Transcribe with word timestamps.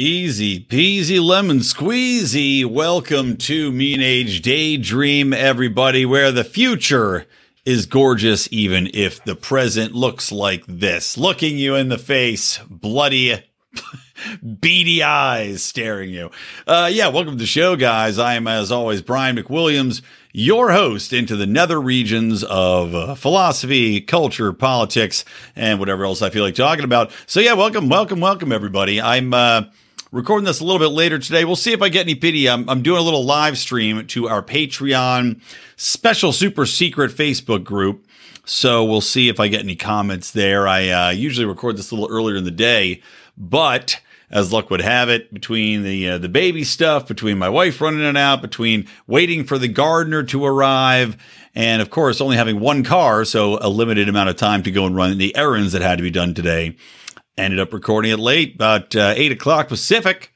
Easy 0.00 0.60
peasy 0.60 1.20
lemon 1.20 1.58
squeezy. 1.58 2.64
Welcome 2.64 3.36
to 3.38 3.72
Mean 3.72 4.00
Age 4.00 4.42
Daydream, 4.42 5.32
everybody, 5.32 6.06
where 6.06 6.30
the 6.30 6.44
future 6.44 7.26
is 7.64 7.86
gorgeous, 7.86 8.48
even 8.52 8.88
if 8.94 9.24
the 9.24 9.34
present 9.34 9.96
looks 9.96 10.30
like 10.30 10.62
this. 10.68 11.18
Looking 11.18 11.58
you 11.58 11.74
in 11.74 11.88
the 11.88 11.98
face, 11.98 12.60
bloody, 12.70 13.42
beady 14.60 15.02
eyes 15.02 15.64
staring 15.64 16.10
you. 16.10 16.30
Uh, 16.64 16.88
yeah, 16.92 17.08
welcome 17.08 17.32
to 17.32 17.38
the 17.38 17.44
show, 17.44 17.74
guys. 17.74 18.20
I 18.20 18.34
am, 18.34 18.46
as 18.46 18.70
always, 18.70 19.02
Brian 19.02 19.36
McWilliams, 19.36 20.00
your 20.32 20.70
host 20.70 21.12
into 21.12 21.34
the 21.34 21.44
nether 21.44 21.80
regions 21.80 22.44
of 22.44 22.94
uh, 22.94 23.14
philosophy, 23.16 24.00
culture, 24.00 24.52
politics, 24.52 25.24
and 25.56 25.80
whatever 25.80 26.04
else 26.04 26.22
I 26.22 26.30
feel 26.30 26.44
like 26.44 26.54
talking 26.54 26.84
about. 26.84 27.10
So, 27.26 27.40
yeah, 27.40 27.54
welcome, 27.54 27.88
welcome, 27.88 28.20
welcome, 28.20 28.52
everybody. 28.52 29.00
I'm, 29.00 29.34
uh, 29.34 29.62
recording 30.10 30.46
this 30.46 30.60
a 30.60 30.64
little 30.64 30.78
bit 30.78 30.94
later 30.94 31.18
today. 31.18 31.44
We'll 31.44 31.56
see 31.56 31.72
if 31.72 31.82
I 31.82 31.88
get 31.88 32.06
any 32.06 32.14
pity. 32.14 32.48
I'm, 32.48 32.68
I'm 32.68 32.82
doing 32.82 32.98
a 32.98 33.02
little 33.02 33.24
live 33.24 33.58
stream 33.58 34.06
to 34.06 34.28
our 34.28 34.42
Patreon 34.42 35.40
special 35.76 36.32
super 36.32 36.66
secret 36.66 37.10
Facebook 37.10 37.64
group. 37.64 38.06
So 38.44 38.84
we'll 38.84 39.02
see 39.02 39.28
if 39.28 39.38
I 39.38 39.48
get 39.48 39.60
any 39.60 39.76
comments 39.76 40.30
there. 40.30 40.66
I 40.66 40.88
uh, 40.88 41.10
usually 41.10 41.44
record 41.44 41.76
this 41.76 41.90
a 41.90 41.94
little 41.94 42.10
earlier 42.10 42.36
in 42.36 42.44
the 42.44 42.50
day, 42.50 43.02
but 43.36 44.00
as 44.30 44.52
luck 44.52 44.70
would 44.70 44.80
have 44.80 45.10
it, 45.10 45.32
between 45.32 45.82
the 45.82 46.10
uh, 46.10 46.18
the 46.18 46.28
baby 46.28 46.64
stuff, 46.64 47.06
between 47.06 47.36
my 47.36 47.48
wife 47.48 47.80
running 47.80 48.00
it 48.00 48.16
out, 48.16 48.40
between 48.40 48.86
waiting 49.06 49.44
for 49.44 49.58
the 49.58 49.68
gardener 49.68 50.22
to 50.22 50.44
arrive, 50.46 51.16
and 51.54 51.82
of 51.82 51.90
course 51.90 52.20
only 52.20 52.36
having 52.36 52.60
one 52.60 52.84
car, 52.84 53.24
so 53.24 53.58
a 53.60 53.68
limited 53.68 54.08
amount 54.08 54.30
of 54.30 54.36
time 54.36 54.62
to 54.62 54.70
go 54.70 54.86
and 54.86 54.96
run 54.96 55.16
the 55.18 55.36
errands 55.36 55.72
that 55.72 55.82
had 55.82 55.96
to 55.98 56.02
be 56.02 56.10
done 56.10 56.32
today 56.32 56.76
ended 57.38 57.60
up 57.60 57.72
recording 57.72 58.10
it 58.10 58.18
late, 58.18 58.54
about 58.56 58.94
uh, 58.94 59.14
eight 59.16 59.32
o'clock 59.32 59.68
Pacific. 59.68 60.34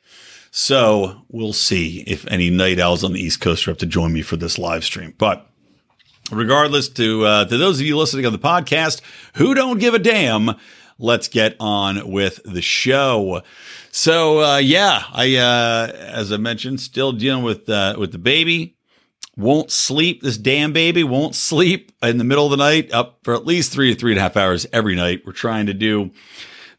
So 0.51 1.23
we'll 1.29 1.55
see 1.55 2.05
if 2.07 2.27
any 2.27 2.51
night 2.51 2.79
owls 2.79 3.05
on 3.05 3.13
the 3.13 3.21
East 3.21 3.41
Coast 3.41 3.67
are 3.67 3.71
up 3.71 3.79
to 3.79 3.87
join 3.87 4.13
me 4.13 4.23
for 4.23 4.37
this 4.37 4.59
live 4.59 4.85
stream. 4.85 5.15
But 5.17 5.47
regardless, 6.31 6.89
to 6.91 7.25
uh, 7.25 7.45
to 7.47 7.57
those 7.57 7.81
of 7.81 7.87
you 7.87 7.97
listening 7.97 8.27
on 8.27 8.33
the 8.33 8.39
podcast 8.39 9.01
who 9.35 9.55
don't 9.55 9.79
give 9.79 9.95
a 9.95 9.99
damn, 9.99 10.57
let's 10.99 11.29
get 11.29 11.57
on 11.59 12.11
with 12.11 12.41
the 12.45 12.63
show. 12.63 13.43
So 13.91 14.43
uh, 14.43 14.59
yeah, 14.59 15.05
I 15.13 15.37
uh, 15.37 15.93
as 15.95 16.33
I 16.33 16.37
mentioned, 16.37 16.81
still 16.81 17.13
dealing 17.13 17.45
with 17.45 17.69
uh, 17.69 17.97
with 17.99 18.13
the 18.13 18.19
baby. 18.19 18.77
Won't 19.35 19.71
sleep. 19.71 20.21
This 20.21 20.37
damn 20.37 20.75
baby 20.75 21.03
won't 21.03 21.35
sleep 21.35 21.91
in 22.03 22.19
the 22.19 22.25
middle 22.25 22.45
of 22.45 22.51
the 22.51 22.59
night, 22.59 22.93
up 22.93 23.21
for 23.23 23.33
at 23.33 23.47
least 23.47 23.73
three 23.73 23.95
to 23.95 23.99
three 23.99 24.13
and 24.13 24.19
a 24.19 24.23
half 24.23 24.37
hours 24.37 24.67
every 24.75 24.95
night. 24.95 25.23
We're 25.25 25.33
trying 25.33 25.67
to 25.67 25.75
do 25.75 26.11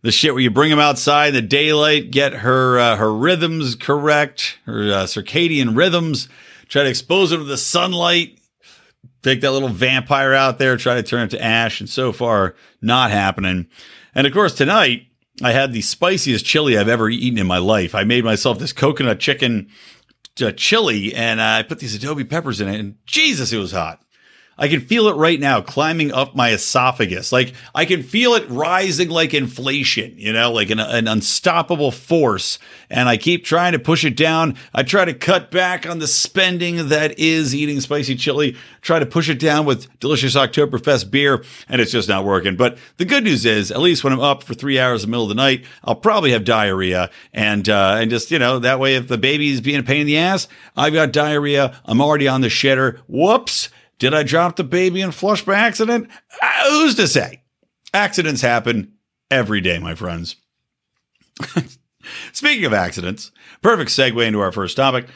the 0.04 0.12
shit 0.12 0.34
where 0.34 0.44
you 0.44 0.52
bring 0.52 0.70
them 0.70 0.80
outside 0.80 1.30
in 1.30 1.34
the 1.34 1.42
daylight, 1.42 2.12
get 2.12 2.34
her 2.34 2.78
uh, 2.78 2.96
her 2.98 3.12
rhythms 3.12 3.76
correct, 3.76 4.60
her 4.66 4.84
uh, 4.84 5.04
circadian 5.06 5.76
rhythms, 5.76 6.30
try 6.68 6.84
to 6.84 6.90
expose 6.90 7.32
her 7.32 7.38
to 7.38 7.44
the 7.44 7.58
sunlight, 7.58 8.38
take 9.24 9.42
that 9.42 9.52
little 9.52 9.70
vampire 9.70 10.34
out 10.34 10.60
there, 10.60 10.78
try 10.78 10.96
to 10.96 11.04
turn 11.04 11.24
it 11.24 11.32
to 11.32 11.42
ash, 11.42 11.80
and 11.80 11.90
so 11.90 12.12
far 12.12 12.56
not 12.82 13.10
happening. 13.10 13.68
And 14.14 14.28
of 14.28 14.34
course 14.34 14.54
tonight 14.54 15.08
I 15.42 15.54
had 15.54 15.74
the 15.74 15.82
spiciest 15.82 16.46
chili 16.46 16.78
I've 16.78 16.90
ever 16.90 17.10
eaten 17.10 17.40
in 17.40 17.48
my 17.48 17.58
life. 17.58 17.96
I 17.96 18.04
made 18.04 18.26
myself 18.26 18.60
this 18.60 18.74
coconut 18.74 19.20
chicken 19.20 19.70
uh, 20.42 20.52
chili, 20.52 21.16
and 21.16 21.42
I 21.42 21.64
put 21.64 21.80
these 21.80 21.96
adobe 21.96 22.26
peppers 22.26 22.60
in 22.60 22.68
it, 22.68 22.80
and 22.80 22.96
Jesus, 23.06 23.54
it 23.54 23.58
was 23.58 23.72
hot. 23.72 24.02
I 24.58 24.68
can 24.68 24.82
feel 24.82 25.08
it 25.08 25.16
right 25.16 25.40
now 25.40 25.62
climbing 25.62 26.12
up 26.12 26.36
my 26.36 26.52
esophagus. 26.52 27.32
Like 27.32 27.54
I 27.74 27.86
can 27.86 28.04
feel 28.04 28.34
it 28.34 28.48
rising 28.50 29.10
like 29.10 29.34
inflation, 29.34 30.14
you 30.18 30.32
know, 30.32 30.52
like 30.52 30.70
an, 30.70 30.80
an, 30.80 31.08
unstoppable 31.08 31.92
force. 31.92 32.60
And 32.90 33.10
I 33.10 33.18
keep 33.18 33.44
trying 33.46 33.74
to 33.74 33.80
push 33.80 34.06
it 34.06 34.16
down. 34.16 34.56
I 34.74 34.84
try 34.84 35.06
to 35.06 35.14
cut 35.14 35.50
back 35.50 35.90
on 35.90 36.00
the 36.00 36.08
spending 36.08 36.90
that 36.90 37.18
is 37.18 37.56
eating 37.56 37.82
spicy 37.82 38.16
chili, 38.16 38.56
try 38.82 39.00
to 39.00 39.06
push 39.06 39.30
it 39.30 39.40
down 39.40 39.66
with 39.66 39.88
delicious 40.00 40.36
Oktoberfest 40.36 41.10
beer, 41.10 41.44
and 41.68 41.82
it's 41.82 41.92
just 41.92 42.10
not 42.10 42.26
working. 42.26 42.56
But 42.56 42.78
the 42.98 43.06
good 43.06 43.24
news 43.24 43.46
is, 43.46 43.72
at 43.72 43.80
least 43.80 44.04
when 44.04 44.14
I'm 44.14 44.20
up 44.20 44.44
for 44.44 44.54
three 44.54 44.80
hours 44.80 45.04
in 45.04 45.10
the 45.10 45.12
middle 45.12 45.26
of 45.26 45.30
the 45.30 45.36
night, 45.36 45.66
I'll 45.84 45.96
probably 45.96 46.32
have 46.32 46.44
diarrhea. 46.44 47.10
And, 47.34 47.68
uh, 47.68 47.98
and 48.00 48.12
just, 48.12 48.30
you 48.32 48.40
know, 48.40 48.60
that 48.60 48.80
way, 48.80 48.96
if 48.96 49.08
the 49.08 49.18
baby's 49.18 49.62
being 49.62 49.80
a 49.80 49.84
pain 49.84 50.02
in 50.02 50.08
the 50.08 50.18
ass, 50.18 50.48
I've 50.76 50.94
got 50.94 51.12
diarrhea. 51.12 51.80
I'm 51.86 52.02
already 52.02 52.28
on 52.28 52.42
the 52.42 52.50
shitter. 52.50 53.00
Whoops. 53.08 53.70
Did 54.00 54.14
I 54.14 54.24
drop 54.24 54.56
the 54.56 54.64
baby 54.64 55.02
and 55.02 55.14
flush 55.14 55.44
by 55.46 55.56
accident? 55.56 56.10
Uh, 56.42 56.70
who's 56.70 56.96
to 56.96 57.08
say? 57.08 57.42
Accidents 57.94 58.42
happen 58.42 58.94
every 59.30 59.62
day, 59.62 59.80
my 59.80 59.96
friends. 59.96 60.36
Speaking 62.34 62.66
of 62.66 62.74
accidents, 62.74 63.32
perfect 63.62 63.92
segue 63.92 64.26
into 64.26 64.40
our 64.40 64.52
first 64.52 64.76
topic. 64.76 65.08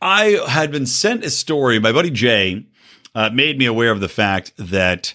I 0.00 0.40
had 0.48 0.72
been 0.72 0.86
sent 0.86 1.24
a 1.24 1.30
story. 1.30 1.78
My 1.78 1.92
buddy 1.92 2.10
Jay 2.10 2.66
uh, 3.14 3.30
made 3.30 3.58
me 3.58 3.66
aware 3.66 3.92
of 3.92 4.00
the 4.00 4.08
fact 4.08 4.52
that 4.56 5.14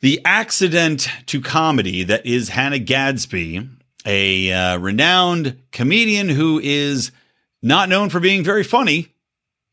the 0.00 0.20
accident 0.24 1.08
to 1.26 1.40
comedy 1.40 2.02
that 2.04 2.26
is 2.26 2.48
Hannah 2.48 2.78
Gadsby, 2.78 3.68
a 4.06 4.52
uh, 4.52 4.78
renowned 4.78 5.60
comedian 5.72 6.28
who 6.28 6.58
is 6.58 7.12
not 7.62 7.88
known 7.88 8.08
for 8.08 8.18
being 8.18 8.42
very 8.42 8.64
funny, 8.64 9.08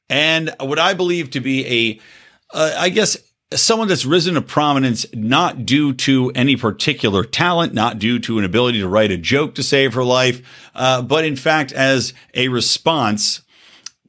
and 0.09 0.53
what 0.59 0.79
I 0.79 0.93
believe 0.93 1.31
to 1.31 1.39
be 1.39 1.65
a, 1.67 2.55
uh, 2.55 2.75
I 2.77 2.89
guess, 2.89 3.17
someone 3.53 3.87
that's 3.87 4.05
risen 4.05 4.35
to 4.35 4.41
prominence 4.41 5.05
not 5.13 5.65
due 5.65 5.93
to 5.93 6.31
any 6.35 6.55
particular 6.55 7.23
talent, 7.23 7.73
not 7.73 7.99
due 7.99 8.19
to 8.19 8.39
an 8.39 8.45
ability 8.45 8.79
to 8.79 8.87
write 8.87 9.11
a 9.11 9.17
joke 9.17 9.55
to 9.55 9.63
save 9.63 9.93
her 9.93 10.03
life, 10.03 10.41
uh, 10.75 11.01
but 11.01 11.23
in 11.23 11.35
fact 11.35 11.71
as 11.71 12.13
a 12.33 12.49
response 12.49 13.41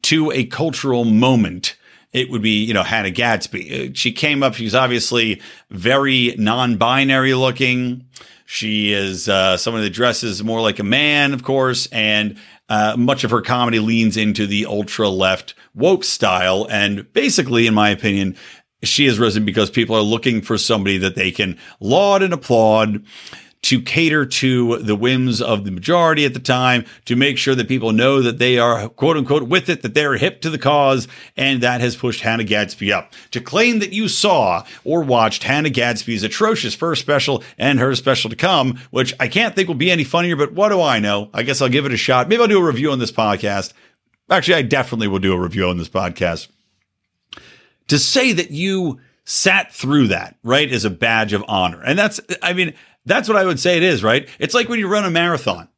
to 0.02 0.30
a 0.32 0.44
cultural 0.44 1.04
moment. 1.04 1.76
It 2.12 2.30
would 2.30 2.42
be, 2.42 2.64
you 2.64 2.72
know, 2.72 2.82
Hannah 2.82 3.10
Gadsby. 3.10 3.90
Uh, 3.90 3.92
she 3.94 4.12
came 4.12 4.42
up. 4.42 4.54
She's 4.54 4.74
obviously 4.74 5.42
very 5.70 6.34
non-binary 6.38 7.34
looking. 7.34 8.06
She 8.46 8.92
is 8.92 9.28
uh, 9.28 9.58
someone 9.58 9.82
that 9.82 9.90
dresses 9.90 10.42
more 10.42 10.62
like 10.62 10.78
a 10.78 10.84
man, 10.84 11.34
of 11.34 11.42
course, 11.42 11.86
and 11.92 12.38
uh, 12.68 12.96
much 12.98 13.24
of 13.24 13.30
her 13.30 13.42
comedy 13.42 13.78
leans 13.78 14.16
into 14.16 14.46
the 14.46 14.66
ultra 14.66 15.08
left 15.08 15.54
woke 15.74 16.04
style. 16.04 16.66
And 16.70 17.10
basically, 17.12 17.66
in 17.66 17.74
my 17.74 17.90
opinion, 17.90 18.36
she 18.82 19.06
has 19.06 19.18
risen 19.18 19.44
because 19.44 19.70
people 19.70 19.96
are 19.96 20.02
looking 20.02 20.40
for 20.40 20.58
somebody 20.58 20.98
that 20.98 21.14
they 21.14 21.30
can 21.30 21.58
laud 21.80 22.22
and 22.22 22.32
applaud 22.32 23.04
to 23.60 23.82
cater 23.82 24.24
to 24.24 24.78
the 24.78 24.94
whims 24.94 25.42
of 25.42 25.64
the 25.64 25.70
majority 25.70 26.24
at 26.24 26.32
the 26.32 26.40
time, 26.40 26.84
to 27.04 27.16
make 27.16 27.36
sure 27.36 27.54
that 27.54 27.66
people 27.66 27.92
know 27.92 28.22
that 28.22 28.38
they 28.38 28.58
are 28.58 28.88
quote 28.88 29.16
unquote 29.16 29.48
with 29.48 29.68
it, 29.68 29.82
that 29.82 29.94
they're 29.94 30.16
hip 30.16 30.40
to 30.42 30.50
the 30.50 30.58
cause. 30.58 31.08
And 31.36 31.62
that 31.62 31.80
has 31.80 31.96
pushed 31.96 32.20
Hannah 32.20 32.44
Gadsby 32.44 32.92
up. 32.92 33.12
To 33.32 33.40
claim 33.40 33.80
that 33.80 33.92
you 33.92 34.08
saw 34.08 34.64
or 34.84 35.02
watched 35.02 35.42
Hannah 35.42 35.70
Gadsby's 35.70 36.22
atrocious 36.22 36.74
first 36.74 37.00
special 37.00 37.42
and 37.58 37.80
her 37.80 37.94
special 37.94 38.30
to 38.30 38.36
come, 38.36 38.78
which 38.90 39.12
I 39.18 39.28
can't 39.28 39.56
think 39.56 39.68
will 39.68 39.74
be 39.74 39.90
any 39.90 40.04
funnier, 40.04 40.36
but 40.36 40.52
what 40.52 40.68
do 40.68 40.80
I 40.80 41.00
know? 41.00 41.30
I 41.34 41.42
guess 41.42 41.60
I'll 41.60 41.68
give 41.68 41.86
it 41.86 41.92
a 41.92 41.96
shot. 41.96 42.28
Maybe 42.28 42.40
I'll 42.40 42.48
do 42.48 42.60
a 42.60 42.66
review 42.66 42.92
on 42.92 42.98
this 42.98 43.12
podcast. 43.12 43.72
Actually, 44.30 44.54
I 44.54 44.62
definitely 44.62 45.08
will 45.08 45.18
do 45.18 45.32
a 45.32 45.40
review 45.40 45.68
on 45.68 45.78
this 45.78 45.88
podcast. 45.88 46.48
To 47.88 47.98
say 47.98 48.32
that 48.32 48.50
you 48.50 49.00
sat 49.24 49.72
through 49.72 50.08
that, 50.08 50.36
right, 50.42 50.70
is 50.70 50.84
a 50.84 50.90
badge 50.90 51.32
of 51.32 51.44
honor. 51.48 51.82
And 51.82 51.98
that's, 51.98 52.20
I 52.42 52.52
mean, 52.52 52.74
that's 53.08 53.28
what 53.28 53.36
I 53.36 53.44
would 53.44 53.60
say 53.60 53.76
it 53.76 53.82
is, 53.82 54.02
right? 54.04 54.28
It's 54.38 54.54
like 54.54 54.68
when 54.68 54.78
you 54.78 54.88
run 54.88 55.04
a 55.04 55.10
marathon. 55.10 55.68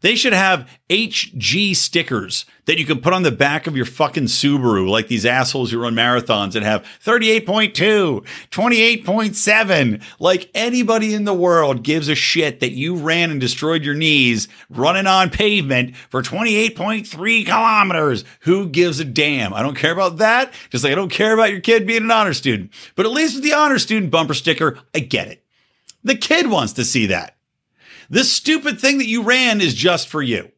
They 0.00 0.14
should 0.14 0.32
have 0.32 0.70
HG 0.88 1.74
stickers 1.74 2.46
that 2.66 2.78
you 2.78 2.86
can 2.86 3.00
put 3.00 3.12
on 3.12 3.24
the 3.24 3.32
back 3.32 3.66
of 3.66 3.74
your 3.74 3.84
fucking 3.84 4.24
Subaru, 4.24 4.88
like 4.88 5.08
these 5.08 5.26
assholes 5.26 5.72
who 5.72 5.80
run 5.80 5.94
marathons 5.94 6.54
and 6.54 6.64
have 6.64 6.86
38.2, 7.04 8.24
28.7. 8.50 10.02
Like 10.20 10.50
anybody 10.54 11.14
in 11.14 11.24
the 11.24 11.34
world 11.34 11.82
gives 11.82 12.08
a 12.08 12.14
shit 12.14 12.60
that 12.60 12.72
you 12.72 12.94
ran 12.94 13.32
and 13.32 13.40
destroyed 13.40 13.82
your 13.82 13.94
knees 13.94 14.46
running 14.70 15.08
on 15.08 15.30
pavement 15.30 15.96
for 15.96 16.22
28.3 16.22 17.44
kilometers. 17.44 18.24
Who 18.40 18.68
gives 18.68 19.00
a 19.00 19.04
damn? 19.04 19.52
I 19.52 19.62
don't 19.62 19.76
care 19.76 19.92
about 19.92 20.18
that. 20.18 20.52
Just 20.70 20.84
like 20.84 20.92
I 20.92 20.96
don't 20.96 21.10
care 21.10 21.34
about 21.34 21.50
your 21.50 21.60
kid 21.60 21.88
being 21.88 22.04
an 22.04 22.10
honor 22.12 22.34
student. 22.34 22.70
But 22.94 23.06
at 23.06 23.12
least 23.12 23.34
with 23.34 23.44
the 23.44 23.54
honor 23.54 23.80
student 23.80 24.12
bumper 24.12 24.34
sticker, 24.34 24.78
I 24.94 25.00
get 25.00 25.26
it. 25.26 25.44
The 26.04 26.16
kid 26.16 26.48
wants 26.48 26.72
to 26.74 26.84
see 26.84 27.06
that. 27.06 27.36
This 28.10 28.32
stupid 28.32 28.80
thing 28.80 28.98
that 28.98 29.06
you 29.06 29.22
ran 29.22 29.60
is 29.60 29.74
just 29.74 30.08
for 30.08 30.22
you. 30.22 30.50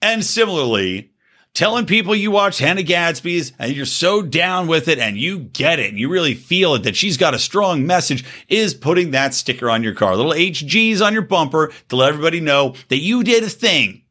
And 0.00 0.24
similarly, 0.24 1.10
telling 1.54 1.86
people 1.86 2.14
you 2.14 2.30
watch 2.30 2.58
Hannah 2.58 2.82
Gadsby's 2.82 3.52
and 3.58 3.74
you're 3.74 3.84
so 3.84 4.22
down 4.22 4.68
with 4.68 4.86
it 4.86 5.00
and 5.00 5.16
you 5.16 5.40
get 5.40 5.80
it 5.80 5.88
and 5.88 5.98
you 5.98 6.08
really 6.08 6.34
feel 6.34 6.74
it 6.74 6.84
that 6.84 6.94
she's 6.94 7.16
got 7.16 7.34
a 7.34 7.38
strong 7.38 7.84
message 7.84 8.24
is 8.48 8.74
putting 8.74 9.10
that 9.10 9.34
sticker 9.34 9.68
on 9.68 9.82
your 9.82 9.94
car, 9.94 10.14
little 10.14 10.32
HGs 10.32 11.04
on 11.04 11.12
your 11.12 11.22
bumper 11.22 11.72
to 11.88 11.96
let 11.96 12.10
everybody 12.10 12.38
know 12.38 12.76
that 12.88 12.98
you 12.98 13.24
did 13.24 13.42
a 13.42 13.48
thing. 13.48 14.02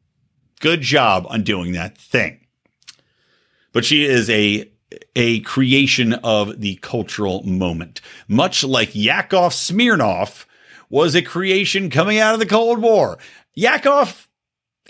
Good 0.60 0.82
job 0.82 1.26
on 1.30 1.42
doing 1.42 1.72
that 1.72 1.96
thing. 1.96 2.46
But 3.72 3.84
she 3.84 4.04
is 4.04 4.28
a 4.28 4.70
a 5.14 5.40
creation 5.40 6.14
of 6.14 6.60
the 6.60 6.76
cultural 6.76 7.42
moment, 7.42 8.00
much 8.26 8.64
like 8.64 8.94
Yakov 8.94 9.52
Smirnoff 9.52 10.46
was 10.90 11.14
a 11.14 11.22
creation 11.22 11.90
coming 11.90 12.18
out 12.18 12.34
of 12.34 12.40
the 12.40 12.46
Cold 12.46 12.80
War. 12.80 13.18
Yakov 13.54 14.28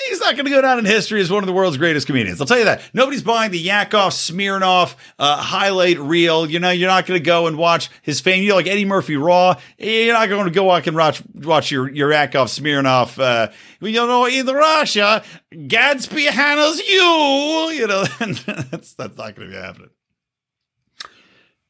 he's 0.07 0.21
not 0.21 0.35
going 0.35 0.45
to 0.45 0.51
go 0.51 0.63
down 0.63 0.79
in 0.79 0.85
history 0.85 1.21
as 1.21 1.31
one 1.31 1.43
of 1.43 1.47
the 1.47 1.53
world's 1.53 1.77
greatest 1.77 2.07
comedians. 2.07 2.41
I'll 2.41 2.47
tell 2.47 2.59
you 2.59 2.65
that. 2.67 2.83
Nobody's 2.93 3.23
buying 3.23 3.51
the 3.51 3.59
Yakov 3.59 4.13
Smirnoff 4.13 4.95
uh, 5.19 5.37
highlight 5.37 5.99
reel. 5.99 6.49
You 6.49 6.61
know, 6.61 6.71
you're 6.71 6.89
not 6.89 7.07
going 7.07 7.19
to 7.19 7.25
go 7.25 7.47
and 7.47 7.57
watch 7.57 7.91
his 8.03 8.21
fame. 8.21 8.43
You 8.43 8.51
know, 8.51 8.57
like 8.57 8.67
Eddie 8.67 8.85
Murphy 8.85 9.17
Raw. 9.17 9.57
You're 9.79 10.15
not 10.15 10.29
going 10.29 10.45
to 10.45 10.51
go 10.51 10.65
walk 10.65 10.87
and 10.87 10.97
watch 10.97 11.23
watch 11.35 11.71
your 11.71 11.91
your 11.91 12.13
Yakov 12.13 12.49
Smirnoff. 12.49 13.19
Uh, 13.19 13.53
you 13.81 13.93
know, 13.93 14.27
in 14.27 14.47
Russia, 14.47 15.23
Gadsby 15.67 16.25
handles 16.25 16.79
you. 16.81 17.71
You 17.75 17.87
know, 17.87 18.05
that's 18.19 18.95
that's 18.95 19.17
not 19.17 19.35
going 19.35 19.49
to 19.49 19.49
be 19.49 19.55
happening. 19.55 19.91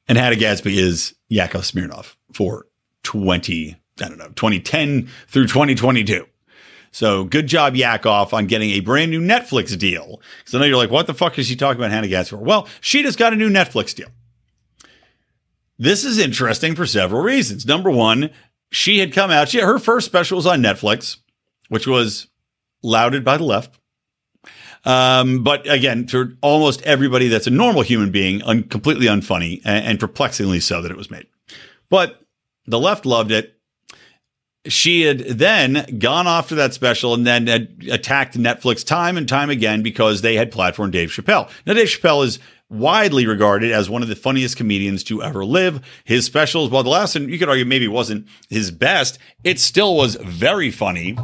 And 0.06 0.16
Hannah 0.16 0.36
Gadsby 0.36 0.78
is 0.78 1.14
Yakov 1.28 1.62
Smirnoff 1.62 2.16
for 2.32 2.66
20, 3.02 3.76
I 4.02 4.08
don't 4.08 4.18
know, 4.18 4.28
2010 4.28 5.08
through 5.28 5.46
2022. 5.46 6.26
So 6.90 7.24
good 7.24 7.46
job, 7.46 7.76
Yakov, 7.76 8.32
on 8.32 8.46
getting 8.46 8.70
a 8.70 8.80
brand 8.80 9.10
new 9.10 9.20
Netflix 9.20 9.76
deal. 9.78 10.20
Because 10.38 10.54
I 10.54 10.58
know 10.58 10.64
you're 10.64 10.76
like, 10.76 10.90
what 10.90 11.06
the 11.06 11.14
fuck 11.14 11.38
is 11.38 11.46
she 11.46 11.56
talking 11.56 11.80
about 11.80 11.90
Hannah 11.90 12.08
Gadsby 12.08 12.36
for? 12.36 12.42
Well, 12.42 12.66
she 12.80 13.02
just 13.02 13.18
got 13.18 13.32
a 13.32 13.36
new 13.36 13.50
Netflix 13.50 13.94
deal. 13.94 14.08
This 15.78 16.04
is 16.04 16.18
interesting 16.18 16.74
for 16.74 16.86
several 16.86 17.22
reasons. 17.22 17.66
Number 17.66 17.90
one, 17.90 18.30
she 18.70 18.98
had 18.98 19.12
come 19.12 19.30
out, 19.30 19.48
she, 19.48 19.60
her 19.60 19.78
first 19.78 20.06
special 20.06 20.36
was 20.36 20.46
on 20.46 20.60
Netflix, 20.60 21.18
which 21.68 21.86
was 21.86 22.26
lauded 22.82 23.24
by 23.24 23.36
the 23.36 23.44
left. 23.44 23.78
Um, 24.84 25.42
but 25.42 25.70
again, 25.70 26.06
for 26.06 26.32
almost 26.40 26.82
everybody 26.82 27.28
that's 27.28 27.46
a 27.46 27.50
normal 27.50 27.82
human 27.82 28.10
being, 28.10 28.42
un- 28.42 28.64
completely 28.64 29.06
unfunny 29.06 29.60
and, 29.64 29.84
and 29.84 30.00
perplexingly 30.00 30.60
so 30.60 30.82
that 30.82 30.90
it 30.90 30.96
was 30.96 31.10
made. 31.10 31.26
But 31.90 32.22
the 32.66 32.78
left 32.78 33.06
loved 33.06 33.30
it 33.30 33.57
she 34.68 35.02
had 35.02 35.18
then 35.20 35.98
gone 35.98 36.26
off 36.26 36.48
to 36.48 36.54
that 36.56 36.74
special 36.74 37.14
and 37.14 37.26
then 37.26 37.48
attacked 37.90 38.38
Netflix 38.38 38.84
time 38.84 39.16
and 39.16 39.28
time 39.28 39.50
again 39.50 39.82
because 39.82 40.22
they 40.22 40.36
had 40.36 40.52
platformed 40.52 40.92
Dave 40.92 41.10
Chappelle. 41.10 41.50
Now, 41.66 41.74
Dave 41.74 41.88
Chappelle 41.88 42.24
is 42.24 42.38
widely 42.70 43.26
regarded 43.26 43.72
as 43.72 43.88
one 43.88 44.02
of 44.02 44.08
the 44.08 44.16
funniest 44.16 44.56
comedians 44.56 45.02
to 45.04 45.22
ever 45.22 45.44
live. 45.44 45.80
His 46.04 46.26
specials, 46.26 46.70
while 46.70 46.82
the 46.82 46.90
last 46.90 47.14
one 47.14 47.28
you 47.28 47.38
could 47.38 47.48
argue 47.48 47.64
maybe 47.64 47.88
wasn't 47.88 48.28
his 48.48 48.70
best, 48.70 49.18
it 49.42 49.58
still 49.58 49.96
was 49.96 50.16
very 50.16 50.70
funny. 50.70 51.16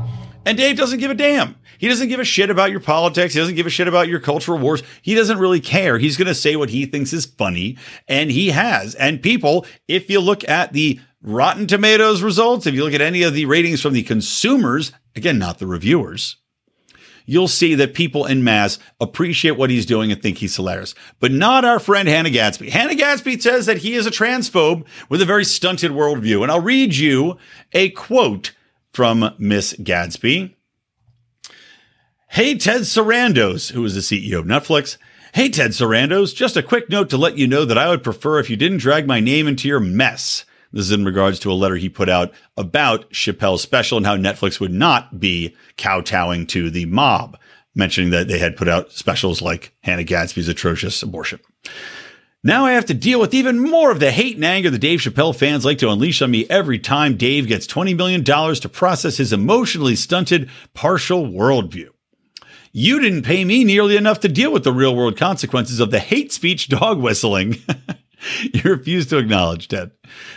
And 0.47 0.59
Dave 0.59 0.77
doesn't 0.77 1.01
give 1.01 1.11
a 1.11 1.15
damn. 1.15 1.57
He 1.79 1.89
doesn't 1.89 2.09
give 2.09 2.21
a 2.21 2.25
shit 2.25 2.51
about 2.51 2.71
your 2.71 2.81
politics. 2.81 3.35
He 3.35 3.41
doesn't 3.41 3.57
give 3.57 3.67
a 3.67 3.71
shit 3.71 3.89
about 3.89 4.09
your 4.09 4.21
cultural 4.21 4.59
wars. 4.59 4.83
He 5.03 5.15
doesn't 5.15 5.39
really 5.39 5.61
care. 5.61 5.99
He's 5.99 6.17
going 6.17 6.29
to 6.29 6.35
say 6.35 6.57
what 6.57 6.71
he 6.71 6.87
thinks 6.87 7.13
is 7.13 7.27
funny. 7.27 7.77
And 8.09 8.31
he 8.31 8.51
has. 8.51 8.95
And 8.95 9.23
people, 9.23 9.67
if 9.89 10.09
you 10.09 10.21
look 10.21 10.49
at 10.49 10.73
the 10.73 11.01
Rotten 11.27 11.67
Tomatoes 11.67 12.23
results, 12.23 12.67
if 12.67 12.75
you 12.75 12.85
look 12.85 12.93
at 12.93 13.01
any 13.01 13.23
of 13.23 13.33
the 13.33 13.47
ratings 13.47 13.81
from 13.81 13.95
the 13.95 14.03
consumers, 14.03 14.93
again, 15.17 15.39
not 15.39 15.59
the 15.59 15.67
reviewers, 15.67 16.37
you'll 17.25 17.49
see 17.49 17.75
that 17.77 17.95
people 17.95 18.27
in 18.27 18.45
mass 18.45 18.79
appreciate 19.01 19.53
what 19.53 19.71
he's 19.71 19.87
doing 19.87 20.13
and 20.13 20.21
think 20.21 20.37
he's 20.37 20.55
hilarious. 20.55 20.95
But 21.21 21.33
not 21.33 21.65
our 21.65 21.79
friend 21.79 22.09
Hannah 22.09 22.29
Gadsby. 22.29 22.69
Hannah 22.69 22.95
Gadsby 22.95 23.41
says 23.41 23.65
that 23.65 23.79
he 23.79 23.95
is 23.95 24.07
a 24.07 24.11
transphobe 24.11 24.85
with 25.09 25.23
a 25.23 25.27
very 25.27 25.47
stunted 25.47 25.93
worldview. 25.93 26.43
And 26.43 26.53
I'll 26.53 26.61
read 26.61 26.95
you 26.95 27.39
a 27.73 27.89
quote 27.89 28.53
from 28.93 29.35
Miss 29.39 29.73
Gadsby. 29.83 30.55
Hey, 32.29 32.59
Ted 32.59 32.83
Sarandos, 32.83 33.73
who 33.73 33.83
is 33.87 33.95
the 33.95 34.01
CEO 34.01 34.41
of 34.41 34.45
Netflix. 34.45 34.99
Hey, 35.33 35.49
Ted 35.49 35.71
Sarandos, 35.71 36.35
just 36.35 36.59
a 36.59 36.63
quick 36.63 36.91
note 36.91 37.09
to 37.09 37.17
let 37.17 37.39
you 37.39 37.47
know 37.47 37.65
that 37.65 37.79
I 37.79 37.89
would 37.89 38.05
prefer 38.05 38.41
if 38.41 38.51
you 38.51 38.57
didn't 38.57 38.79
drag 38.79 39.07
my 39.07 39.21
name 39.21 39.49
into 39.49 39.69
your 39.69 39.81
mess. 39.81 40.45
This 40.75 40.87
is 40.87 40.93
in 40.93 41.05
regards 41.05 41.39
to 41.41 41.53
a 41.53 41.55
letter 41.55 41.77
he 41.77 41.89
put 41.89 42.09
out 42.09 42.33
about 42.57 43.09
Chappelle's 43.11 43.63
special 43.63 43.97
and 43.97 44.05
how 44.05 44.17
Netflix 44.17 44.59
would 44.59 44.73
not 44.73 45.21
be 45.21 45.55
kowtowing 45.77 46.49
to 46.49 46.69
the 46.69 46.85
mob, 46.87 47.39
mentioning 47.77 48.11
that 48.11 48.27
they 48.27 48.41
had 48.41 48.57
put 48.57 48.69
out 48.69 48.91
specials 48.91 49.41
like 49.41 49.73
Hannah 49.83 50.03
Gadsby's 50.03 50.49
atrocious 50.49 51.01
abortion. 51.01 51.39
Now 52.43 52.67
I 52.67 52.73
have 52.73 52.87
to 52.87 52.95
deal 52.95 53.21
with 53.21 53.35
even 53.35 53.61
more 53.61 53.93
of 53.93 54.01
the 54.01 54.11
hate 54.11 54.35
and 54.35 54.45
anger 54.45 54.69
the 54.69 54.77
Dave 54.77 54.99
Chappelle 54.99 55.35
fans 55.35 55.65
like 55.65 55.79
to 55.79 55.91
unleash 55.91 56.21
on 56.21 56.33
me 56.33 56.45
every 56.51 56.81
time 56.81 57.17
Dave 57.17 57.47
gets 57.47 57.69
$20 57.69 57.97
million 57.97 58.25
to 58.25 58.69
process 58.69 59.17
his 59.17 59.33
emotionally 59.33 59.95
stunted 59.95 60.51
partial 60.75 61.25
worldview. 61.25 61.91
You 62.73 62.99
didn't 62.99 63.23
pay 63.23 63.45
me 63.45 63.63
nearly 63.63 63.97
enough 63.97 64.19
to 64.21 64.29
deal 64.29 64.53
with 64.53 64.65
the 64.65 64.73
real 64.73 64.97
world 64.97 65.17
consequences 65.17 65.79
of 65.79 65.93
the 65.93 66.01
hate 66.01 66.33
speech 66.33 66.69
dog 66.69 66.99
whistling. 66.99 67.59
you 68.53 68.63
refuse 68.71 69.07
to 69.09 69.19
acknowledge, 69.19 69.69
Ted. 69.69 69.91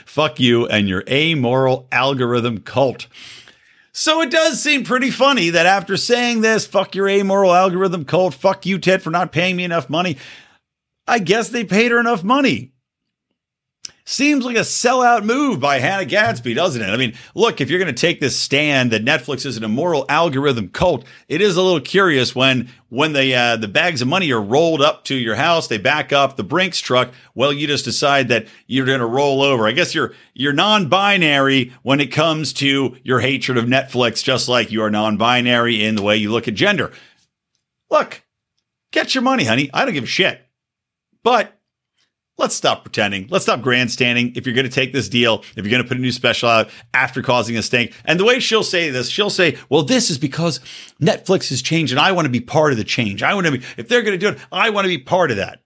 Fuck 0.06 0.40
you 0.40 0.68
and 0.68 0.88
your 0.88 1.04
amoral 1.10 1.88
algorithm 1.92 2.60
cult. 2.60 3.08
So 3.92 4.22
it 4.22 4.30
does 4.30 4.62
seem 4.62 4.84
pretty 4.84 5.10
funny 5.10 5.50
that 5.50 5.66
after 5.66 5.98
saying 5.98 6.42
this, 6.42 6.68
fuck 6.68 6.94
your 6.94 7.10
amoral 7.10 7.54
algorithm 7.54 8.06
cult, 8.06 8.36
fuck 8.36 8.66
you, 8.66 8.78
Ted, 8.78 9.02
for 9.02 9.10
not 9.10 9.32
paying 9.32 9.56
me 9.56 9.64
enough 9.64 9.90
money, 9.90 10.18
I 11.08 11.20
guess 11.20 11.50
they 11.50 11.64
paid 11.64 11.92
her 11.92 12.00
enough 12.00 12.24
money. 12.24 12.74
Seems 14.10 14.46
like 14.46 14.56
a 14.56 14.62
sellout 14.62 15.26
move 15.26 15.60
by 15.60 15.80
Hannah 15.80 16.06
Gadsby, 16.06 16.54
doesn't 16.54 16.82
it? 16.82 16.88
I 16.88 16.96
mean, 16.96 17.14
look, 17.36 17.60
if 17.60 17.70
you're 17.70 17.78
going 17.78 17.94
to 17.94 18.02
take 18.02 18.22
this 18.22 18.40
stand 18.40 18.94
that 18.94 19.04
Netflix 19.04 19.46
is 19.46 19.58
an 19.58 19.66
immoral 19.66 20.06
algorithm 20.08 20.70
cult, 20.70 21.04
it 21.28 21.42
is 21.42 21.58
a 21.58 21.62
little 21.62 21.82
curious 21.82 22.34
when 22.34 22.70
when 22.88 23.12
the 23.12 23.36
uh, 23.36 23.58
the 23.58 23.68
bags 23.68 24.02
of 24.02 24.08
money 24.08 24.32
are 24.32 24.42
rolled 24.42 24.82
up 24.82 25.04
to 25.04 25.16
your 25.16 25.36
house, 25.36 25.68
they 25.68 25.78
back 25.78 26.14
up 26.14 26.38
the 26.38 26.46
Brinks 26.46 26.80
truck. 26.80 27.12
Well, 27.36 27.52
you 27.52 27.68
just 27.68 27.84
decide 27.84 28.30
that 28.30 28.48
you're 28.66 28.86
going 28.86 29.02
to 29.02 29.06
roll 29.06 29.42
over. 29.42 29.68
I 29.68 29.74
guess 29.74 29.94
you're 29.94 30.14
you're 30.34 30.54
non-binary 30.54 31.74
when 31.84 32.00
it 32.00 32.08
comes 32.08 32.54
to 32.54 32.96
your 33.04 33.20
hatred 33.20 33.58
of 33.58 33.66
Netflix, 33.66 34.24
just 34.24 34.48
like 34.48 34.72
you 34.72 34.84
are 34.84 34.90
non-binary 34.90 35.84
in 35.84 35.96
the 35.96 36.02
way 36.02 36.16
you 36.16 36.32
look 36.32 36.48
at 36.48 36.54
gender. 36.54 36.94
Look, 37.92 38.24
get 38.94 39.14
your 39.14 39.22
money, 39.22 39.44
honey. 39.44 39.70
I 39.74 39.84
don't 39.84 39.94
give 39.94 40.06
a 40.06 40.08
shit. 40.08 40.48
But 41.24 41.57
let's 42.38 42.56
stop 42.56 42.84
pretending. 42.84 43.28
Let's 43.30 43.46
stop 43.46 43.62
grandstanding. 43.62 44.34
If 44.36 44.46
you're 44.46 44.56
going 44.56 44.68
to 44.68 44.72
take 44.72 44.94
this 44.94 45.10
deal, 45.10 45.44
if 45.56 45.66
you're 45.66 45.72
going 45.72 45.84
to 45.84 45.88
put 45.88 45.98
a 45.98 46.02
new 46.02 46.12
special 46.12 46.50
out 46.50 46.70
after 46.94 47.22
causing 47.22 47.58
a 47.58 47.62
stink, 47.62 47.94
and 48.06 48.20
the 48.20 48.26
way 48.26 48.40
she'll 48.40 48.64
say 48.64 48.90
this, 48.90 49.10
she'll 49.10 49.30
say, 49.30 49.58
well, 49.70 49.84
this 49.84 50.10
is 50.10 50.18
because 50.18 50.60
Netflix 51.02 51.50
has 51.50 51.62
changed 51.62 51.92
and 51.92 52.00
I 52.00 52.12
want 52.12 52.26
to 52.26 52.32
be 52.32 52.42
part 52.42 52.72
of 52.72 52.78
the 52.78 52.84
change. 52.84 53.24
I 53.24 53.34
want 53.34 53.48
to 53.48 53.54
be, 53.54 53.66
if 53.78 53.88
they're 53.88 54.04
going 54.04 54.20
to 54.20 54.32
do 54.32 54.36
it, 54.36 54.40
I 54.52 54.70
want 54.70 54.86
to 54.86 54.90
be 54.90 55.00
part 55.00 55.32
of 55.32 55.38
that. 55.38 55.64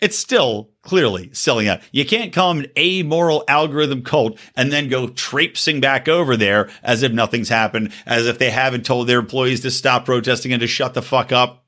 It's 0.00 0.18
still 0.18 0.70
clearly 0.82 1.28
selling 1.34 1.68
out. 1.68 1.80
You 1.92 2.06
can't 2.06 2.32
call 2.32 2.52
an 2.52 2.66
amoral 2.76 3.44
algorithm 3.48 4.02
cult 4.02 4.38
and 4.56 4.72
then 4.72 4.88
go 4.88 5.08
traipsing 5.08 5.80
back 5.80 6.08
over 6.08 6.38
there 6.38 6.70
as 6.82 7.02
if 7.02 7.12
nothing's 7.12 7.50
happened, 7.50 7.92
as 8.06 8.26
if 8.26 8.38
they 8.38 8.50
haven't 8.50 8.86
told 8.86 9.06
their 9.06 9.18
employees 9.18 9.60
to 9.60 9.70
stop 9.70 10.06
protesting 10.06 10.52
and 10.52 10.60
to 10.60 10.66
shut 10.66 10.94
the 10.94 11.02
fuck 11.02 11.32
up. 11.32 11.66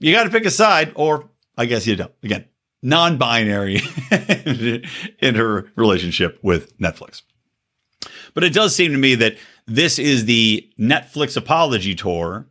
You 0.00 0.14
got 0.14 0.24
to 0.24 0.30
pick 0.30 0.46
a 0.46 0.50
side, 0.50 0.92
or 0.94 1.28
I 1.56 1.66
guess 1.66 1.86
you 1.86 1.96
don't. 1.96 2.12
Again, 2.22 2.46
non-binary 2.82 3.80
in 5.18 5.34
her 5.34 5.70
relationship 5.76 6.38
with 6.42 6.76
Netflix. 6.78 7.22
But 8.34 8.44
it 8.44 8.52
does 8.52 8.74
seem 8.74 8.92
to 8.92 8.98
me 8.98 9.14
that 9.16 9.36
this 9.66 9.98
is 9.98 10.24
the 10.24 10.70
Netflix 10.78 11.36
apology 11.36 11.94
tour. 11.94 12.46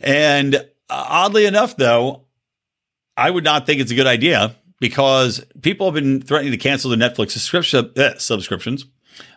And 0.00 0.64
oddly 0.88 1.46
enough, 1.46 1.76
though, 1.76 2.26
I 3.16 3.30
would 3.30 3.44
not 3.44 3.66
think 3.66 3.80
it's 3.80 3.90
a 3.90 3.96
good 3.96 4.06
idea 4.06 4.56
because 4.80 5.44
people 5.60 5.86
have 5.86 5.94
been 5.94 6.20
threatening 6.20 6.52
to 6.52 6.58
cancel 6.58 6.90
the 6.90 6.96
Netflix 6.96 7.30
subscription, 7.32 7.92
uh, 7.96 8.18
subscriptions 8.18 8.86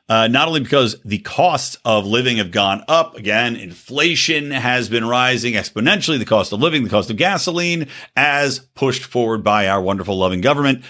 uh, 0.08 0.28
not 0.28 0.48
only 0.48 0.60
because 0.60 1.02
the 1.04 1.18
costs 1.20 1.78
of 1.84 2.06
living 2.06 2.38
have 2.38 2.52
gone 2.52 2.84
up. 2.88 3.16
Again, 3.16 3.56
inflation 3.56 4.52
has 4.52 4.88
been 4.90 5.06
rising 5.06 5.54
exponentially. 5.54 6.20
The 6.20 6.26
cost 6.26 6.54
of 6.54 6.62
living, 6.62 6.84
the 6.84 6.90
cost 6.90 7.10
of 7.10 7.18
gasoline, 7.18 7.88
as 8.16 8.60
pushed 8.60 9.04
forward 9.04 9.44
by 9.44 9.68
our 9.68 9.82
wonderful, 9.82 10.18
loving 10.18 10.42
government. 10.42 10.84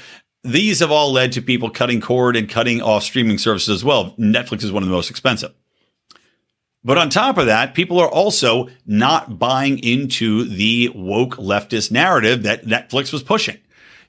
These 0.44 0.82
have 0.82 0.92
all 0.92 1.12
led 1.12 1.32
to 1.34 1.42
people 1.42 1.70
cutting 1.70 2.02
cord 2.02 2.36
and 2.36 2.50
cutting 2.50 2.82
off 2.82 3.04
streaming 3.04 3.38
services 3.38 3.70
as 3.70 3.84
well. 3.84 4.16
Netflix 4.20 4.64
is 4.64 4.72
one 4.72 4.84
of 4.84 4.90
the 4.90 4.96
most 4.96 5.10
expensive. 5.10 5.54
But 6.84 7.00
on 7.00 7.10
top 7.10 7.40
of 7.40 7.48
that, 7.48 7.74
people 7.74 8.00
are 8.00 8.08
also 8.08 8.68
not 8.86 9.40
buying 9.40 9.80
into 9.80 10.44
the 10.44 10.92
woke 10.94 11.38
leftist 11.38 11.92
narrative 11.92 12.44
that 12.44 12.66
Netflix 12.66 13.12
was 13.12 13.24
pushing. 13.24 13.58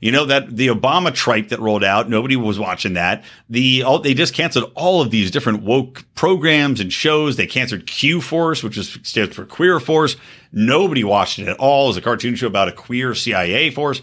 You 0.00 0.12
know 0.12 0.26
that 0.26 0.56
the 0.56 0.68
Obama 0.68 1.14
tripe 1.14 1.48
that 1.48 1.60
rolled 1.60 1.84
out, 1.84 2.08
nobody 2.08 2.36
was 2.36 2.58
watching 2.58 2.94
that. 2.94 3.24
The 3.48 3.82
all, 3.82 3.98
they 3.98 4.14
just 4.14 4.34
canceled 4.34 4.70
all 4.74 5.00
of 5.00 5.10
these 5.10 5.30
different 5.30 5.62
woke 5.62 6.04
programs 6.14 6.80
and 6.80 6.92
shows. 6.92 7.36
They 7.36 7.46
canceled 7.46 7.86
Q 7.86 8.20
Force, 8.20 8.62
which 8.62 8.76
is 8.76 8.98
stands 9.02 9.34
for 9.34 9.44
Queer 9.44 9.80
Force. 9.80 10.16
Nobody 10.52 11.04
watched 11.04 11.38
it 11.38 11.48
at 11.48 11.58
all. 11.58 11.86
It 11.86 11.88
was 11.88 11.96
a 11.96 12.02
cartoon 12.02 12.34
show 12.34 12.46
about 12.46 12.68
a 12.68 12.72
queer 12.72 13.14
CIA 13.14 13.70
force. 13.70 14.02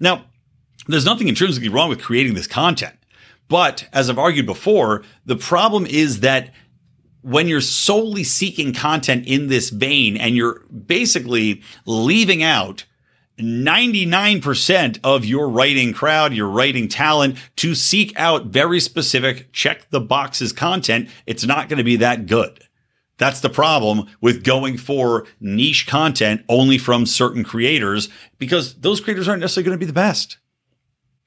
Now, 0.00 0.26
there's 0.86 1.04
nothing 1.04 1.28
intrinsically 1.28 1.68
wrong 1.68 1.88
with 1.88 2.02
creating 2.02 2.34
this 2.34 2.46
content. 2.46 2.96
But 3.48 3.88
as 3.92 4.10
I've 4.10 4.18
argued 4.18 4.46
before, 4.46 5.04
the 5.24 5.36
problem 5.36 5.86
is 5.86 6.20
that 6.20 6.52
when 7.22 7.48
you're 7.48 7.60
solely 7.60 8.24
seeking 8.24 8.72
content 8.72 9.26
in 9.26 9.48
this 9.48 9.70
vein 9.70 10.16
and 10.16 10.36
you're 10.36 10.60
basically 10.70 11.62
leaving 11.84 12.42
out 12.42 12.84
99% 13.38 14.98
of 15.04 15.24
your 15.24 15.48
writing 15.48 15.92
crowd, 15.92 16.32
your 16.32 16.48
writing 16.48 16.88
talent 16.88 17.36
to 17.56 17.74
seek 17.74 18.18
out 18.18 18.46
very 18.46 18.80
specific 18.80 19.52
check 19.52 19.90
the 19.90 20.00
boxes 20.00 20.52
content, 20.52 21.08
it's 21.26 21.44
not 21.44 21.68
going 21.68 21.78
to 21.78 21.84
be 21.84 21.96
that 21.96 22.26
good. 22.26 22.60
That's 23.18 23.40
the 23.40 23.50
problem 23.50 24.08
with 24.20 24.44
going 24.44 24.76
for 24.76 25.26
niche 25.40 25.86
content 25.86 26.44
only 26.48 26.78
from 26.78 27.06
certain 27.06 27.44
creators 27.44 28.08
because 28.38 28.74
those 28.74 29.00
creators 29.00 29.28
aren't 29.28 29.40
necessarily 29.40 29.66
going 29.66 29.78
to 29.78 29.84
be 29.84 29.86
the 29.86 29.92
best. 29.92 30.38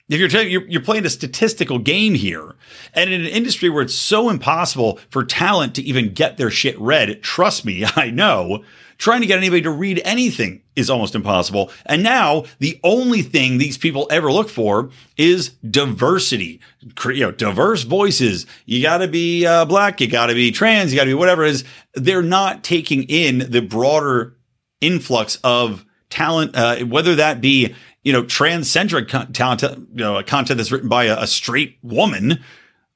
If 0.07 0.19
you're, 0.19 0.27
t- 0.27 0.49
you're, 0.49 0.67
you're 0.67 0.81
playing 0.81 1.05
a 1.05 1.09
statistical 1.09 1.77
game 1.77 2.15
here, 2.15 2.55
and 2.95 3.11
in 3.11 3.21
an 3.21 3.27
industry 3.27 3.69
where 3.69 3.83
it's 3.83 3.93
so 3.93 4.29
impossible 4.29 4.99
for 5.11 5.23
talent 5.23 5.75
to 5.75 5.83
even 5.83 6.13
get 6.13 6.37
their 6.37 6.49
shit 6.49 6.79
read, 6.79 7.21
trust 7.21 7.63
me, 7.63 7.85
I 7.95 8.09
know, 8.09 8.63
trying 8.99 9.21
to 9.21 9.27
get 9.27 9.37
anybody 9.37 9.63
to 9.63 9.71
read 9.71 10.01
anything 10.05 10.61
is 10.75 10.89
almost 10.89 11.15
impossible. 11.15 11.71
And 11.87 12.03
now 12.03 12.43
the 12.59 12.79
only 12.83 13.23
thing 13.23 13.57
these 13.57 13.77
people 13.77 14.07
ever 14.11 14.31
look 14.31 14.49
for 14.49 14.91
is 15.17 15.49
diversity, 15.67 16.59
you 17.05 17.21
know, 17.21 17.31
diverse 17.31 17.83
voices. 17.83 18.45
You 18.65 18.83
got 18.83 18.99
to 18.99 19.07
be 19.07 19.47
uh, 19.47 19.65
black, 19.65 19.99
you 19.99 20.07
got 20.07 20.27
to 20.27 20.35
be 20.35 20.51
trans, 20.51 20.91
you 20.91 20.97
got 20.97 21.05
to 21.05 21.09
be 21.09 21.15
whatever 21.15 21.43
it 21.43 21.51
is. 21.51 21.63
They're 21.95 22.21
not 22.21 22.63
taking 22.63 23.03
in 23.03 23.49
the 23.49 23.61
broader 23.61 24.37
influx 24.81 25.39
of 25.43 25.85
talent, 26.09 26.55
uh, 26.55 26.77
whether 26.85 27.15
that 27.15 27.41
be 27.41 27.73
you 28.03 28.13
know, 28.13 28.23
transcentric 28.23 29.09
talent, 29.33 29.61
you 29.61 29.85
know, 29.95 30.21
content 30.23 30.57
that's 30.57 30.71
written 30.71 30.89
by 30.89 31.05
a, 31.05 31.21
a 31.21 31.27
straight 31.27 31.77
woman, 31.81 32.41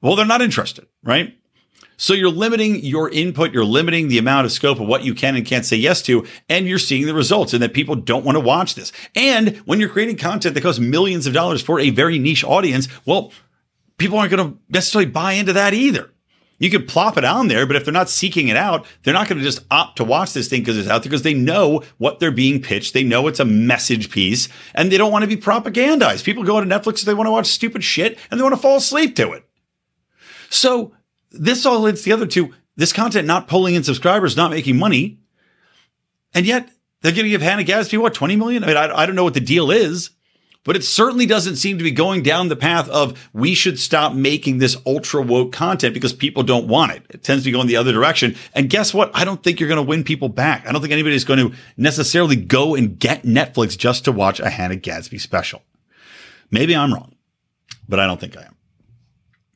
well, 0.00 0.16
they're 0.16 0.24
not 0.26 0.42
interested, 0.42 0.86
right? 1.02 1.36
So 1.96 2.14
you're 2.14 2.30
limiting 2.30 2.84
your 2.84 3.10
input, 3.10 3.52
you're 3.52 3.64
limiting 3.64 4.08
the 4.08 4.18
amount 4.18 4.46
of 4.46 4.52
scope 4.52 4.80
of 4.80 4.86
what 4.86 5.04
you 5.04 5.14
can 5.14 5.36
and 5.36 5.46
can't 5.46 5.64
say 5.64 5.76
yes 5.76 6.02
to, 6.02 6.26
and 6.48 6.66
you're 6.66 6.78
seeing 6.78 7.06
the 7.06 7.14
results 7.14 7.52
and 7.52 7.62
that 7.62 7.74
people 7.74 7.94
don't 7.94 8.24
want 8.24 8.36
to 8.36 8.40
watch 8.40 8.74
this. 8.74 8.92
And 9.14 9.56
when 9.58 9.80
you're 9.80 9.88
creating 9.88 10.16
content 10.16 10.54
that 10.54 10.60
costs 10.62 10.80
millions 10.80 11.26
of 11.26 11.34
dollars 11.34 11.62
for 11.62 11.78
a 11.78 11.90
very 11.90 12.18
niche 12.18 12.44
audience, 12.44 12.88
well, 13.04 13.32
people 13.98 14.18
aren't 14.18 14.30
going 14.30 14.52
to 14.52 14.58
necessarily 14.68 15.10
buy 15.10 15.32
into 15.32 15.52
that 15.52 15.74
either. 15.74 16.10
You 16.58 16.70
could 16.70 16.86
plop 16.86 17.18
it 17.18 17.24
on 17.24 17.48
there, 17.48 17.66
but 17.66 17.76
if 17.76 17.84
they're 17.84 17.92
not 17.92 18.08
seeking 18.08 18.48
it 18.48 18.56
out, 18.56 18.86
they're 19.02 19.14
not 19.14 19.28
going 19.28 19.38
to 19.38 19.44
just 19.44 19.64
opt 19.70 19.96
to 19.96 20.04
watch 20.04 20.32
this 20.32 20.48
thing 20.48 20.62
because 20.62 20.78
it's 20.78 20.88
out 20.88 21.02
there 21.02 21.10
because 21.10 21.22
they 21.22 21.34
know 21.34 21.82
what 21.98 22.20
they're 22.20 22.30
being 22.30 22.62
pitched. 22.62 22.94
They 22.94 23.02
know 23.02 23.26
it's 23.26 23.40
a 23.40 23.44
message 23.44 24.10
piece 24.10 24.48
and 24.74 24.90
they 24.90 24.96
don't 24.96 25.10
want 25.10 25.24
to 25.24 25.28
be 25.28 25.36
propagandized. 25.36 26.24
People 26.24 26.44
go 26.44 26.60
to 26.60 26.66
Netflix, 26.66 27.04
they 27.04 27.14
want 27.14 27.26
to 27.26 27.32
watch 27.32 27.46
stupid 27.46 27.82
shit 27.82 28.18
and 28.30 28.38
they 28.38 28.42
want 28.42 28.54
to 28.54 28.60
fall 28.60 28.76
asleep 28.76 29.16
to 29.16 29.32
it. 29.32 29.44
So 30.48 30.92
this 31.38 31.66
all 31.66 31.80
leads 31.80 32.02
together 32.02 32.26
to 32.26 32.54
this 32.76 32.92
content 32.92 33.26
not 33.26 33.48
pulling 33.48 33.74
in 33.74 33.84
subscribers, 33.84 34.36
not 34.36 34.50
making 34.50 34.76
money. 34.76 35.18
And 36.32 36.46
yet 36.46 36.68
they're 37.00 37.12
going 37.12 37.24
to 37.24 37.30
give 37.30 37.42
Hannah 37.42 37.64
Gadsby, 37.64 37.96
what, 37.98 38.14
20 38.14 38.36
million? 38.36 38.64
I 38.64 38.66
mean, 38.66 38.76
I, 38.76 39.02
I 39.02 39.06
don't 39.06 39.14
know 39.14 39.24
what 39.24 39.34
the 39.34 39.40
deal 39.40 39.70
is 39.70 40.10
but 40.64 40.76
it 40.76 40.82
certainly 40.82 41.26
doesn't 41.26 41.56
seem 41.56 41.78
to 41.78 41.84
be 41.84 41.90
going 41.90 42.22
down 42.22 42.48
the 42.48 42.56
path 42.56 42.88
of 42.88 43.28
we 43.32 43.54
should 43.54 43.78
stop 43.78 44.14
making 44.14 44.58
this 44.58 44.76
ultra 44.86 45.22
woke 45.22 45.52
content 45.52 45.94
because 45.94 46.12
people 46.12 46.42
don't 46.42 46.66
want 46.66 46.92
it. 46.92 47.02
It 47.10 47.22
tends 47.22 47.44
to 47.44 47.48
be 47.48 47.52
going 47.52 47.68
the 47.68 47.76
other 47.76 47.92
direction. 47.92 48.34
And 48.54 48.70
guess 48.70 48.92
what? 48.92 49.10
I 49.14 49.24
don't 49.24 49.42
think 49.42 49.60
you're 49.60 49.68
going 49.68 49.84
to 49.84 49.88
win 49.88 50.02
people 50.02 50.30
back. 50.30 50.66
I 50.66 50.72
don't 50.72 50.80
think 50.80 50.92
anybody's 50.92 51.24
going 51.24 51.50
to 51.50 51.56
necessarily 51.76 52.36
go 52.36 52.74
and 52.74 52.98
get 52.98 53.22
Netflix 53.22 53.76
just 53.76 54.06
to 54.06 54.12
watch 54.12 54.40
a 54.40 54.48
Hannah 54.48 54.76
Gadsby 54.76 55.18
special. 55.18 55.62
Maybe 56.50 56.74
I'm 56.74 56.92
wrong, 56.92 57.14
but 57.88 58.00
I 58.00 58.06
don't 58.06 58.18
think 58.18 58.36
I 58.36 58.42
am. 58.42 58.53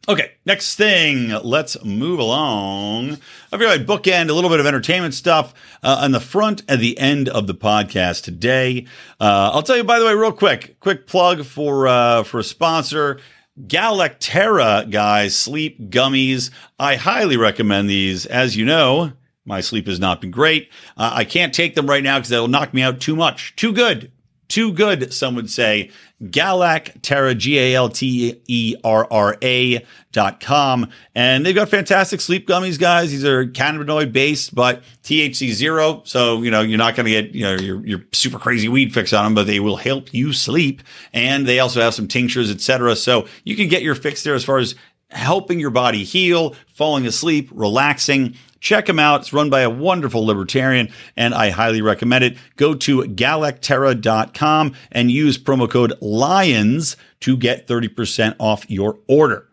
Okay, 0.08 0.32
next 0.46 0.76
thing, 0.76 1.28
let's 1.44 1.84
move 1.84 2.18
along. 2.18 3.18
I've 3.52 3.60
got 3.60 3.78
a 3.78 3.84
bookend, 3.84 4.30
a 4.30 4.32
little 4.32 4.48
bit 4.48 4.58
of 4.58 4.64
entertainment 4.64 5.12
stuff 5.12 5.52
uh, 5.82 6.00
on 6.00 6.12
the 6.12 6.20
front 6.20 6.62
and 6.66 6.80
the 6.80 6.98
end 6.98 7.28
of 7.28 7.46
the 7.46 7.54
podcast 7.54 8.22
today. 8.24 8.86
Uh, 9.20 9.50
I'll 9.52 9.62
tell 9.62 9.76
you, 9.76 9.84
by 9.84 9.98
the 9.98 10.06
way, 10.06 10.14
real 10.14 10.32
quick, 10.32 10.80
quick 10.80 11.06
plug 11.06 11.44
for 11.44 11.86
uh, 11.86 12.22
for 12.22 12.38
a 12.38 12.44
sponsor. 12.44 13.20
Galacterra, 13.60 14.90
guys, 14.90 15.36
sleep 15.36 15.90
gummies. 15.90 16.48
I 16.78 16.96
highly 16.96 17.36
recommend 17.36 17.90
these. 17.90 18.24
As 18.24 18.56
you 18.56 18.64
know, 18.64 19.12
my 19.44 19.60
sleep 19.60 19.88
has 19.88 20.00
not 20.00 20.22
been 20.22 20.30
great. 20.30 20.70
Uh, 20.96 21.10
I 21.12 21.24
can't 21.24 21.52
take 21.52 21.74
them 21.74 21.86
right 21.86 22.02
now 22.02 22.16
because 22.16 22.30
they'll 22.30 22.48
knock 22.48 22.72
me 22.72 22.80
out 22.80 22.98
too 23.00 23.14
much. 23.14 23.54
Too 23.56 23.74
good 23.74 24.10
too 24.48 24.72
good, 24.72 25.12
some 25.12 25.34
would 25.34 25.50
say. 25.50 25.90
Galacterra, 26.22 27.36
G 27.36 27.58
A 27.58 27.74
L 27.76 27.88
T 27.88 28.40
E 28.46 28.74
R 28.82 29.06
R 29.10 29.36
A 29.40 29.84
dot 30.10 30.40
com. 30.40 30.90
And 31.14 31.46
they've 31.46 31.54
got 31.54 31.68
fantastic 31.68 32.20
sleep 32.20 32.48
gummies, 32.48 32.78
guys. 32.78 33.10
These 33.10 33.24
are 33.24 33.46
cannabinoid 33.46 34.12
based, 34.12 34.54
but 34.54 34.82
THC 35.04 35.52
zero. 35.52 36.02
So, 36.04 36.42
you 36.42 36.50
know, 36.50 36.60
you're 36.60 36.78
not 36.78 36.96
going 36.96 37.06
to 37.06 37.12
get, 37.12 37.34
you 37.34 37.44
know, 37.44 37.54
your, 37.54 37.86
your 37.86 38.04
super 38.12 38.38
crazy 38.38 38.68
weed 38.68 38.92
fix 38.92 39.12
on 39.12 39.24
them, 39.24 39.34
but 39.34 39.46
they 39.46 39.60
will 39.60 39.76
help 39.76 40.12
you 40.12 40.32
sleep. 40.32 40.82
And 41.12 41.46
they 41.46 41.60
also 41.60 41.80
have 41.80 41.94
some 41.94 42.08
tinctures, 42.08 42.50
etc. 42.50 42.96
So 42.96 43.26
you 43.44 43.54
can 43.54 43.68
get 43.68 43.82
your 43.82 43.94
fix 43.94 44.24
there 44.24 44.34
as 44.34 44.44
far 44.44 44.58
as 44.58 44.74
helping 45.10 45.58
your 45.58 45.70
body 45.70 46.04
heal, 46.04 46.54
falling 46.66 47.06
asleep, 47.06 47.48
relaxing. 47.52 48.34
Check 48.60 48.86
them 48.86 48.98
out. 48.98 49.20
It's 49.20 49.32
run 49.32 49.50
by 49.50 49.60
a 49.60 49.70
wonderful 49.70 50.24
libertarian, 50.24 50.88
and 51.16 51.34
I 51.34 51.50
highly 51.50 51.80
recommend 51.80 52.24
it. 52.24 52.36
Go 52.56 52.74
to 52.74 53.02
galacterra.com 53.02 54.74
and 54.90 55.10
use 55.10 55.38
promo 55.38 55.70
code 55.70 55.94
LIONS 56.00 56.96
to 57.20 57.36
get 57.36 57.66
30% 57.66 58.36
off 58.38 58.68
your 58.70 58.98
order. 59.06 59.48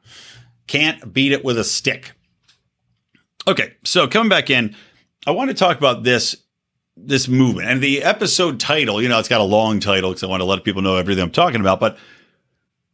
Can't 0.67 1.13
beat 1.13 1.31
it 1.31 1.45
with 1.45 1.57
a 1.57 1.63
stick. 1.63 2.13
Okay, 3.47 3.73
so 3.83 4.07
coming 4.07 4.29
back 4.29 4.49
in, 4.49 4.75
I 5.27 5.31
want 5.31 5.49
to 5.49 5.55
talk 5.55 5.77
about 5.77 6.03
this 6.03 6.35
this 6.97 7.27
movement 7.27 7.67
and 7.67 7.81
the 7.81 8.03
episode 8.03 8.57
title. 8.59 9.01
You 9.01 9.09
know, 9.09 9.19
it's 9.19 9.27
got 9.27 9.41
a 9.41 9.45
long 9.45 9.81
title 9.81 10.11
because 10.11 10.23
I 10.23 10.27
want 10.27 10.39
to 10.39 10.45
let 10.45 10.63
people 10.63 10.81
know 10.81 10.95
everything 10.95 11.23
I'm 11.23 11.31
talking 11.31 11.59
about, 11.59 11.79
but 11.79 11.97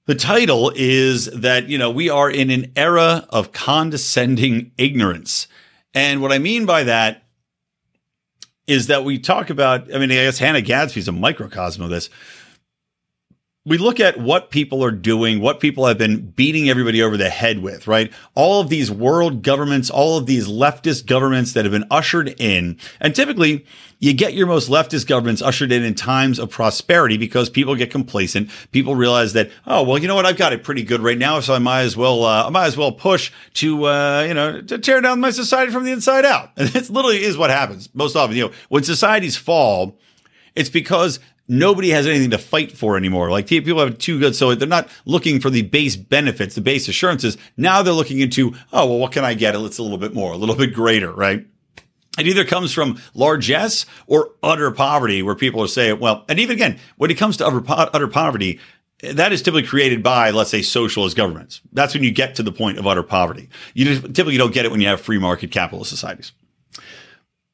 the 0.08 0.16
title 0.16 0.72
is 0.76 1.26
that, 1.28 1.70
you 1.70 1.78
know, 1.78 1.92
we 1.92 2.10
are 2.10 2.30
in 2.30 2.50
an 2.50 2.72
era 2.76 3.28
of 3.30 3.52
condescending 3.52 4.72
ignorance. 4.78 5.48
And 5.94 6.22
what 6.22 6.32
I 6.32 6.40
mean 6.40 6.66
by 6.66 6.84
that 6.84 7.24
is 8.68 8.88
that 8.88 9.04
we 9.04 9.20
talk 9.20 9.50
about, 9.50 9.94
I 9.94 9.98
mean, 9.98 10.12
I 10.12 10.16
guess 10.16 10.40
Hannah 10.40 10.62
Gadsby's 10.62 11.08
a 11.08 11.12
microcosm 11.12 11.84
of 11.84 11.90
this. 11.90 12.10
We 13.64 13.78
look 13.78 14.00
at 14.00 14.20
what 14.20 14.50
people 14.50 14.84
are 14.84 14.90
doing, 14.90 15.40
what 15.40 15.60
people 15.60 15.86
have 15.86 16.00
been 16.00 16.32
beating 16.32 16.68
everybody 16.68 17.04
over 17.04 17.16
the 17.16 17.30
head 17.30 17.60
with, 17.60 17.86
right? 17.86 18.12
All 18.34 18.60
of 18.60 18.70
these 18.70 18.90
world 18.90 19.44
governments, 19.44 19.92
all 19.92 20.18
of 20.18 20.26
these 20.26 20.48
leftist 20.48 21.06
governments 21.06 21.54
that 21.54 21.64
have 21.64 21.72
been 21.72 21.86
ushered 21.92 22.34
in. 22.40 22.80
And 23.00 23.14
typically, 23.14 23.64
you 24.00 24.14
get 24.14 24.34
your 24.34 24.48
most 24.48 24.68
leftist 24.68 25.06
governments 25.06 25.44
ushered 25.44 25.72
in 25.72 25.84
in 25.84 25.94
times 25.94 26.40
of 26.40 26.50
prosperity 26.50 27.18
because 27.18 27.52
people 27.52 27.76
get 27.76 27.92
complacent. 27.92 28.50
People 28.72 28.96
realize 28.96 29.34
that, 29.34 29.52
oh, 29.68 29.84
well, 29.84 30.00
you 30.00 30.08
know 30.08 30.16
what? 30.16 30.26
I've 30.26 30.38
got 30.38 30.54
it 30.54 30.64
pretty 30.64 30.82
good 30.82 31.02
right 31.02 31.20
now. 31.20 31.40
So 31.40 31.54
I 31.54 31.60
might 31.60 31.82
as 31.82 31.96
well, 31.96 32.26
uh, 32.26 32.48
I 32.48 32.50
might 32.50 32.66
as 32.66 32.76
well 32.76 32.92
push 32.92 33.32
to, 33.56 33.86
uh, 33.86 34.26
you 34.28 34.34
know, 34.34 34.60
to 34.60 34.80
tear 34.80 35.02
down 35.02 35.20
my 35.20 35.30
society 35.30 35.72
from 35.72 35.84
the 35.84 35.92
inside 35.92 36.26
out. 36.26 36.50
And 36.58 36.76
it 36.76 36.90
literally 36.90 37.24
is 37.24 37.38
what 37.38 37.52
happens 37.52 37.90
most 37.94 38.16
often. 38.16 38.36
You 38.36 38.48
know, 38.48 38.54
when 38.70 38.82
societies 38.82 39.38
fall, 39.38 40.00
it's 40.56 40.70
because 40.70 41.20
nobody 41.52 41.90
has 41.90 42.08
anything 42.08 42.30
to 42.30 42.38
fight 42.38 42.72
for 42.72 42.96
anymore. 42.96 43.30
Like 43.30 43.46
people 43.46 43.80
have 43.80 43.98
too 43.98 44.18
good, 44.18 44.36
so 44.36 44.56
they're 44.56 44.68
not 44.68 44.88
looking 45.06 45.42
for 45.42 45.50
the 45.50 45.64
base 45.64 45.98
benefits, 45.98 46.56
the 46.56 46.62
base 46.62 46.88
assurances. 46.88 47.38
Now 47.58 47.84
they're 47.84 47.94
looking 47.94 48.22
into, 48.22 48.56
oh, 48.72 48.88
well, 48.88 48.98
what 48.98 49.12
can 49.12 49.26
I 49.26 49.34
get? 49.34 49.54
It's 49.54 49.78
a 49.78 49.84
little 49.84 49.98
bit 49.98 50.14
more, 50.14 50.32
a 50.32 50.38
little 50.38 50.56
bit 50.58 50.74
greater, 50.74 51.12
right? 51.12 51.46
It 52.18 52.28
either 52.28 52.46
comes 52.46 52.74
from 52.74 53.02
largesse 53.14 53.86
or 54.08 54.32
utter 54.42 54.72
poverty, 54.72 55.22
where 55.22 55.36
people 55.36 55.62
are 55.62 55.68
saying, 55.68 56.00
well, 56.00 56.26
and 56.30 56.40
even 56.40 56.56
again, 56.56 56.80
when 56.98 57.12
it 57.12 57.18
comes 57.18 57.38
to 57.38 57.48
utter, 57.48 57.64
utter 57.68 58.08
poverty, 58.08 58.60
that 59.02 59.34
is 59.34 59.42
typically 59.42 59.68
created 59.68 60.04
by, 60.04 60.32
let's 60.32 60.52
say, 60.52 60.62
socialist 60.62 61.18
governments. 61.18 61.62
That's 61.74 61.94
when 61.94 62.04
you 62.04 62.12
get 62.12 62.36
to 62.36 62.44
the 62.44 62.52
point 62.52 62.78
of 62.78 62.88
utter 62.88 63.04
poverty. 63.04 63.50
You 63.74 64.00
typically 64.00 64.38
don't 64.38 64.54
get 64.54 64.66
it 64.66 64.72
when 64.72 64.80
you 64.80 64.88
have 64.88 65.02
free 65.02 65.20
market 65.20 65.52
capitalist 65.52 65.90
societies. 65.90 66.32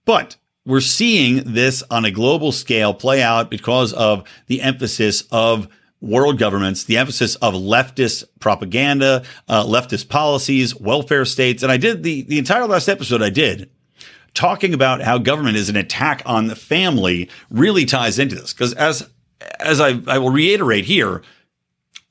But 0.06 0.36
we're 0.68 0.82
seeing 0.82 1.54
this 1.54 1.82
on 1.90 2.04
a 2.04 2.12
global 2.12 2.52
scale 2.52 2.94
play 2.94 3.24
out 3.24 3.50
because 3.50 3.94
of 3.94 4.28
the 4.48 4.62
emphasis 4.62 5.24
of 5.32 5.70
world 6.02 6.38
governments, 6.38 6.84
the 6.84 6.98
emphasis 6.98 7.36
of 7.38 7.54
leftist 7.54 8.26
propaganda, 8.42 9.24
uh, 9.48 9.64
leftist 9.64 10.10
policies, 10.10 10.76
welfare 10.76 11.24
states. 11.24 11.64
And 11.64 11.72
I 11.72 11.78
did 11.78 12.04
the, 12.04 12.24
the 12.24 12.38
entire 12.38 12.68
last 12.68 12.90
episode 12.90 13.22
I 13.22 13.30
did 13.30 13.70
talking 14.34 14.74
about 14.74 15.02
how 15.02 15.18
government 15.18 15.56
is 15.56 15.70
an 15.70 15.78
attack 15.78 16.22
on 16.26 16.48
the 16.48 16.56
family 16.56 17.30
really 17.50 17.86
ties 17.86 18.20
into 18.20 18.36
this. 18.36 18.54
Because 18.54 18.74
as 18.74 19.10
as 19.60 19.80
I, 19.80 20.00
I 20.08 20.18
will 20.18 20.32
reiterate 20.32 20.84
here, 20.84 21.22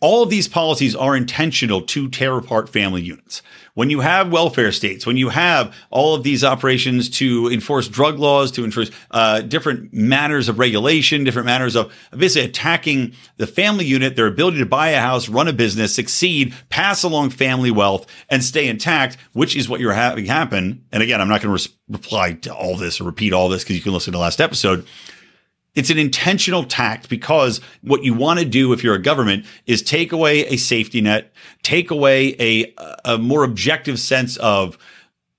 All 0.00 0.22
of 0.22 0.28
these 0.28 0.46
policies 0.46 0.94
are 0.94 1.16
intentional 1.16 1.80
to 1.80 2.10
tear 2.10 2.36
apart 2.36 2.68
family 2.68 3.00
units. 3.00 3.40
When 3.72 3.88
you 3.88 4.00
have 4.00 4.30
welfare 4.30 4.70
states, 4.70 5.06
when 5.06 5.16
you 5.16 5.30
have 5.30 5.74
all 5.90 6.14
of 6.14 6.22
these 6.22 6.44
operations 6.44 7.08
to 7.10 7.48
enforce 7.48 7.88
drug 7.88 8.18
laws, 8.18 8.50
to 8.52 8.64
enforce 8.64 8.90
uh, 9.10 9.40
different 9.40 9.94
matters 9.94 10.50
of 10.50 10.58
regulation, 10.58 11.24
different 11.24 11.46
matters 11.46 11.76
of 11.76 11.94
basically 12.14 12.46
attacking 12.48 13.14
the 13.38 13.46
family 13.46 13.86
unit, 13.86 14.16
their 14.16 14.26
ability 14.26 14.58
to 14.58 14.66
buy 14.66 14.90
a 14.90 15.00
house, 15.00 15.30
run 15.30 15.48
a 15.48 15.52
business, 15.54 15.94
succeed, 15.94 16.54
pass 16.68 17.02
along 17.02 17.30
family 17.30 17.70
wealth, 17.70 18.06
and 18.28 18.44
stay 18.44 18.68
intact, 18.68 19.16
which 19.32 19.56
is 19.56 19.66
what 19.66 19.80
you're 19.80 19.94
having 19.94 20.26
happen. 20.26 20.84
And 20.92 21.02
again, 21.02 21.22
I'm 21.22 21.28
not 21.28 21.40
going 21.40 21.56
to 21.56 21.64
re- 21.64 21.74
reply 21.88 22.32
to 22.32 22.54
all 22.54 22.76
this 22.76 23.00
or 23.00 23.04
repeat 23.04 23.32
all 23.32 23.48
this 23.48 23.62
because 23.64 23.76
you 23.76 23.82
can 23.82 23.94
listen 23.94 24.12
to 24.12 24.18
the 24.18 24.22
last 24.22 24.42
episode 24.42 24.86
it's 25.76 25.90
an 25.90 25.98
intentional 25.98 26.64
tact 26.64 27.08
because 27.08 27.60
what 27.82 28.02
you 28.02 28.14
want 28.14 28.40
to 28.40 28.44
do 28.44 28.72
if 28.72 28.82
you're 28.82 28.94
a 28.94 29.02
government 29.02 29.44
is 29.66 29.82
take 29.82 30.10
away 30.10 30.46
a 30.46 30.56
safety 30.56 31.00
net, 31.00 31.32
take 31.62 31.90
away 31.90 32.34
a, 32.40 32.74
a 33.04 33.18
more 33.18 33.44
objective 33.44 34.00
sense 34.00 34.38
of 34.38 34.78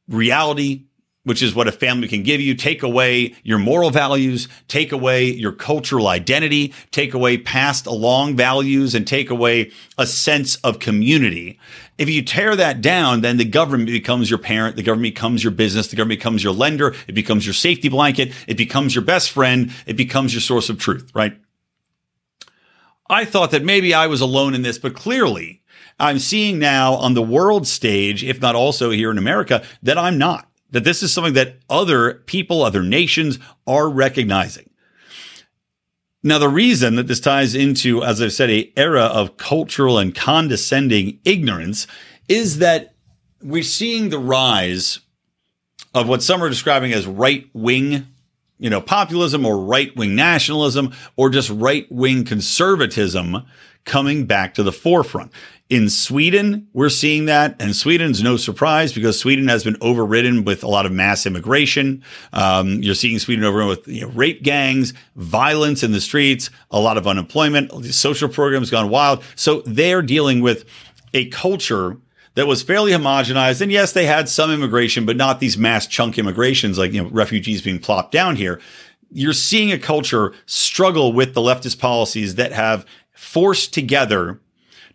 reality, 0.08 0.84
which 1.27 1.43
is 1.43 1.53
what 1.53 1.67
a 1.67 1.74
family 1.74 2.07
can 2.07 2.24
give 2.24 2.39
you, 2.39 2.55
take 2.55 2.84
away 2.84 3.36
your 3.43 3.57
moral 3.57 3.89
values, 3.89 4.48
take 4.69 4.93
away 4.93 5.25
your 5.25 5.51
cultural 5.51 6.07
identity, 6.07 6.74
take 6.91 7.13
away 7.13 7.38
past 7.38 7.86
along 7.86 8.38
values, 8.38 8.96
and 8.96 9.05
take 9.05 9.29
away 9.29 9.69
a 9.98 10.07
sense 10.07 10.55
of 10.57 10.79
community. 10.79 11.60
If 11.98 12.10
you 12.10 12.22
tear 12.22 12.55
that 12.55 12.79
down, 12.79 13.19
then 13.19 13.36
the 13.36 13.43
government 13.43 13.89
becomes 13.89 14.29
your 14.29 14.39
parent. 14.39 14.77
The 14.77 14.84
government 14.84 15.15
becomes 15.15 15.43
your 15.43 15.51
business. 15.51 15.89
The 15.89 15.98
government 15.98 16.22
becomes 16.22 16.46
your 16.46 16.53
lender. 16.53 16.96
It 17.10 17.13
becomes 17.13 17.46
your 17.46 17.53
safety 17.53 17.89
blanket. 17.89 18.31
It 18.48 18.55
becomes 18.55 18.96
your 18.96 19.03
best 19.03 19.29
friend. 19.31 19.74
It 19.86 19.98
becomes 19.98 20.34
your 20.34 20.41
source 20.41 20.69
of 20.69 20.79
truth, 20.79 21.12
right? 21.13 21.38
I 23.10 23.25
thought 23.25 23.51
that 23.51 23.65
maybe 23.65 23.93
I 23.93 24.07
was 24.07 24.22
alone 24.22 24.53
in 24.53 24.62
this, 24.62 24.77
but 24.77 24.96
clearly 24.96 25.62
I'm 26.00 26.19
seeing 26.19 26.57
now 26.57 26.93
on 26.93 27.15
the 27.15 27.22
world 27.22 27.67
stage, 27.67 28.24
if 28.24 28.41
not 28.41 28.55
also 28.55 28.91
here 28.91 29.12
in 29.12 29.17
America, 29.17 29.65
that 29.84 29.98
I'm 29.98 30.17
not. 30.17 30.47
That 30.72 30.84
this 30.84 31.02
is 31.02 31.14
something 31.14 31.34
that 31.34 31.60
other 31.70 32.16
people, 32.26 32.64
other 32.64 32.84
nations 32.84 33.40
are 33.66 33.90
recognizing. 33.90 34.70
Now, 36.24 36.40
the 36.40 36.50
reason 36.50 36.96
that 36.96 37.08
this 37.08 37.20
ties 37.20 37.56
into, 37.56 38.04
as 38.04 38.22
I've 38.22 38.34
said, 38.34 38.50
a 38.50 38.72
era 38.76 39.04
of 39.04 39.38
cultural 39.38 39.98
and 39.98 40.14
condescending 40.14 41.20
ignorance 41.24 41.88
is 42.28 42.58
that 42.60 42.96
we're 43.42 43.64
seeing 43.64 44.10
the 44.10 44.20
rise 44.20 45.00
of 45.94 46.10
what 46.10 46.24
some 46.24 46.44
are 46.44 46.50
describing 46.50 46.92
as 46.92 47.08
right 47.08 47.50
wing, 47.54 48.08
you 48.60 48.70
know, 48.70 48.82
populism 48.82 49.46
or 49.46 49.58
right 49.64 49.96
wing 49.96 50.16
nationalism 50.16 50.94
or 51.16 51.30
just 51.30 51.50
right 51.50 51.90
wing 51.92 52.26
conservatism 52.26 53.46
coming 53.86 54.26
back 54.26 54.54
to 54.56 54.64
the 54.64 54.72
forefront. 54.72 55.32
In 55.70 55.90
Sweden, 55.90 56.70
we're 56.72 56.88
seeing 56.88 57.26
that, 57.26 57.58
and 57.60 57.76
Sweden's 57.76 58.24
no 58.24 58.38
surprise 58.38 58.94
because 58.94 59.20
Sweden 59.20 59.50
has 59.50 59.66
been 59.66 59.76
overridden 59.82 60.46
with 60.46 60.64
a 60.64 60.68
lot 60.68 60.86
of 60.86 60.94
mass 60.94 61.26
immigration. 61.26 62.04
Um, 62.32 62.82
you're 62.82 62.96
seeing 62.96 63.20
Sweden 63.20 63.44
overrun 63.44 63.68
with 63.68 63.86
you 63.86 64.02
know, 64.02 64.08
rape 64.10 64.44
gangs, 64.44 64.94
violence 65.18 65.84
in 65.84 65.92
the 65.92 66.00
streets, 66.00 66.50
a 66.72 66.80
lot 66.80 66.98
of 66.98 67.06
unemployment, 67.06 67.70
the 67.82 67.92
social 67.92 68.30
programs 68.30 68.70
gone 68.70 68.88
wild. 68.88 69.22
So 69.36 69.62
they're 69.66 70.02
dealing 70.02 70.40
with 70.40 70.64
a 71.14 71.26
culture 71.32 71.98
that 72.36 72.48
was 72.48 72.64
fairly 72.64 72.94
homogenized. 72.94 73.60
And 73.60 73.72
yes, 73.72 73.92
they 73.92 74.06
had 74.06 74.30
some 74.30 74.52
immigration, 74.52 75.06
but 75.06 75.18
not 75.18 75.42
these 75.42 75.58
mass 75.58 75.86
chunk 75.86 76.18
immigrations 76.18 76.78
like 76.78 76.94
you 76.94 77.04
know 77.04 77.10
refugees 77.10 77.62
being 77.62 77.80
plopped 77.80 78.14
down 78.14 78.38
here. 78.38 78.62
You're 79.12 79.34
seeing 79.34 79.74
a 79.74 79.80
culture 79.80 80.34
struggle 80.46 81.12
with 81.12 81.34
the 81.34 81.42
leftist 81.42 81.80
policies 81.80 82.36
that 82.36 82.54
have 82.54 82.86
forced 83.12 83.74
together 83.74 84.40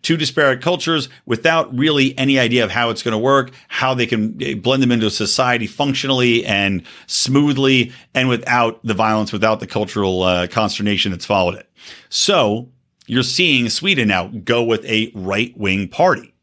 two 0.03 0.17
disparate 0.17 0.61
cultures 0.61 1.09
without 1.25 1.75
really 1.75 2.15
any 2.17 2.37
idea 2.37 2.63
of 2.63 2.69
how 2.69 2.89
it's 2.89 3.01
going 3.01 3.13
to 3.13 3.17
work, 3.17 3.51
how 3.69 3.93
they 3.93 4.05
can 4.05 4.37
eh, 4.41 4.53
blend 4.53 4.83
them 4.83 4.91
into 4.91 5.09
society 5.09 5.65
functionally 5.65 6.45
and 6.45 6.83
smoothly, 7.07 7.91
and 8.13 8.29
without 8.29 8.79
the 8.85 8.93
violence, 8.93 9.33
without 9.33 9.59
the 9.59 9.67
cultural 9.67 10.21
uh, 10.21 10.47
consternation 10.47 11.11
that's 11.11 11.25
followed 11.25 11.55
it. 11.55 11.69
So 12.09 12.69
you're 13.07 13.23
seeing 13.23 13.69
Sweden 13.69 14.09
now 14.09 14.27
go 14.27 14.63
with 14.63 14.85
a 14.85 15.11
right 15.15 15.57
wing 15.57 15.87
party, 15.87 16.33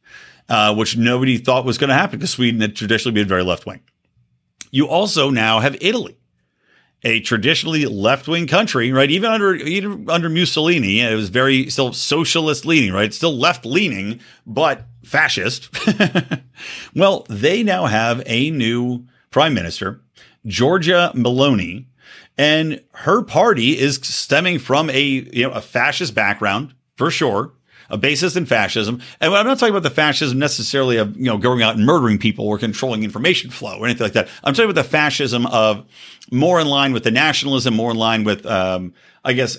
uh, 0.49 0.75
which 0.75 0.97
nobody 0.97 1.39
thought 1.39 1.65
was 1.65 1.79
going 1.79 1.89
to 1.89 1.95
happen 1.95 2.19
because 2.19 2.31
Sweden 2.31 2.61
had 2.61 2.75
traditionally 2.75 3.15
been 3.15 3.29
very 3.29 3.45
left 3.45 3.67
wing. 3.67 3.81
You 4.71 4.89
also 4.89 5.31
now 5.31 5.61
have 5.61 5.77
Italy 5.81 6.17
a 7.03 7.21
traditionally 7.21 7.87
left 7.87 8.29
wing 8.29 8.47
country, 8.47 8.93
right? 8.93 9.11
Even 9.11 9.31
under 9.31 9.55
even 9.55 10.09
under 10.09 10.29
Mussolini, 10.29 11.01
it 11.01 11.15
was 11.15 11.29
very 11.29 11.71
still 11.71 11.93
socialist 11.93 12.67
leaning, 12.67 12.93
right? 12.93 13.13
Still 13.13 13.37
left 13.37 13.65
leaning, 13.65 14.21
but 14.47 14.87
fascist. 15.05 15.71
well, 16.95 17.27
they 17.29 17.63
now 17.63 17.87
have 17.87 18.23
a 18.27 18.51
new 18.51 19.07
prime 19.31 19.55
minister, 19.55 20.01
Giorgia 20.47 21.15
Meloni, 21.15 21.87
and 22.37 22.83
her 22.93 23.23
party 23.23 23.79
is 23.79 23.97
stemming 23.97 24.59
from 24.59 24.91
a 24.91 25.01
you 25.01 25.45
know 25.45 25.53
a 25.53 25.61
fascist 25.61 26.15
background 26.15 26.75
for 26.97 27.11
sure 27.11 27.53
a 27.91 27.99
basis 27.99 28.37
in 28.37 28.47
fascism. 28.47 29.01
And 29.21 29.35
I'm 29.35 29.47
not 29.47 29.59
talking 29.59 29.75
about 29.75 29.83
the 29.83 29.91
fascism 29.91 30.39
necessarily 30.39 30.97
of, 30.97 31.17
you 31.17 31.25
know, 31.25 31.39
going 31.39 31.63
out 31.63 31.77
and 31.77 31.85
murdering 31.85 32.19
people 32.19 32.47
or 32.47 32.59
controlling 32.59 33.05
information 33.05 33.51
flow 33.51 33.79
or 33.79 33.87
anything 33.87 34.05
like 34.05 34.13
that. 34.15 34.29
I'm 34.45 34.55
talking 34.55 34.71
about 34.71 34.83
the 34.83 34.89
fascism 34.89 35.47
of 35.47 35.87
more 36.31 36.61
in 36.61 36.67
line 36.67 36.93
with 36.93 37.05
the 37.05 37.11
nationalism, 37.11 37.75
more 37.75 37.91
in 37.91 37.97
line 37.97 38.25
with, 38.25 38.47
um, 38.47 38.95
I 39.25 39.33
guess, 39.33 39.59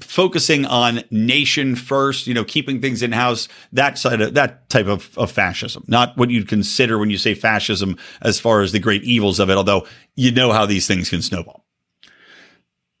focusing 0.00 0.66
on 0.66 1.02
nation 1.10 1.76
first, 1.76 2.26
you 2.26 2.34
know, 2.34 2.44
keeping 2.44 2.80
things 2.80 3.02
in 3.02 3.12
house, 3.12 3.48
that 3.72 3.98
side 3.98 4.20
of 4.20 4.34
that 4.34 4.68
type 4.68 4.86
of, 4.86 5.16
of 5.16 5.30
fascism, 5.30 5.84
not 5.86 6.16
what 6.16 6.30
you'd 6.30 6.48
consider 6.48 6.98
when 6.98 7.10
you 7.10 7.18
say 7.18 7.34
fascism 7.34 7.96
as 8.20 8.38
far 8.38 8.62
as 8.62 8.72
the 8.72 8.78
great 8.78 9.02
evils 9.04 9.38
of 9.38 9.48
it, 9.48 9.56
although 9.56 9.86
you 10.14 10.30
know 10.32 10.52
how 10.52 10.66
these 10.66 10.86
things 10.86 11.08
can 11.08 11.22
snowball. 11.22 11.64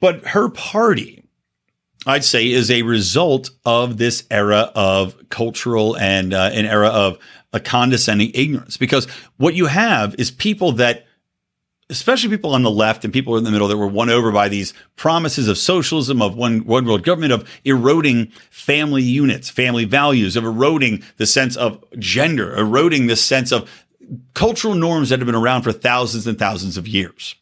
But 0.00 0.26
her 0.28 0.48
party, 0.48 1.25
I'd 2.06 2.24
say, 2.24 2.50
is 2.50 2.70
a 2.70 2.82
result 2.82 3.50
of 3.64 3.98
this 3.98 4.24
era 4.30 4.70
of 4.74 5.28
cultural 5.28 5.96
and 5.96 6.32
uh, 6.32 6.50
an 6.52 6.64
era 6.64 6.88
of 6.88 7.18
a 7.52 7.58
condescending 7.58 8.30
ignorance. 8.32 8.76
Because 8.76 9.06
what 9.38 9.54
you 9.54 9.66
have 9.66 10.14
is 10.16 10.30
people 10.30 10.72
that, 10.72 11.04
especially 11.90 12.30
people 12.30 12.54
on 12.54 12.62
the 12.62 12.70
left 12.70 13.04
and 13.04 13.12
people 13.12 13.36
in 13.36 13.42
the 13.42 13.50
middle, 13.50 13.66
that 13.66 13.76
were 13.76 13.88
won 13.88 14.08
over 14.08 14.30
by 14.30 14.48
these 14.48 14.72
promises 14.94 15.48
of 15.48 15.58
socialism, 15.58 16.22
of 16.22 16.36
one 16.36 16.64
one 16.64 16.84
world 16.84 17.02
government, 17.02 17.32
of 17.32 17.48
eroding 17.64 18.30
family 18.50 19.02
units, 19.02 19.50
family 19.50 19.84
values, 19.84 20.36
of 20.36 20.44
eroding 20.44 21.02
the 21.16 21.26
sense 21.26 21.56
of 21.56 21.84
gender, 21.98 22.56
eroding 22.56 23.08
the 23.08 23.16
sense 23.16 23.50
of 23.50 23.68
cultural 24.34 24.74
norms 24.74 25.08
that 25.08 25.18
have 25.18 25.26
been 25.26 25.34
around 25.34 25.62
for 25.62 25.72
thousands 25.72 26.28
and 26.28 26.38
thousands 26.38 26.76
of 26.76 26.86
years. 26.86 27.34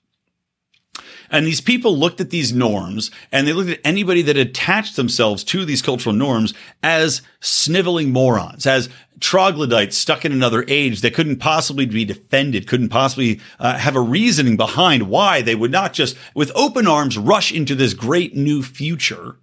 And 1.35 1.49
these 1.49 1.61
people 1.61 1.99
looked 1.99 2.21
at 2.21 2.31
these 2.31 2.53
norms 2.53 3.11
and 3.33 3.45
they 3.45 3.53
looked 3.53 3.71
at 3.71 3.81
anybody 3.83 4.23
that 4.23 4.37
attached 4.37 4.95
themselves 4.95 5.43
to 5.43 5.65
these 5.65 5.83
cultural 5.83 6.15
norms 6.15 6.55
as 6.81 7.23
sniveling 7.41 8.13
morons, 8.13 8.69
as 8.69 8.89
troglodytes 9.19 9.99
stuck 9.99 10.25
in 10.25 10.31
another 10.31 10.65
age 10.69 11.01
that 11.01 11.13
couldn't 11.13 11.41
possibly 11.41 11.87
be 11.87 12.05
defended, 12.05 12.69
couldn't 12.69 12.89
possibly 12.91 13.41
uh, 13.59 13.77
have 13.77 13.97
a 13.97 14.01
reasoning 14.01 14.57
behind 14.57 15.09
why 15.09 15.43
they 15.43 15.57
would 15.57 15.73
not 15.73 15.93
just 15.93 16.17
with 16.37 16.53
open 16.55 16.87
arms 16.87 17.19
rush 17.19 17.51
into 17.51 17.75
this 17.75 17.95
great 17.95 18.37
new 18.37 18.63
future 18.63 19.37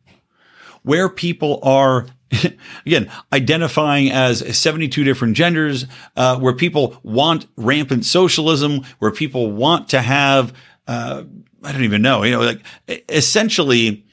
where 0.84 1.10
people 1.10 1.60
are 1.62 2.08
again 2.86 3.12
identifying 3.34 4.10
as 4.10 4.58
72 4.58 5.04
different 5.04 5.36
genders 5.36 5.86
uh, 6.16 6.40
where 6.40 6.56
people 6.56 6.98
want 7.04 7.48
rampant 7.58 8.06
socialism 8.06 8.80
where 9.00 9.12
people 9.12 9.52
want 9.52 9.90
to 9.90 10.02
have 10.02 10.54
uh, 10.88 11.24
I 11.64 11.72
don't 11.72 11.84
even 11.84 12.02
know, 12.02 12.24
you 12.24 12.32
know, 12.32 12.42
like 12.42 12.62
essentially 13.10 14.06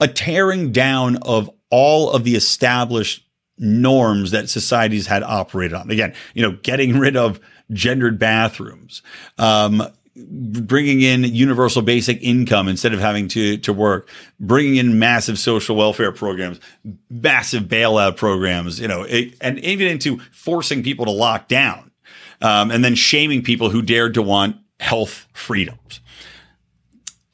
a 0.00 0.08
tearing 0.08 0.72
down 0.72 1.16
of 1.18 1.50
all 1.70 2.10
of 2.10 2.24
the 2.24 2.34
established 2.34 3.26
norms 3.58 4.32
that 4.32 4.48
societies 4.48 5.06
had 5.06 5.22
operated 5.22 5.74
on. 5.74 5.90
Again, 5.90 6.14
you 6.34 6.42
know, 6.42 6.58
getting 6.62 6.98
rid 6.98 7.16
of 7.16 7.40
gendered 7.70 8.18
bathrooms, 8.18 9.02
um, 9.38 9.82
bringing 10.16 11.00
in 11.00 11.22
universal 11.24 11.82
basic 11.82 12.20
income 12.22 12.68
instead 12.68 12.92
of 12.92 13.00
having 13.00 13.28
to 13.28 13.56
to 13.58 13.72
work, 13.72 14.08
bringing 14.40 14.76
in 14.76 14.98
massive 14.98 15.38
social 15.38 15.76
welfare 15.76 16.12
programs, 16.12 16.58
massive 17.08 17.64
bailout 17.64 18.16
programs, 18.16 18.80
you 18.80 18.88
know, 18.88 19.02
it, 19.02 19.34
and 19.40 19.58
even 19.60 19.86
into 19.86 20.18
forcing 20.32 20.82
people 20.82 21.04
to 21.04 21.12
lock 21.12 21.48
down, 21.48 21.92
um, 22.40 22.70
and 22.70 22.84
then 22.84 22.94
shaming 22.94 23.42
people 23.42 23.70
who 23.70 23.80
dared 23.80 24.14
to 24.14 24.22
want 24.22 24.56
health 24.80 25.28
freedoms 25.32 26.00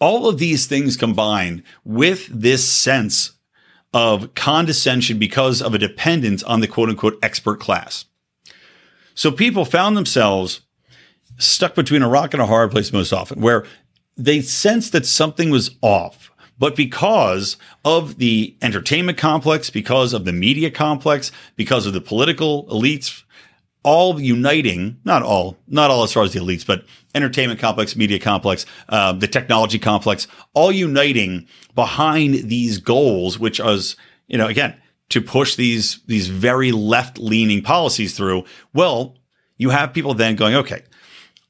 all 0.00 0.28
of 0.28 0.38
these 0.38 0.66
things 0.66 0.96
combined 0.96 1.62
with 1.84 2.26
this 2.28 2.70
sense 2.70 3.32
of 3.92 4.34
condescension 4.34 5.18
because 5.18 5.62
of 5.62 5.74
a 5.74 5.78
dependence 5.78 6.42
on 6.42 6.60
the 6.60 6.68
quote 6.68 6.88
unquote 6.88 7.18
expert 7.22 7.58
class. 7.58 8.04
So 9.14 9.32
people 9.32 9.64
found 9.64 9.96
themselves 9.96 10.60
stuck 11.38 11.74
between 11.74 12.02
a 12.02 12.08
rock 12.08 12.34
and 12.34 12.42
a 12.42 12.46
hard 12.46 12.70
place 12.70 12.92
most 12.92 13.12
often, 13.12 13.40
where 13.40 13.64
they 14.16 14.40
sensed 14.40 14.92
that 14.92 15.06
something 15.06 15.50
was 15.50 15.70
off. 15.82 16.30
but 16.58 16.74
because 16.74 17.56
of 17.84 18.18
the 18.18 18.56
entertainment 18.60 19.16
complex, 19.16 19.70
because 19.70 20.12
of 20.12 20.24
the 20.24 20.32
media 20.32 20.70
complex, 20.70 21.30
because 21.56 21.86
of 21.86 21.92
the 21.92 22.00
political 22.00 22.66
elites, 22.66 23.22
all 23.82 24.20
uniting, 24.20 24.98
not 25.04 25.22
all, 25.22 25.56
not 25.66 25.90
all 25.90 26.02
as 26.02 26.12
far 26.12 26.22
as 26.22 26.32
the 26.32 26.40
elites, 26.40 26.66
but 26.66 26.84
entertainment 27.14 27.60
complex, 27.60 27.96
media 27.96 28.18
complex, 28.18 28.66
uh, 28.88 29.12
the 29.12 29.28
technology 29.28 29.78
complex, 29.78 30.26
all 30.52 30.72
uniting 30.72 31.46
behind 31.74 32.34
these 32.34 32.78
goals, 32.78 33.38
which 33.38 33.60
was, 33.60 33.96
you 34.26 34.36
know, 34.36 34.46
again, 34.46 34.74
to 35.10 35.22
push 35.22 35.54
these, 35.54 36.00
these 36.06 36.28
very 36.28 36.72
left 36.72 37.18
leaning 37.18 37.62
policies 37.62 38.16
through. 38.16 38.44
Well, 38.74 39.16
you 39.56 39.70
have 39.70 39.94
people 39.94 40.14
then 40.14 40.36
going, 40.36 40.54
okay, 40.54 40.82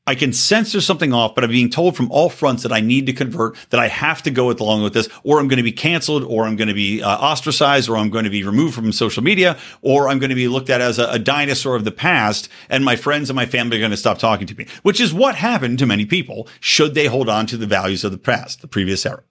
I 0.09 0.15
can 0.15 0.33
sense 0.33 0.73
there's 0.73 0.87
something 0.87 1.13
off, 1.13 1.35
but 1.35 1.45
I'm 1.45 1.51
being 1.51 1.69
told 1.69 1.95
from 1.95 2.11
all 2.11 2.31
fronts 2.31 2.63
that 2.63 2.73
I 2.73 2.81
need 2.81 3.05
to 3.07 3.13
convert, 3.13 3.59
that 3.69 3.79
I 3.79 3.89
have 3.89 4.23
to 4.23 4.31
go 4.31 4.51
along 4.51 4.83
with 4.83 4.95
this, 4.95 5.07
or 5.23 5.39
I'm 5.39 5.49
going 5.49 5.59
to 5.59 5.63
be 5.63 5.71
canceled, 5.71 6.25
or 6.25 6.47
I'm 6.47 6.57
going 6.57 6.69
to 6.69 6.75
be 6.75 7.03
uh, 7.03 7.19
ostracized, 7.19 7.91
or 7.91 7.99
I'm 7.99 8.09
going 8.09 8.25
to 8.25 8.31
be 8.31 8.43
removed 8.43 8.75
from 8.75 8.91
social 8.91 9.23
media, 9.23 9.59
or 9.83 10.09
I'm 10.09 10.19
going 10.19 10.31
to 10.31 10.35
be 10.35 10.49
looked 10.49 10.71
at 10.71 10.81
as 10.81 10.99
a, 10.99 11.11
a 11.11 11.19
dinosaur 11.19 11.77
of 11.77 11.85
the 11.85 11.93
past, 11.93 12.49
and 12.71 12.87
my 12.87 12.97
friends 12.97 13.29
and 13.29 13.37
my 13.37 13.45
family 13.45 13.77
are 13.77 13.81
going 13.81 13.91
to 13.91 13.99
stop 13.99 14.19
talking 14.19 14.47
to 14.47 14.55
me, 14.55 14.67
which 14.83 14.99
is 14.99 15.13
what 15.13 15.35
happened 15.35 15.79
to 15.81 15.85
many 15.85 16.07
people 16.07 16.49
should 16.59 16.95
they 16.95 17.05
hold 17.05 17.29
on 17.29 17.45
to 17.45 17.59
the 17.59 17.67
values 17.67 18.03
of 18.03 18.11
the 18.11 18.17
past, 18.17 18.63
the 18.63 18.67
previous 18.67 19.05
era. 19.05 19.23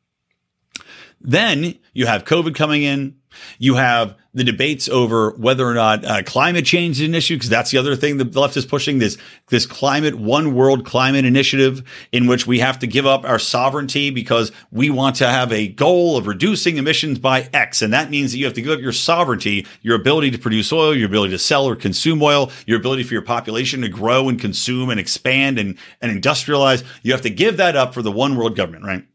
Then 1.20 1.80
you 1.94 2.06
have 2.06 2.24
COVID 2.26 2.54
coming 2.54 2.84
in. 2.84 3.16
You 3.60 3.76
have 3.76 4.15
the 4.34 4.43
debates 4.43 4.88
over 4.88 5.32
whether 5.32 5.67
or 5.67 5.73
not 5.73 6.06
uh, 6.06 6.21
climate 6.21 6.63
change 6.63 7.02
is 7.02 7.08
an 7.08 7.15
issue, 7.15 7.36
because 7.36 7.50
that's 7.50 7.71
the 7.71 7.78
other 7.80 7.95
thing 7.95 8.17
the 8.17 8.39
left 8.39 8.56
is 8.56 8.65
pushing 8.65 9.00
this 9.00 9.17
this 9.50 9.65
climate 9.65 10.15
one 10.15 10.54
world 10.54 10.86
climate 10.86 11.26
initiative 11.26 11.82
in 12.12 12.28
which 12.28 12.45
we 12.45 12.60
have 12.60 12.78
to 12.80 12.88
give 12.88 13.06
up 13.06 13.26
our 13.26 13.39
sovereignty 13.39 14.12
because 14.12 14.52
we 14.71 14.89
want 14.89 15.15
to 15.15 15.28
have 15.28 15.52
a 15.52 15.67
goal 15.67 16.17
of 16.17 16.28
reducing 16.28 16.78
emissions 16.78 17.17
by 17.17 17.50
X, 17.54 17.82
and 17.82 17.93
that 17.93 18.12
means 18.12 18.32
that 18.32 18.38
you 18.38 18.45
have 18.45 18.54
to 18.54 18.62
give 18.62 18.73
up 18.73 18.80
your 18.80 18.91
sovereignty, 18.91 19.65
your 19.82 19.95
ability 19.95 20.30
to 20.32 20.38
produce 20.38 20.71
oil, 20.71 20.95
your 20.95 21.08
ability 21.08 21.32
to 21.32 21.39
sell 21.39 21.65
or 21.65 21.76
consume 21.76 22.21
oil, 22.21 22.52
your 22.65 22.78
ability 22.78 23.04
for 23.04 23.13
your 23.13 23.23
population 23.23 23.82
to 23.82 23.89
grow 23.89 24.30
and 24.30 24.39
consume 24.39 24.89
and 24.89 25.00
expand 25.00 25.58
and 25.58 25.78
and 26.02 26.12
industrialize. 26.12 26.84
You 27.02 27.12
have 27.12 27.21
to 27.23 27.30
give 27.32 27.58
that 27.58 27.76
up 27.76 27.93
for 27.93 28.02
the 28.02 28.12
one 28.12 28.36
world 28.36 28.56
government, 28.56 28.86
right? 28.86 29.06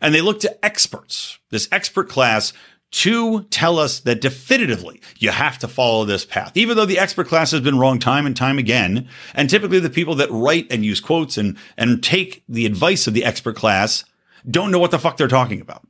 And 0.00 0.14
they 0.14 0.20
look 0.20 0.40
to 0.40 0.64
experts, 0.64 1.38
this 1.50 1.68
expert 1.72 2.08
class 2.08 2.52
to 2.96 3.42
tell 3.50 3.78
us 3.78 4.00
that 4.00 4.22
definitively 4.22 5.02
you 5.18 5.28
have 5.28 5.58
to 5.58 5.68
follow 5.68 6.06
this 6.06 6.24
path, 6.24 6.56
even 6.56 6.78
though 6.78 6.86
the 6.86 6.98
expert 6.98 7.28
class 7.28 7.50
has 7.50 7.60
been 7.60 7.78
wrong 7.78 7.98
time 7.98 8.24
and 8.24 8.34
time 8.34 8.56
again. 8.56 9.06
And 9.34 9.50
typically 9.50 9.80
the 9.80 9.90
people 9.90 10.14
that 10.14 10.30
write 10.30 10.66
and 10.70 10.82
use 10.82 10.98
quotes 10.98 11.36
and, 11.36 11.58
and 11.76 12.02
take 12.02 12.42
the 12.48 12.64
advice 12.64 13.06
of 13.06 13.12
the 13.12 13.26
expert 13.26 13.54
class 13.54 14.06
don't 14.50 14.70
know 14.70 14.78
what 14.78 14.92
the 14.92 14.98
fuck 14.98 15.18
they're 15.18 15.28
talking 15.28 15.60
about. 15.60 15.86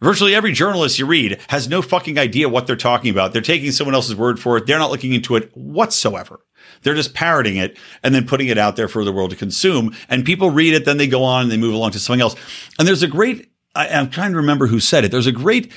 Virtually 0.00 0.36
every 0.36 0.52
journalist 0.52 1.00
you 1.00 1.06
read 1.06 1.40
has 1.48 1.68
no 1.68 1.82
fucking 1.82 2.16
idea 2.16 2.48
what 2.48 2.68
they're 2.68 2.76
talking 2.76 3.10
about. 3.10 3.32
They're 3.32 3.42
taking 3.42 3.72
someone 3.72 3.96
else's 3.96 4.14
word 4.14 4.38
for 4.38 4.56
it. 4.56 4.66
They're 4.66 4.78
not 4.78 4.92
looking 4.92 5.14
into 5.14 5.34
it 5.34 5.50
whatsoever. 5.56 6.44
They're 6.82 6.94
just 6.94 7.12
parroting 7.12 7.56
it 7.56 7.76
and 8.04 8.14
then 8.14 8.24
putting 8.24 8.46
it 8.46 8.58
out 8.58 8.76
there 8.76 8.86
for 8.86 9.04
the 9.04 9.12
world 9.12 9.30
to 9.30 9.36
consume. 9.36 9.96
And 10.08 10.24
people 10.24 10.50
read 10.50 10.74
it, 10.74 10.84
then 10.84 10.98
they 10.98 11.08
go 11.08 11.24
on 11.24 11.42
and 11.42 11.50
they 11.50 11.56
move 11.56 11.74
along 11.74 11.90
to 11.92 11.98
something 11.98 12.20
else. 12.20 12.36
And 12.78 12.86
there's 12.86 13.02
a 13.02 13.08
great, 13.08 13.50
I, 13.74 13.88
am 13.88 14.10
trying 14.10 14.30
to 14.30 14.36
remember 14.36 14.68
who 14.68 14.78
said 14.78 15.04
it. 15.04 15.10
There's 15.10 15.26
a 15.26 15.32
great 15.32 15.72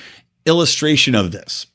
illustration 0.46 1.14
of 1.14 1.32
this 1.32 1.66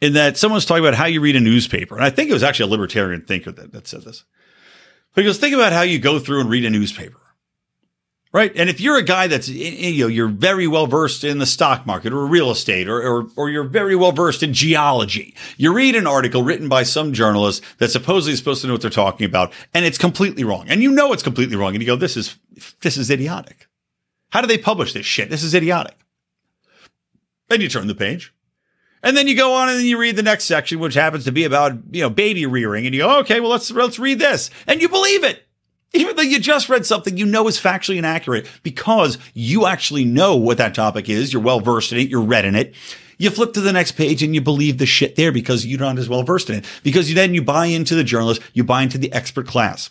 in 0.00 0.12
that 0.14 0.36
someone's 0.36 0.64
talking 0.64 0.84
about 0.84 0.94
how 0.94 1.06
you 1.06 1.20
read 1.20 1.36
a 1.36 1.40
newspaper. 1.40 1.96
And 1.96 2.04
I 2.04 2.10
think 2.10 2.30
it 2.30 2.34
was 2.34 2.42
actually 2.42 2.68
a 2.68 2.72
libertarian 2.72 3.22
thinker 3.22 3.52
that, 3.52 3.72
that 3.72 3.86
said 3.86 4.02
this. 4.02 4.24
Goes, 5.14 5.38
think 5.38 5.54
about 5.54 5.72
how 5.72 5.80
you 5.80 5.98
go 5.98 6.18
through 6.18 6.40
and 6.40 6.50
read 6.50 6.66
a 6.66 6.70
newspaper. 6.70 7.18
Right. 8.32 8.52
And 8.54 8.68
if 8.68 8.82
you're 8.82 8.98
a 8.98 9.02
guy 9.02 9.28
that's, 9.28 9.48
you 9.48 10.04
know, 10.04 10.08
you're 10.08 10.28
very 10.28 10.66
well 10.66 10.86
versed 10.86 11.24
in 11.24 11.38
the 11.38 11.46
stock 11.46 11.86
market 11.86 12.12
or 12.12 12.26
real 12.26 12.50
estate 12.50 12.86
or, 12.86 13.00
or, 13.00 13.26
or 13.34 13.48
you're 13.48 13.64
very 13.64 13.96
well 13.96 14.12
versed 14.12 14.42
in 14.42 14.52
geology, 14.52 15.34
you 15.56 15.72
read 15.72 15.96
an 15.96 16.06
article 16.06 16.42
written 16.42 16.68
by 16.68 16.82
some 16.82 17.14
journalist 17.14 17.64
that 17.78 17.90
supposedly 17.90 18.34
is 18.34 18.38
supposed 18.38 18.60
to 18.60 18.66
know 18.66 18.74
what 18.74 18.82
they're 18.82 18.90
talking 18.90 19.24
about 19.24 19.54
and 19.72 19.86
it's 19.86 19.96
completely 19.96 20.44
wrong. 20.44 20.68
And 20.68 20.82
you 20.82 20.90
know, 20.90 21.14
it's 21.14 21.22
completely 21.22 21.56
wrong. 21.56 21.74
And 21.74 21.82
you 21.82 21.86
go, 21.86 21.96
this 21.96 22.14
is, 22.14 22.36
this 22.82 22.98
is 22.98 23.10
idiotic. 23.10 23.68
How 24.30 24.42
do 24.42 24.46
they 24.46 24.58
publish 24.58 24.92
this 24.92 25.06
shit? 25.06 25.30
This 25.30 25.42
is 25.42 25.54
idiotic. 25.54 25.96
Then 27.48 27.60
you 27.60 27.68
turn 27.68 27.86
the 27.86 27.94
page. 27.94 28.32
And 29.02 29.16
then 29.16 29.28
you 29.28 29.36
go 29.36 29.54
on 29.54 29.68
and 29.68 29.78
then 29.78 29.86
you 29.86 29.98
read 29.98 30.16
the 30.16 30.22
next 30.22 30.44
section, 30.44 30.80
which 30.80 30.94
happens 30.94 31.24
to 31.24 31.32
be 31.32 31.44
about, 31.44 31.74
you 31.92 32.02
know, 32.02 32.10
baby 32.10 32.46
rearing. 32.46 32.86
And 32.86 32.94
you 32.94 33.02
go, 33.02 33.18
okay, 33.20 33.40
well, 33.40 33.50
let's, 33.50 33.70
let's 33.70 33.98
read 33.98 34.18
this. 34.18 34.50
And 34.66 34.82
you 34.82 34.88
believe 34.88 35.22
it. 35.22 35.42
Even 35.92 36.16
though 36.16 36.22
you 36.22 36.40
just 36.40 36.68
read 36.68 36.84
something 36.84 37.16
you 37.16 37.24
know 37.24 37.46
is 37.46 37.60
factually 37.60 37.96
inaccurate 37.98 38.48
because 38.62 39.18
you 39.32 39.66
actually 39.66 40.04
know 40.04 40.36
what 40.36 40.58
that 40.58 40.74
topic 40.74 41.08
is. 41.08 41.32
You're 41.32 41.42
well 41.42 41.60
versed 41.60 41.92
in 41.92 41.98
it. 41.98 42.08
You're 42.08 42.22
read 42.22 42.44
in 42.44 42.56
it. 42.56 42.74
You 43.18 43.30
flip 43.30 43.52
to 43.54 43.60
the 43.60 43.72
next 43.72 43.92
page 43.92 44.22
and 44.22 44.34
you 44.34 44.40
believe 44.40 44.78
the 44.78 44.86
shit 44.86 45.16
there 45.16 45.32
because 45.32 45.64
you're 45.64 45.80
not 45.80 45.98
as 45.98 46.08
well 46.08 46.22
versed 46.22 46.50
in 46.50 46.56
it. 46.56 46.64
Because 46.82 47.12
then 47.14 47.32
you 47.32 47.42
buy 47.42 47.66
into 47.66 47.94
the 47.94 48.04
journalist, 48.04 48.42
you 48.52 48.64
buy 48.64 48.82
into 48.82 48.98
the 48.98 49.12
expert 49.12 49.46
class. 49.46 49.90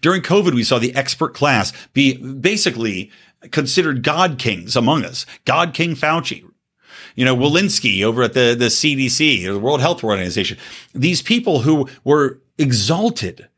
During 0.00 0.22
COVID, 0.22 0.54
we 0.54 0.64
saw 0.64 0.78
the 0.78 0.94
expert 0.94 1.34
class 1.34 1.72
be 1.92 2.16
basically 2.16 3.10
considered 3.50 4.02
God 4.02 4.38
kings 4.38 4.74
among 4.74 5.04
us. 5.04 5.26
God 5.44 5.74
King 5.74 5.94
Fauci, 5.94 6.44
you 7.16 7.24
know, 7.24 7.34
Walensky 7.34 8.04
over 8.04 8.22
at 8.22 8.34
the, 8.34 8.54
the 8.56 8.66
CDC, 8.66 9.46
or 9.46 9.54
the 9.54 9.58
World 9.58 9.80
Health 9.80 10.04
Organization. 10.04 10.58
These 10.94 11.22
people 11.22 11.60
who 11.60 11.88
were 12.04 12.40
exalted 12.58 13.48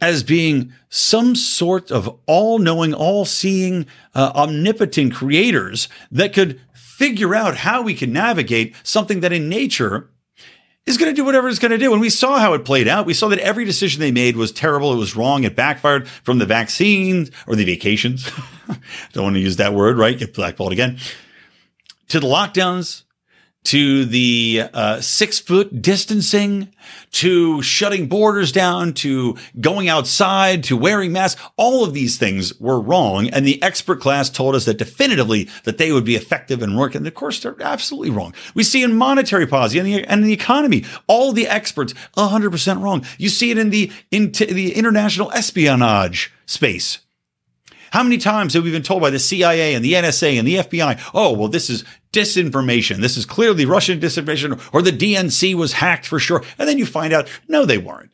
as 0.00 0.22
being 0.22 0.72
some 0.88 1.34
sort 1.34 1.90
of 1.90 2.14
all 2.26 2.58
knowing, 2.58 2.94
all 2.94 3.24
seeing, 3.24 3.86
uh, 4.14 4.32
omnipotent 4.34 5.14
creators 5.14 5.88
that 6.10 6.32
could 6.32 6.60
figure 6.74 7.34
out 7.34 7.56
how 7.56 7.82
we 7.82 7.94
can 7.94 8.12
navigate 8.12 8.74
something 8.82 9.20
that 9.20 9.32
in 9.32 9.48
nature 9.48 10.10
is 10.86 10.96
going 10.96 11.10
to 11.10 11.16
do 11.16 11.24
whatever 11.24 11.48
it's 11.48 11.58
going 11.58 11.70
to 11.70 11.78
do. 11.78 11.92
And 11.92 12.00
we 12.00 12.10
saw 12.10 12.38
how 12.38 12.54
it 12.54 12.64
played 12.64 12.88
out. 12.88 13.06
We 13.06 13.14
saw 13.14 13.28
that 13.28 13.38
every 13.38 13.64
decision 13.64 14.00
they 14.00 14.10
made 14.10 14.36
was 14.36 14.52
terrible. 14.52 14.92
It 14.92 14.96
was 14.96 15.16
wrong. 15.16 15.44
It 15.44 15.54
backfired 15.54 16.08
from 16.08 16.38
the 16.38 16.46
vaccines 16.46 17.30
or 17.46 17.56
the 17.56 17.64
vacations. 17.64 18.30
Don't 19.12 19.24
want 19.24 19.36
to 19.36 19.40
use 19.40 19.56
that 19.56 19.74
word, 19.74 19.98
right? 19.98 20.18
Get 20.18 20.34
blackballed 20.34 20.72
again 20.72 20.98
to 22.10 22.20
the 22.20 22.26
lockdowns, 22.26 23.04
to 23.62 24.06
the 24.06 24.62
uh, 24.72 25.00
six 25.00 25.38
foot 25.38 25.82
distancing, 25.82 26.72
to 27.12 27.60
shutting 27.62 28.08
borders 28.08 28.52
down, 28.52 28.94
to 28.94 29.36
going 29.60 29.88
outside, 29.88 30.64
to 30.64 30.76
wearing 30.76 31.12
masks. 31.12 31.40
All 31.56 31.84
of 31.84 31.92
these 31.92 32.16
things 32.16 32.58
were 32.58 32.80
wrong. 32.80 33.28
And 33.28 33.46
the 33.46 33.62
expert 33.62 34.00
class 34.00 34.30
told 34.30 34.54
us 34.54 34.64
that 34.64 34.78
definitively 34.78 35.48
that 35.64 35.78
they 35.78 35.92
would 35.92 36.04
be 36.04 36.16
effective 36.16 36.62
and 36.62 36.76
work. 36.76 36.94
And 36.94 37.06
of 37.06 37.14
course, 37.14 37.40
they're 37.40 37.56
absolutely 37.60 38.10
wrong. 38.10 38.34
We 38.54 38.64
see 38.64 38.82
in 38.82 38.94
monetary 38.94 39.46
policy 39.46 39.78
and 39.78 39.86
the, 39.86 40.04
and 40.04 40.24
the 40.24 40.32
economy, 40.32 40.84
all 41.06 41.32
the 41.32 41.46
experts 41.46 41.92
100% 42.16 42.82
wrong. 42.82 43.04
You 43.18 43.28
see 43.28 43.50
it 43.50 43.58
in 43.58 43.70
the, 43.70 43.92
in 44.10 44.32
t- 44.32 44.46
the 44.46 44.74
international 44.74 45.30
espionage 45.32 46.32
space 46.46 47.00
how 47.90 48.02
many 48.02 48.18
times 48.18 48.54
have 48.54 48.64
we 48.64 48.70
been 48.70 48.82
told 48.82 49.02
by 49.02 49.10
the 49.10 49.18
CIA 49.18 49.74
and 49.74 49.84
the 49.84 49.94
NSA 49.94 50.38
and 50.38 50.46
the 50.46 50.56
FBI, 50.56 51.10
oh, 51.14 51.32
well, 51.32 51.48
this 51.48 51.68
is 51.68 51.84
disinformation. 52.12 52.98
This 52.98 53.16
is 53.16 53.26
clearly 53.26 53.64
Russian 53.64 54.00
disinformation 54.00 54.60
or 54.72 54.82
the 54.82 54.92
DNC 54.92 55.54
was 55.54 55.74
hacked 55.74 56.06
for 56.06 56.18
sure. 56.18 56.42
And 56.58 56.68
then 56.68 56.78
you 56.78 56.86
find 56.86 57.12
out, 57.12 57.28
no, 57.48 57.64
they 57.64 57.78
weren't. 57.78 58.12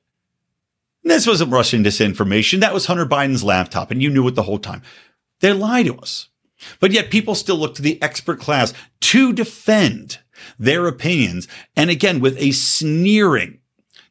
This 1.03 1.27
wasn't 1.27 1.53
Russian 1.53 1.85
disinformation. 1.85 2.61
That 2.61 2.75
was 2.75 2.87
Hunter 2.87 3.07
Biden's 3.07 3.45
laptop 3.45 3.91
and 3.91 4.03
you 4.03 4.11
knew 4.11 4.27
it 4.29 4.35
the 4.35 4.43
whole 4.43 4.59
time. 4.59 4.83
They 5.41 5.53
lie 5.53 5.83
to 5.85 5.97
us. 5.97 6.29
But 6.81 6.93
yet 6.93 7.11
people 7.11 7.35
still 7.35 7.57
look 7.57 7.75
to 7.77 7.83
the 7.83 8.01
expert 8.03 8.41
class 8.41 8.73
to 9.03 9.33
defend 9.33 10.19
their 10.59 10.87
opinions. 10.87 11.49
And 11.77 11.91
again, 11.91 12.21
with 12.21 12.37
a 12.39 12.53
sneering 12.53 13.61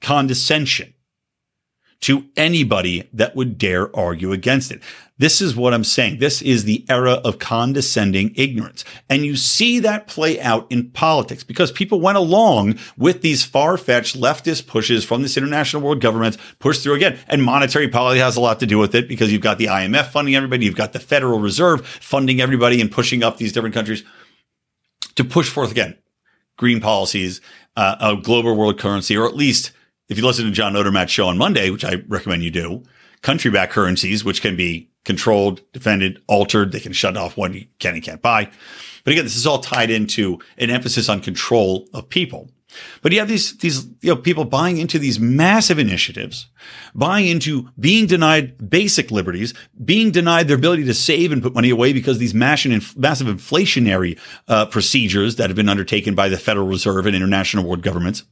condescension 0.01 0.94
to 2.01 2.25
anybody 2.35 3.07
that 3.13 3.35
would 3.35 3.57
dare 3.57 3.95
argue 3.95 4.31
against 4.31 4.71
it. 4.71 4.81
This 5.17 5.39
is 5.39 5.55
what 5.55 5.73
I'm 5.73 5.85
saying. 5.85 6.19
This 6.19 6.41
is 6.41 6.65
the 6.65 6.83
era 6.89 7.13
of 7.13 7.39
condescending 7.39 8.33
ignorance. 8.35 8.83
And 9.09 9.25
you 9.25 9.37
see 9.37 9.79
that 9.79 10.07
play 10.07 10.41
out 10.41 10.69
in 10.69 10.89
politics 10.89 11.43
because 11.43 11.71
people 11.71 12.01
went 12.01 12.17
along 12.17 12.79
with 12.97 13.21
these 13.21 13.45
far 13.45 13.77
fetched 13.77 14.19
leftist 14.19 14.67
pushes 14.67 15.05
from 15.05 15.21
this 15.21 15.37
international 15.37 15.81
world 15.81 16.01
government 16.01 16.37
pushed 16.59 16.83
through 16.83 16.95
again. 16.95 17.17
And 17.27 17.43
monetary 17.43 17.87
policy 17.87 18.19
has 18.19 18.35
a 18.35 18.41
lot 18.41 18.59
to 18.59 18.65
do 18.65 18.77
with 18.77 18.93
it 18.93 19.07
because 19.07 19.31
you've 19.31 19.41
got 19.41 19.57
the 19.57 19.67
IMF 19.67 20.07
funding 20.07 20.35
everybody. 20.35 20.65
You've 20.65 20.75
got 20.75 20.91
the 20.91 20.99
Federal 20.99 21.39
Reserve 21.39 21.87
funding 21.87 22.41
everybody 22.41 22.81
and 22.81 22.91
pushing 22.91 23.23
up 23.23 23.37
these 23.37 23.53
different 23.53 23.73
countries 23.73 24.03
to 25.15 25.23
push 25.23 25.49
forth 25.49 25.71
again 25.71 25.97
green 26.57 26.79
policies, 26.79 27.41
uh, 27.75 27.95
a 27.99 28.15
global 28.21 28.55
world 28.55 28.79
currency, 28.79 29.15
or 29.15 29.25
at 29.25 29.35
least 29.35 29.71
if 30.09 30.17
you 30.17 30.25
listen 30.25 30.45
to 30.45 30.51
John 30.51 30.73
Odermatt's 30.73 31.11
show 31.11 31.27
on 31.27 31.37
Monday, 31.37 31.69
which 31.69 31.85
I 31.85 32.03
recommend 32.07 32.43
you 32.43 32.51
do, 32.51 32.83
country 33.21 33.51
back 33.51 33.71
currencies, 33.71 34.23
which 34.23 34.41
can 34.41 34.55
be 34.55 34.89
controlled, 35.03 35.61
defended, 35.71 36.21
altered. 36.27 36.71
They 36.71 36.79
can 36.79 36.93
shut 36.93 37.17
off 37.17 37.37
what 37.37 37.53
you 37.53 37.67
can 37.79 37.93
and 37.93 38.03
can't 38.03 38.21
buy. 38.21 38.49
But 39.03 39.11
again, 39.11 39.23
this 39.23 39.37
is 39.37 39.47
all 39.47 39.59
tied 39.59 39.89
into 39.89 40.39
an 40.57 40.69
emphasis 40.69 41.09
on 41.09 41.21
control 41.21 41.87
of 41.93 42.09
people. 42.09 42.49
But 43.01 43.13
you 43.13 43.19
have 43.19 43.27
these 43.29 43.57
these 43.59 43.85
you 44.01 44.09
know 44.09 44.17
people 44.17 44.43
buying 44.43 44.77
into 44.77 44.99
these 44.99 45.17
massive 45.19 45.79
initiatives, 45.79 46.47
buying 46.93 47.27
into 47.27 47.69
being 47.79 48.05
denied 48.05 48.69
basic 48.69 49.11
liberties, 49.11 49.53
being 49.83 50.11
denied 50.11 50.47
their 50.47 50.57
ability 50.57 50.83
to 50.85 50.93
save 50.93 51.31
and 51.31 51.41
put 51.41 51.53
money 51.53 51.69
away 51.69 51.93
because 51.93 52.17
these 52.17 52.33
massive 52.33 52.97
massive 52.97 53.27
inflationary 53.27 54.19
uh, 54.49 54.65
procedures 54.65 55.37
that 55.37 55.49
have 55.49 55.55
been 55.55 55.69
undertaken 55.69 56.15
by 56.15 56.27
the 56.27 56.37
Federal 56.37 56.67
Reserve 56.67 57.05
and 57.05 57.15
international 57.15 57.63
world 57.63 57.81
governments. 57.81 58.23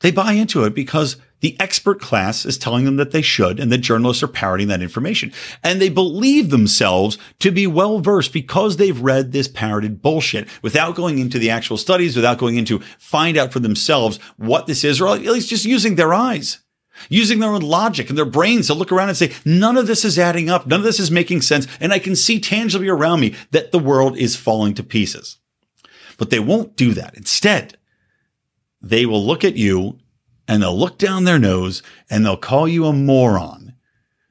They 0.00 0.10
buy 0.10 0.32
into 0.32 0.64
it 0.64 0.74
because 0.74 1.16
the 1.40 1.56
expert 1.60 2.00
class 2.00 2.46
is 2.46 2.56
telling 2.56 2.84
them 2.84 2.96
that 2.96 3.10
they 3.10 3.22
should, 3.22 3.60
and 3.60 3.70
the 3.70 3.78
journalists 3.78 4.22
are 4.22 4.28
parroting 4.28 4.68
that 4.68 4.82
information. 4.82 5.32
And 5.62 5.80
they 5.80 5.88
believe 5.88 6.50
themselves 6.50 7.18
to 7.40 7.50
be 7.50 7.66
well 7.66 8.00
versed 8.00 8.32
because 8.32 8.76
they've 8.76 8.98
read 8.98 9.32
this 9.32 9.48
parroted 9.48 10.00
bullshit 10.00 10.48
without 10.62 10.96
going 10.96 11.18
into 11.18 11.38
the 11.38 11.50
actual 11.50 11.76
studies, 11.76 12.16
without 12.16 12.38
going 12.38 12.56
into 12.56 12.80
find 12.98 13.36
out 13.36 13.52
for 13.52 13.60
themselves 13.60 14.18
what 14.36 14.66
this 14.66 14.84
is, 14.84 15.00
or 15.00 15.08
at 15.08 15.20
least 15.20 15.50
just 15.50 15.64
using 15.64 15.96
their 15.96 16.14
eyes. 16.14 16.60
Using 17.10 17.40
their 17.40 17.50
own 17.50 17.60
logic 17.60 18.08
and 18.08 18.16
their 18.16 18.24
brains 18.24 18.68
to 18.68 18.74
look 18.74 18.90
around 18.90 19.10
and 19.10 19.18
say, 19.18 19.34
none 19.44 19.76
of 19.76 19.86
this 19.86 20.02
is 20.02 20.18
adding 20.18 20.48
up. 20.48 20.66
None 20.66 20.80
of 20.80 20.84
this 20.84 20.98
is 20.98 21.10
making 21.10 21.42
sense. 21.42 21.66
And 21.78 21.92
I 21.92 21.98
can 21.98 22.16
see 22.16 22.40
tangibly 22.40 22.88
around 22.88 23.20
me 23.20 23.34
that 23.50 23.70
the 23.70 23.78
world 23.78 24.16
is 24.16 24.34
falling 24.34 24.72
to 24.74 24.82
pieces. 24.82 25.38
But 26.16 26.30
they 26.30 26.40
won't 26.40 26.74
do 26.74 26.94
that. 26.94 27.14
Instead, 27.14 27.75
they 28.80 29.06
will 29.06 29.24
look 29.24 29.44
at 29.44 29.56
you 29.56 29.98
and 30.48 30.62
they'll 30.62 30.78
look 30.78 30.98
down 30.98 31.24
their 31.24 31.38
nose 31.38 31.82
and 32.08 32.24
they'll 32.24 32.36
call 32.36 32.68
you 32.68 32.86
a 32.86 32.92
moron 32.92 33.74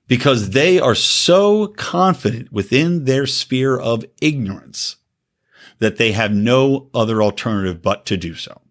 because 0.07 0.51
they 0.51 0.79
are 0.79 0.95
so 0.95 1.67
confident 1.67 2.51
within 2.51 3.05
their 3.05 3.25
sphere 3.25 3.77
of 3.77 4.05
ignorance 4.21 4.97
that 5.79 5.97
they 5.97 6.11
have 6.11 6.31
no 6.31 6.89
other 6.93 7.21
alternative 7.21 7.81
but 7.81 8.05
to 8.05 8.15
do 8.17 8.35
so. 8.35 8.61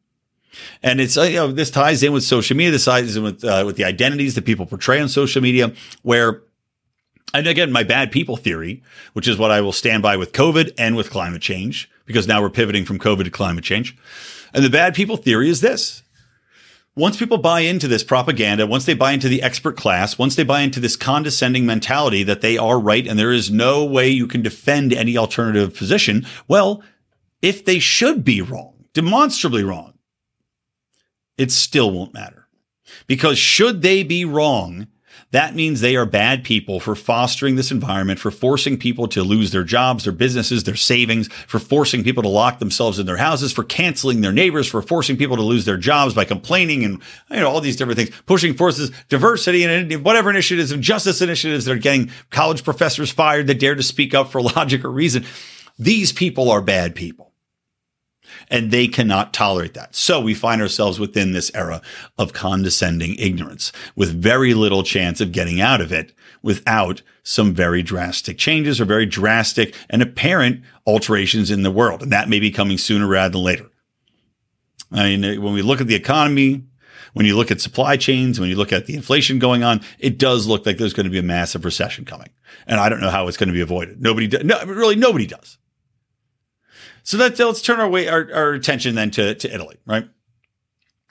And 0.83 1.01
it's, 1.01 1.17
uh, 1.17 1.23
you 1.23 1.37
know, 1.37 1.53
this 1.53 1.71
ties 1.71 2.03
in 2.03 2.13
with 2.13 2.23
social 2.23 2.57
media. 2.57 2.71
This 2.71 2.85
ties 2.85 3.17
in 3.17 3.25
with, 3.25 3.45
uh, 3.45 3.65
with 3.67 3.77
the 3.77 3.85
identities 3.85 4.37
that 4.37 4.45
people 4.45 4.67
portray 4.67 5.01
on 5.01 5.09
social 5.09 5.43
media 5.43 5.73
where, 6.03 6.43
and 7.33 7.47
again, 7.49 7.73
my 7.73 7.83
bad 7.83 8.13
people 8.13 8.37
theory, 8.37 8.83
which 9.13 9.27
is 9.27 9.37
what 9.37 9.51
I 9.51 9.61
will 9.61 9.73
stand 9.73 10.03
by 10.03 10.17
with 10.17 10.33
COVID 10.33 10.73
and 10.79 10.95
with 10.95 11.11
climate 11.11 11.43
change, 11.43 11.91
because 12.07 12.27
now 12.27 12.41
we're 12.41 12.51
pivoting 12.51 12.85
from 12.85 12.99
COVID 12.99 13.25
to 13.25 13.31
climate 13.31 13.65
change. 13.65 13.97
And 14.53 14.65
the 14.65 14.71
bad 14.71 14.95
people 14.95 15.17
theory 15.17 15.49
is 15.49 15.61
this 15.61 16.03
once 16.97 17.17
people 17.17 17.39
buy 17.39 17.61
into 17.61 17.89
this 17.89 18.05
propaganda, 18.05 18.67
once 18.67 18.85
they 18.85 18.95
buy 18.95 19.13
into 19.13 19.29
the 19.29 19.43
expert 19.43 19.77
class, 19.77 20.17
once 20.17 20.37
they 20.37 20.45
buy 20.45 20.61
into 20.61 20.79
this 20.79 20.95
condescending 20.95 21.67
mentality 21.67 22.23
that 22.23 22.41
they 22.41 22.57
are 22.57 22.79
right 22.79 23.09
and 23.09 23.19
there 23.19 23.33
is 23.33 23.51
no 23.51 23.85
way 23.85 24.09
you 24.09 24.29
can 24.29 24.43
defend 24.43 24.93
any 24.93 25.17
alternative 25.17 25.75
position, 25.77 26.25
well, 26.47 26.83
if 27.43 27.65
they 27.65 27.81
should 27.81 28.25
be 28.25 28.41
wrong, 28.41 28.85
demonstrably 28.93 29.65
wrong, 29.65 29.95
it 31.37 31.51
still 31.51 31.91
won't 31.91 32.15
matter. 32.15 32.47
Because 33.09 33.39
should 33.39 33.83
they 33.83 34.05
be 34.05 34.25
wrong, 34.25 34.87
that 35.35 35.57
means 35.57 35.81
they 35.81 35.97
are 35.97 36.07
bad 36.07 36.45
people 36.45 36.79
for 36.79 36.95
fostering 36.95 37.57
this 37.57 37.73
environment, 37.73 38.21
for 38.21 38.31
forcing 38.31 38.79
people 38.79 39.09
to 39.09 39.25
lose 39.25 39.51
their 39.51 39.65
jobs, 39.65 40.05
their 40.05 40.13
businesses, 40.13 40.63
their 40.63 40.77
savings, 40.77 41.27
for 41.27 41.59
forcing 41.59 42.05
people 42.05 42.23
to 42.23 42.29
lock 42.29 42.61
themselves 42.61 43.01
in 43.01 43.07
their 43.07 43.17
houses, 43.17 43.53
for 43.53 43.65
canceling 43.65 44.21
their 44.21 44.31
neighbors, 44.31 44.69
for 44.69 44.81
forcing 44.81 45.17
people 45.17 45.35
to 45.35 45.43
lose 45.43 45.65
their 45.65 45.77
jobs 45.77 46.15
by 46.15 46.25
complaining 46.25 46.85
and 46.85 47.03
you 47.33 47.41
know 47.41 47.51
all 47.51 47.61
these 47.61 47.75
different 47.75 47.99
things, 47.99 48.11
pushing 48.27 48.55
forces, 48.55 48.93
diversity 49.09 49.65
and 49.65 50.05
whatever 50.05 50.31
initiatives 50.31 50.71
and 50.71 50.85
justice 50.85 51.21
initiatives 51.21 51.65
that 51.65 51.73
are 51.73 51.79
getting 51.79 52.13
college 52.31 52.63
professors 52.63 53.11
fired 53.11 53.49
that 53.49 53.59
dare 53.59 53.75
to 53.75 53.83
speak 53.83 54.15
up 54.15 54.31
for 54.31 54.41
logic 54.57 54.85
or 54.85 54.91
reason. 54.91 55.25
These 55.81 56.13
people 56.13 56.49
are 56.49 56.61
bad 56.61 56.95
people 56.95 57.34
and 58.49 58.71
they 58.71 58.89
cannot 58.89 59.33
tolerate 59.33 59.75
that. 59.75 59.95
So 59.95 60.21
we 60.21 60.35
find 60.35 60.61
ourselves 60.61 60.99
within 60.99 61.33
this 61.33 61.51
era 61.55 61.83
of 62.19 62.33
condescending 62.33 63.17
ignorance 63.17 63.73
with 63.97 64.21
very 64.21 64.55
little 64.55 64.83
chance 64.83 65.21
of 65.21 65.33
getting 65.33 65.61
out 65.61 65.81
of 65.81 65.93
it 65.93 66.13
without 66.43 67.03
some 67.23 67.55
very 67.55 67.83
drastic 67.83 68.39
changes 68.39 68.81
or 68.81 68.85
very 68.85 69.07
drastic 69.07 69.75
and 69.89 70.03
apparent 70.03 70.63
alterations 70.87 71.51
in 71.51 71.63
the 71.63 71.71
world. 71.71 72.03
And 72.03 72.13
that 72.13 72.29
may 72.29 72.41
be 72.41 72.51
coming 72.51 72.79
sooner 72.79 73.07
rather 73.07 73.33
than 73.33 73.43
later. 73.43 73.71
I 74.93 75.17
mean, 75.17 75.43
when 75.43 75.55
we 75.55 75.63
look 75.63 75.81
at 75.81 75.87
the 75.87 75.95
economy, 75.95 76.65
when 77.15 77.27
you 77.27 77.37
look 77.37 77.51
at 77.51 77.61
supply 77.61 77.97
chains, 77.97 78.39
when 78.39 78.49
you 78.49 78.57
look 78.57 78.73
at 78.73 78.87
the 78.87 78.95
inflation 78.95 79.39
going 79.39 79.63
on, 79.63 79.81
it 79.99 80.19
does 80.19 80.47
look 80.47 80.67
like 80.67 80.79
there's 80.79 80.93
going 80.93 81.05
to 81.05 81.11
be 81.11 81.19
a 81.19 81.23
massive 81.23 81.65
recession 81.65 82.05
coming. 82.05 82.29
And 82.67 82.79
I 82.79 82.89
don't 82.89 83.01
know 83.01 83.11
how 83.11 83.27
it's 83.27 83.37
going 83.37 83.49
to 83.49 83.55
be 83.55 83.61
avoided. 83.61 84.03
Nobody, 84.03 84.27
does, 84.27 84.45
no, 84.45 84.63
really, 84.65 84.97
nobody 84.97 85.27
does. 85.27 85.59
So 87.05 87.17
that, 87.19 87.39
let's 87.39 87.63
turn 87.63 87.81
our 87.81 87.89
way 87.89 88.09
our, 88.09 88.29
our 88.35 88.53
attention 88.53 88.97
then 88.97 89.11
to, 89.13 89.35
to 89.35 89.55
Italy, 89.55 89.77
right? 89.87 90.09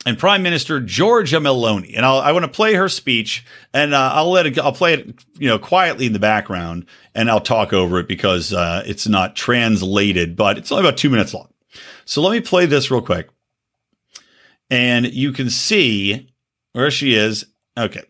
and 0.06 0.18
Prime 0.18 0.44
Minister 0.44 0.82
Giorgia 0.82 1.42
Meloni. 1.42 1.96
And 1.96 2.06
I'll, 2.06 2.20
I 2.20 2.32
want 2.32 2.44
to 2.44 2.52
play 2.52 2.74
her 2.74 2.90
speech, 2.90 3.46
and 3.74 3.94
uh, 3.94 4.12
I'll 4.14 4.32
let 4.32 4.46
it. 4.46 4.60
I'll 4.60 4.74
play 4.74 4.94
it, 4.94 5.24
you 5.38 5.48
know, 5.48 5.60
quietly 5.60 6.06
in 6.06 6.14
the 6.14 6.20
background, 6.20 6.86
and 7.16 7.30
I'll 7.30 7.42
talk 7.42 7.74
over 7.74 8.00
it 8.00 8.08
because 8.08 8.54
uh, 8.54 8.84
it's 8.86 9.08
not 9.08 9.36
translated, 9.36 10.36
but 10.36 10.58
it's 10.58 10.72
only 10.72 10.84
about 10.86 10.98
two 10.98 11.10
minutes 11.10 11.34
long. 11.34 11.50
So 12.06 12.22
let 12.22 12.32
me 12.32 12.42
play 12.42 12.66
this 12.66 12.92
real 12.92 13.02
quick, 13.02 13.30
and 14.70 15.06
you 15.06 15.32
can 15.32 15.50
see 15.50 16.30
where 16.74 16.92
she 16.92 17.16
is. 17.16 17.46
Okay, 17.78 18.04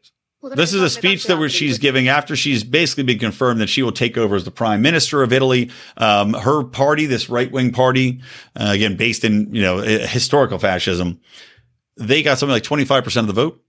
this 0.51 0.73
is 0.73 0.81
a 0.81 0.89
speech 0.89 1.25
that 1.25 1.49
she's 1.49 1.77
giving 1.77 2.07
after 2.07 2.35
she's 2.35 2.63
basically 2.63 3.03
been 3.03 3.19
confirmed 3.19 3.61
that 3.61 3.69
she 3.69 3.81
will 3.81 3.91
take 3.91 4.17
over 4.17 4.35
as 4.35 4.43
the 4.43 4.51
prime 4.51 4.81
minister 4.81 5.23
of 5.23 5.31
Italy. 5.31 5.71
Um, 5.97 6.33
her 6.33 6.63
party, 6.63 7.05
this 7.05 7.29
right 7.29 7.51
wing 7.51 7.71
party, 7.71 8.21
uh, 8.55 8.71
again 8.73 8.97
based 8.97 9.23
in 9.23 9.53
you 9.53 9.61
know 9.61 9.77
historical 9.77 10.59
fascism, 10.59 11.21
they 11.97 12.23
got 12.23 12.37
something 12.39 12.53
like 12.53 12.63
twenty 12.63 12.85
five 12.85 13.03
percent 13.03 13.27
of 13.29 13.35
the 13.35 13.41
vote. 13.41 13.59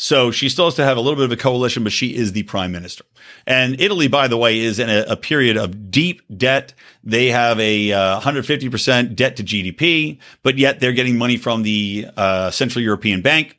So 0.00 0.30
she 0.30 0.48
still 0.48 0.66
has 0.66 0.76
to 0.76 0.84
have 0.84 0.96
a 0.96 1.00
little 1.00 1.16
bit 1.16 1.24
of 1.24 1.32
a 1.32 1.36
coalition, 1.36 1.82
but 1.82 1.90
she 1.90 2.14
is 2.14 2.30
the 2.30 2.44
prime 2.44 2.70
minister. 2.70 3.04
And 3.48 3.80
Italy, 3.80 4.06
by 4.06 4.28
the 4.28 4.36
way, 4.36 4.60
is 4.60 4.78
in 4.78 4.88
a, 4.88 5.04
a 5.08 5.16
period 5.16 5.56
of 5.56 5.90
deep 5.90 6.22
debt. 6.34 6.72
They 7.02 7.30
have 7.30 7.58
a 7.58 7.92
uh, 7.92 8.20
150% 8.20 9.16
debt 9.16 9.36
to 9.36 9.42
GDP, 9.42 10.20
but 10.44 10.56
yet 10.56 10.78
they're 10.78 10.92
getting 10.92 11.18
money 11.18 11.36
from 11.36 11.64
the 11.64 12.06
uh, 12.16 12.52
Central 12.52 12.80
European 12.80 13.22
Bank 13.22 13.57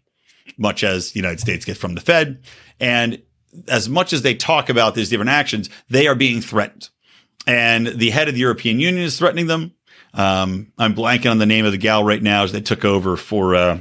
much 0.59 0.83
as 0.83 1.11
the 1.11 1.19
United 1.19 1.39
States 1.39 1.65
gets 1.65 1.79
from 1.79 1.95
the 1.95 2.01
Fed. 2.01 2.43
And 2.79 3.21
as 3.67 3.89
much 3.89 4.13
as 4.13 4.21
they 4.21 4.35
talk 4.35 4.69
about 4.69 4.93
these 4.93 5.09
different 5.09 5.31
actions, 5.31 5.69
they 5.89 6.07
are 6.07 6.15
being 6.15 6.41
threatened. 6.41 6.89
And 7.47 7.87
the 7.87 8.11
head 8.11 8.27
of 8.27 8.35
the 8.35 8.41
European 8.41 8.79
Union 8.79 9.03
is 9.03 9.17
threatening 9.17 9.47
them. 9.47 9.73
Um, 10.13 10.71
I'm 10.77 10.93
blanking 10.93 11.31
on 11.31 11.37
the 11.37 11.45
name 11.45 11.65
of 11.65 11.71
the 11.71 11.77
gal 11.77 12.03
right 12.03 12.21
now 12.21 12.43
as 12.43 12.51
they 12.51 12.61
took 12.61 12.83
over 12.83 13.15
for 13.15 13.55
uh, 13.55 13.79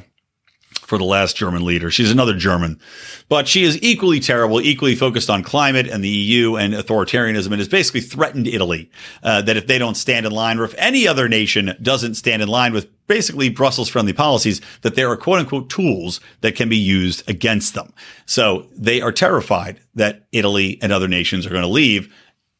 for 0.88 0.96
the 0.96 1.04
last 1.04 1.36
German 1.36 1.66
leader. 1.66 1.90
She's 1.90 2.10
another 2.10 2.34
German, 2.34 2.80
but 3.28 3.46
she 3.46 3.62
is 3.62 3.80
equally 3.82 4.20
terrible, 4.20 4.58
equally 4.58 4.94
focused 4.94 5.28
on 5.28 5.42
climate 5.42 5.86
and 5.86 6.02
the 6.02 6.08
EU 6.08 6.56
and 6.56 6.72
authoritarianism, 6.72 7.48
and 7.48 7.58
has 7.58 7.68
basically 7.68 8.00
threatened 8.00 8.46
Italy 8.46 8.90
uh, 9.22 9.42
that 9.42 9.58
if 9.58 9.66
they 9.66 9.76
don't 9.76 9.98
stand 9.98 10.24
in 10.24 10.32
line, 10.32 10.58
or 10.58 10.64
if 10.64 10.74
any 10.78 11.06
other 11.06 11.28
nation 11.28 11.76
doesn't 11.82 12.14
stand 12.14 12.40
in 12.40 12.48
line 12.48 12.72
with 12.72 12.88
basically 13.06 13.50
Brussels 13.50 13.90
friendly 13.90 14.14
policies, 14.14 14.62
that 14.80 14.94
there 14.94 15.10
are 15.10 15.16
quote 15.18 15.40
unquote 15.40 15.68
tools 15.68 16.20
that 16.40 16.56
can 16.56 16.70
be 16.70 16.78
used 16.78 17.28
against 17.28 17.74
them. 17.74 17.92
So 18.24 18.66
they 18.74 19.02
are 19.02 19.12
terrified 19.12 19.80
that 19.94 20.26
Italy 20.32 20.78
and 20.80 20.90
other 20.90 21.06
nations 21.06 21.44
are 21.44 21.50
going 21.50 21.60
to 21.60 21.68
leave 21.68 22.10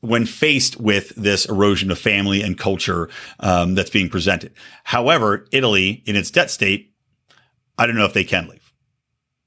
when 0.01 0.27
faced 0.27 0.79
with 0.79 1.15
this 1.17 1.47
erosion 1.47 1.91
of 1.91 1.99
family 1.99 2.43
and 2.43 2.59
culture 2.59 3.09
um, 3.41 3.75
that's 3.75 3.91
being 3.91 4.11
presented. 4.11 4.53
However, 4.85 5.47
Italy, 5.51 6.03
in 6.05 6.15
its 6.15 6.31
debt 6.31 6.51
state, 6.51 6.93
I 7.79 7.87
don't 7.87 7.97
know 7.97 8.05
if 8.05 8.13
they 8.13 8.25
can 8.25 8.49
leave. 8.49 8.73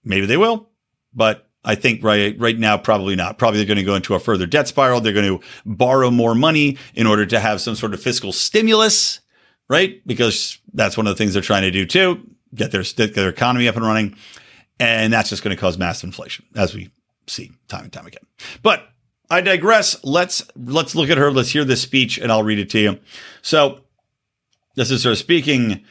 Maybe 0.03 0.25
they 0.25 0.37
will, 0.37 0.69
but 1.13 1.47
I 1.63 1.75
think 1.75 2.03
right 2.03 2.35
right 2.39 2.57
now 2.57 2.77
probably 2.77 3.15
not. 3.15 3.37
Probably 3.37 3.59
they're 3.59 3.67
going 3.67 3.77
to 3.77 3.83
go 3.83 3.95
into 3.95 4.15
a 4.15 4.19
further 4.19 4.47
debt 4.47 4.67
spiral. 4.67 5.01
They're 5.01 5.13
going 5.13 5.39
to 5.39 5.45
borrow 5.65 6.09
more 6.09 6.33
money 6.33 6.77
in 6.95 7.05
order 7.05 7.25
to 7.27 7.39
have 7.39 7.61
some 7.61 7.75
sort 7.75 7.93
of 7.93 8.01
fiscal 8.01 8.31
stimulus, 8.31 9.19
right? 9.69 10.01
Because 10.07 10.57
that's 10.73 10.97
one 10.97 11.05
of 11.05 11.11
the 11.15 11.17
things 11.17 11.33
they're 11.33 11.43
trying 11.43 11.61
to 11.63 11.71
do 11.71 11.85
too, 11.85 12.27
get 12.55 12.71
their 12.71 12.83
get 12.83 13.13
their 13.13 13.29
economy 13.29 13.67
up 13.67 13.75
and 13.75 13.85
running, 13.85 14.15
and 14.79 15.13
that's 15.13 15.29
just 15.29 15.43
going 15.43 15.55
to 15.55 15.59
cause 15.59 15.77
massive 15.77 16.07
inflation, 16.07 16.45
as 16.55 16.73
we 16.73 16.89
see 17.27 17.51
time 17.67 17.83
and 17.83 17.93
time 17.93 18.07
again. 18.07 18.23
But 18.63 18.87
I 19.29 19.41
digress. 19.41 20.03
Let's 20.03 20.43
let's 20.55 20.95
look 20.95 21.09
at 21.09 21.17
her. 21.17 21.31
Let's 21.31 21.49
hear 21.49 21.63
this 21.63 21.81
speech, 21.81 22.17
and 22.17 22.31
I'll 22.31 22.43
read 22.43 22.59
it 22.59 22.71
to 22.71 22.79
you. 22.79 22.99
So 23.43 23.81
this 24.75 24.89
is 24.89 25.03
her 25.03 25.15
speaking 25.15 25.83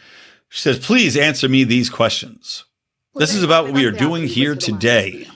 she 0.51 0.61
says, 0.61 0.79
please 0.79 1.17
answer 1.17 1.49
me 1.49 1.65
these 1.65 1.89
questions. 1.89 2.65
This 3.15 3.35
is 3.35 3.43
about 3.43 3.65
what 3.65 3.75
we 3.75 3.87
are 3.87 3.93
doing 3.93 4.27
here 4.27 4.55
today. 4.55 5.27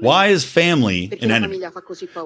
Why 0.00 0.26
is 0.26 0.44
family 0.44 1.18
an 1.22 1.30
enemy? 1.30 1.62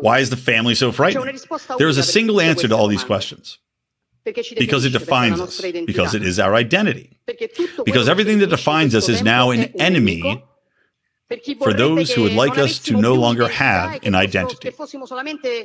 Why 0.01 0.19
is 0.19 0.31
the 0.31 0.37
family 0.37 0.75
so 0.75 0.91
frightening? 0.91 1.39
There 1.79 1.89
is 1.89 1.97
a 1.97 2.03
single 2.03 2.41
answer 2.41 2.67
to 2.69 2.77
all 2.77 2.89
these 2.89 3.05
questions. 3.05 3.59
Because 4.25 4.85
it 4.85 4.91
defines 4.91 5.41
us, 5.41 5.61
because 5.61 6.15
it 6.15 6.25
is 6.25 6.39
our 6.39 6.55
identity. 6.55 7.19
Because 7.85 8.09
everything 8.09 8.41
that 8.41 8.49
defines 8.49 8.95
us 8.95 9.09
is 9.09 9.23
now 9.23 9.51
an 9.51 9.65
enemy 9.81 10.45
for 11.59 11.73
those 11.73 12.13
who 12.13 12.23
would 12.23 12.33
like 12.33 12.59
us 12.59 12.79
to 12.81 13.01
no 13.01 13.15
longer 13.15 13.47
have 13.49 14.01
an 14.05 14.15
identity, 14.15 14.71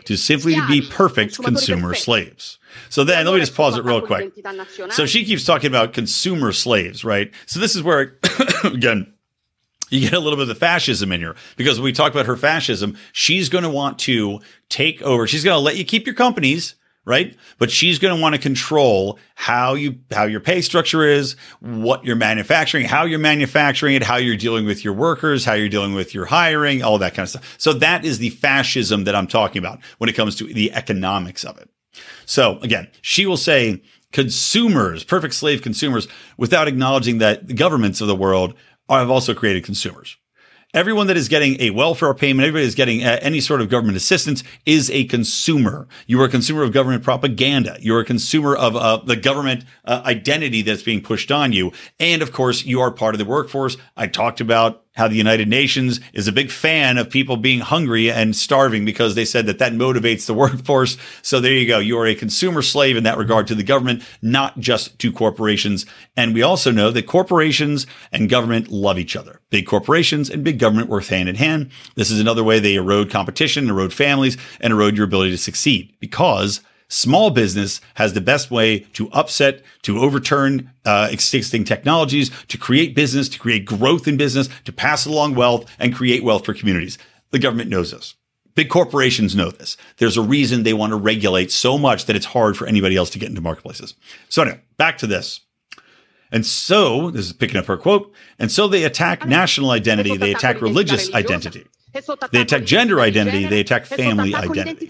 to 0.05 0.15
simply 0.17 0.55
be 0.67 0.81
perfect 0.81 1.41
consumer 1.41 1.95
slaves. 1.95 2.59
So 2.89 3.03
then, 3.03 3.25
let 3.25 3.33
me 3.33 3.39
just 3.39 3.55
pause 3.55 3.77
it 3.77 3.83
real 3.83 4.01
quick. 4.01 4.33
So 4.91 5.05
she 5.05 5.25
keeps 5.25 5.43
talking 5.43 5.67
about 5.67 5.93
consumer 5.93 6.51
slaves, 6.51 7.03
right? 7.03 7.31
So 7.45 7.59
this 7.59 7.75
is 7.75 7.81
where, 7.81 8.17
again, 8.63 9.11
you 9.89 10.01
get 10.01 10.13
a 10.13 10.19
little 10.19 10.37
bit 10.37 10.43
of 10.43 10.47
the 10.49 10.55
fascism 10.55 11.11
in 11.11 11.19
here 11.19 11.35
because 11.57 11.79
when 11.79 11.85
we 11.85 11.93
talk 11.93 12.11
about 12.11 12.25
her 12.25 12.37
fascism, 12.37 12.97
she's 13.11 13.49
going 13.49 13.63
to 13.63 13.69
want 13.69 13.99
to 13.99 14.39
take 14.69 15.01
over. 15.01 15.27
She's 15.27 15.43
going 15.43 15.55
to 15.55 15.59
let 15.59 15.77
you 15.77 15.85
keep 15.85 16.05
your 16.05 16.15
companies 16.15 16.75
right? 17.05 17.37
But 17.59 17.69
she's 17.71 17.99
going 17.99 18.15
to 18.15 18.21
want 18.21 18.35
to 18.35 18.41
control 18.41 19.19
how 19.35 19.75
you, 19.75 19.99
how 20.11 20.23
your 20.23 20.39
pay 20.39 20.61
structure 20.61 21.03
is, 21.05 21.35
what 21.59 22.03
you're 22.03 22.15
manufacturing, 22.15 22.85
how 22.85 23.05
you're 23.05 23.19
manufacturing 23.19 23.95
it, 23.95 24.03
how 24.03 24.17
you're 24.17 24.35
dealing 24.35 24.65
with 24.65 24.83
your 24.83 24.93
workers, 24.93 25.45
how 25.45 25.53
you're 25.53 25.69
dealing 25.69 25.93
with 25.93 26.13
your 26.13 26.25
hiring, 26.25 26.83
all 26.83 26.97
that 26.97 27.13
kind 27.13 27.23
of 27.23 27.29
stuff. 27.29 27.55
So 27.57 27.73
that 27.73 28.03
is 28.03 28.17
the 28.17 28.31
fascism 28.31 29.03
that 29.03 29.15
I'm 29.15 29.27
talking 29.27 29.59
about 29.59 29.79
when 29.99 30.09
it 30.09 30.13
comes 30.13 30.35
to 30.37 30.45
the 30.45 30.73
economics 30.73 31.43
of 31.43 31.57
it. 31.57 31.69
So 32.25 32.59
again, 32.59 32.89
she 33.01 33.25
will 33.25 33.37
say 33.37 33.81
consumers, 34.11 35.03
perfect 35.03 35.35
slave 35.35 35.61
consumers, 35.61 36.07
without 36.37 36.67
acknowledging 36.67 37.19
that 37.19 37.47
the 37.47 37.53
governments 37.53 38.01
of 38.01 38.07
the 38.07 38.15
world 38.15 38.55
have 38.89 39.09
also 39.09 39.33
created 39.33 39.63
consumers. 39.63 40.17
Everyone 40.75 41.07
that 41.07 41.15
is 41.15 41.29
getting 41.29 41.61
a 41.61 41.69
welfare 41.69 42.13
payment, 42.13 42.45
everybody 42.45 42.65
is 42.65 42.75
getting 42.75 43.01
uh, 43.01 43.17
any 43.21 43.39
sort 43.39 43.61
of 43.61 43.69
government 43.69 43.95
assistance 43.95 44.43
is 44.65 44.91
a 44.91 45.05
consumer. 45.05 45.87
You 46.05 46.21
are 46.21 46.25
a 46.25 46.29
consumer 46.29 46.63
of 46.63 46.73
government 46.73 47.01
propaganda. 47.01 47.77
You're 47.79 48.01
a 48.01 48.05
consumer 48.05 48.53
of 48.53 48.75
uh, 48.75 48.97
the 48.97 49.15
government 49.15 49.63
uh, 49.85 50.01
identity 50.03 50.63
that's 50.63 50.83
being 50.83 51.01
pushed 51.01 51.31
on 51.31 51.53
you. 51.53 51.71
And 51.97 52.21
of 52.21 52.33
course, 52.33 52.65
you 52.65 52.81
are 52.81 52.91
part 52.91 53.15
of 53.15 53.19
the 53.19 53.25
workforce. 53.25 53.77
I 53.95 54.07
talked 54.07 54.41
about 54.41 54.84
how 54.95 55.07
the 55.07 55.15
United 55.15 55.47
Nations 55.47 55.99
is 56.13 56.27
a 56.27 56.31
big 56.31 56.49
fan 56.49 56.97
of 56.97 57.09
people 57.09 57.37
being 57.37 57.59
hungry 57.59 58.11
and 58.11 58.35
starving 58.35 58.85
because 58.85 59.15
they 59.15 59.25
said 59.25 59.45
that 59.45 59.59
that 59.59 59.73
motivates 59.73 60.25
the 60.25 60.33
workforce. 60.45 60.97
So 61.21 61.39
there 61.39 61.53
you 61.53 61.67
go. 61.67 61.79
You 61.79 61.97
are 61.99 62.07
a 62.07 62.15
consumer 62.15 62.61
slave 62.61 62.97
in 62.97 63.03
that 63.03 63.17
regard 63.17 63.47
to 63.47 63.55
the 63.55 63.63
government, 63.63 64.03
not 64.21 64.59
just 64.59 64.97
to 64.99 65.11
corporations. 65.11 65.85
And 66.17 66.33
we 66.33 66.41
also 66.41 66.71
know 66.71 66.91
that 66.91 67.07
corporations 67.07 67.85
and 68.11 68.29
government 68.29 68.69
love 68.69 68.97
each 68.97 69.15
other. 69.15 69.41
Big 69.49 69.67
corporations 69.67 70.29
and 70.29 70.43
big 70.43 70.59
government 70.59 70.89
work 70.89 71.05
hand 71.05 71.29
in 71.29 71.35
hand. 71.35 71.69
This 71.95 72.09
is 72.09 72.19
another 72.19 72.43
way 72.43 72.59
they 72.59 72.75
erode 72.75 73.11
competition, 73.11 73.69
erode 73.69 73.93
families, 73.93 74.37
and 74.61 74.73
erode 74.73 74.97
your 74.97 75.05
ability 75.05 75.31
to 75.31 75.37
succeed 75.37 75.93
because 75.99 76.61
Small 76.95 77.29
business 77.29 77.81
has 77.95 78.13
the 78.13 78.21
best 78.21 78.49
way 78.49 78.79
to 78.93 79.11
upset, 79.11 79.61
to 79.81 79.99
overturn 79.99 80.71
uh, 80.85 81.09
existing 81.11 81.65
technologies, 81.65 82.31
to 82.47 82.57
create 82.57 82.95
business, 82.95 83.27
to 83.27 83.37
create 83.37 83.65
growth 83.65 84.07
in 84.07 84.15
business, 84.15 84.47
to 84.63 84.71
pass 84.71 85.05
along 85.05 85.35
wealth 85.35 85.69
and 85.77 85.93
create 85.93 86.23
wealth 86.23 86.45
for 86.45 86.53
communities. 86.53 86.97
The 87.31 87.39
government 87.39 87.69
knows 87.69 87.91
this. 87.91 88.15
Big 88.55 88.69
corporations 88.69 89.35
know 89.35 89.51
this. 89.51 89.75
There's 89.97 90.15
a 90.15 90.21
reason 90.21 90.63
they 90.63 90.71
want 90.71 90.91
to 90.91 90.95
regulate 90.95 91.51
so 91.51 91.77
much 91.77 92.05
that 92.05 92.15
it's 92.15 92.27
hard 92.27 92.55
for 92.55 92.65
anybody 92.65 92.95
else 92.95 93.09
to 93.09 93.19
get 93.19 93.27
into 93.27 93.41
marketplaces. 93.41 93.95
So 94.29 94.43
anyway, 94.43 94.61
back 94.77 94.97
to 94.99 95.07
this. 95.07 95.41
And 96.31 96.45
so, 96.45 97.11
this 97.11 97.25
is 97.25 97.33
picking 97.33 97.57
up 97.57 97.65
her 97.65 97.75
quote, 97.75 98.13
and 98.39 98.49
so 98.49 98.69
they 98.69 98.85
attack 98.85 99.27
national 99.27 99.71
identity, 99.71 100.15
they 100.15 100.31
attack 100.31 100.61
religious 100.61 101.13
identity, 101.13 101.65
they 102.31 102.39
attack 102.39 102.63
gender 102.63 103.01
identity, 103.01 103.47
they 103.47 103.59
attack 103.59 103.85
family 103.85 104.33
identity. 104.33 104.87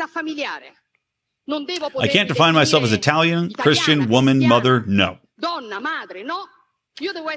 I 1.48 2.08
can't 2.08 2.28
define 2.28 2.54
myself 2.54 2.84
as 2.84 2.92
Italian, 2.92 3.54
Christian, 3.54 4.10
woman, 4.10 4.48
mother. 4.48 4.84
No. 4.88 5.20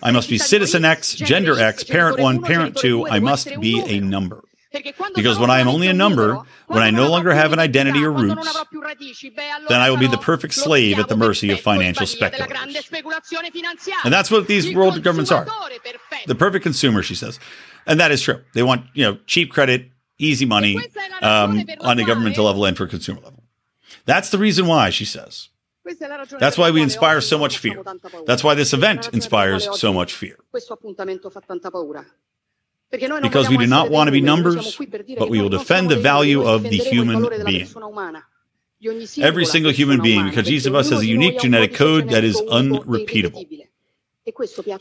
I 0.02 0.10
must 0.12 0.28
be 0.30 0.38
citizen 0.38 0.84
X, 0.84 1.14
gender 1.14 1.58
X, 1.58 1.84
parent 1.84 2.18
one, 2.20 2.42
parent 2.42 2.76
two. 2.76 3.06
I 3.08 3.18
must 3.18 3.60
be 3.60 3.80
a 3.80 4.00
number. 4.00 4.42
Because 5.14 5.38
when 5.38 5.50
I 5.50 5.60
am 5.60 5.68
only 5.68 5.88
a 5.88 5.94
number, 5.94 6.40
when 6.66 6.82
I 6.82 6.90
no 6.90 7.10
longer 7.10 7.32
have 7.32 7.52
an 7.54 7.58
identity 7.58 8.04
or 8.04 8.12
roots, 8.12 8.54
then 9.68 9.80
I 9.80 9.90
will 9.90 9.96
be 9.96 10.06
the 10.06 10.18
perfect 10.18 10.54
slave 10.54 10.98
at 10.98 11.08
the 11.08 11.16
mercy 11.16 11.50
of 11.50 11.60
financial 11.60 12.06
speculators. 12.06 12.90
And 14.04 14.12
that's 14.12 14.30
what 14.30 14.46
these 14.46 14.74
world 14.74 15.02
governments 15.02 15.32
are. 15.32 15.46
The 16.26 16.34
perfect 16.34 16.62
consumer, 16.62 17.02
she 17.02 17.14
says. 17.14 17.40
And 17.86 17.98
that 17.98 18.10
is 18.12 18.20
true. 18.20 18.42
They 18.54 18.62
want, 18.62 18.84
you 18.92 19.04
know, 19.04 19.18
cheap 19.26 19.50
credit, 19.50 19.90
easy 20.18 20.44
money 20.44 20.78
um, 21.22 21.64
on 21.80 21.96
the 21.96 22.04
governmental 22.04 22.44
level 22.44 22.66
and 22.66 22.76
for 22.76 22.86
consumer 22.86 23.20
level. 23.22 23.37
That's 24.08 24.30
the 24.30 24.38
reason 24.38 24.66
why, 24.66 24.88
she 24.88 25.04
says. 25.04 25.50
That's 26.40 26.56
why 26.56 26.70
we 26.70 26.80
inspire 26.82 27.20
so 27.20 27.38
much 27.38 27.58
fear. 27.58 27.82
That's 28.26 28.42
why 28.42 28.54
this 28.54 28.72
event 28.72 29.10
inspires 29.12 29.68
so 29.78 29.92
much 29.92 30.14
fear. 30.14 30.36
Because 32.90 33.48
we 33.50 33.56
do 33.58 33.66
not 33.66 33.90
want 33.90 34.08
to 34.08 34.12
be 34.12 34.22
numbers, 34.22 34.76
but 35.18 35.28
we 35.28 35.40
will 35.42 35.50
defend 35.50 35.90
the 35.90 35.96
value 35.98 36.42
of 36.42 36.62
the 36.62 36.78
human 36.78 37.28
being. 37.44 37.68
Every 39.18 39.44
single 39.44 39.72
human 39.72 40.00
being, 40.00 40.24
because 40.24 40.50
each 40.50 40.64
of 40.64 40.74
us 40.74 40.88
has 40.88 41.00
a 41.00 41.06
unique 41.06 41.38
genetic 41.40 41.74
code 41.74 42.08
that 42.08 42.24
is 42.24 42.40
unrepeatable. 42.40 43.44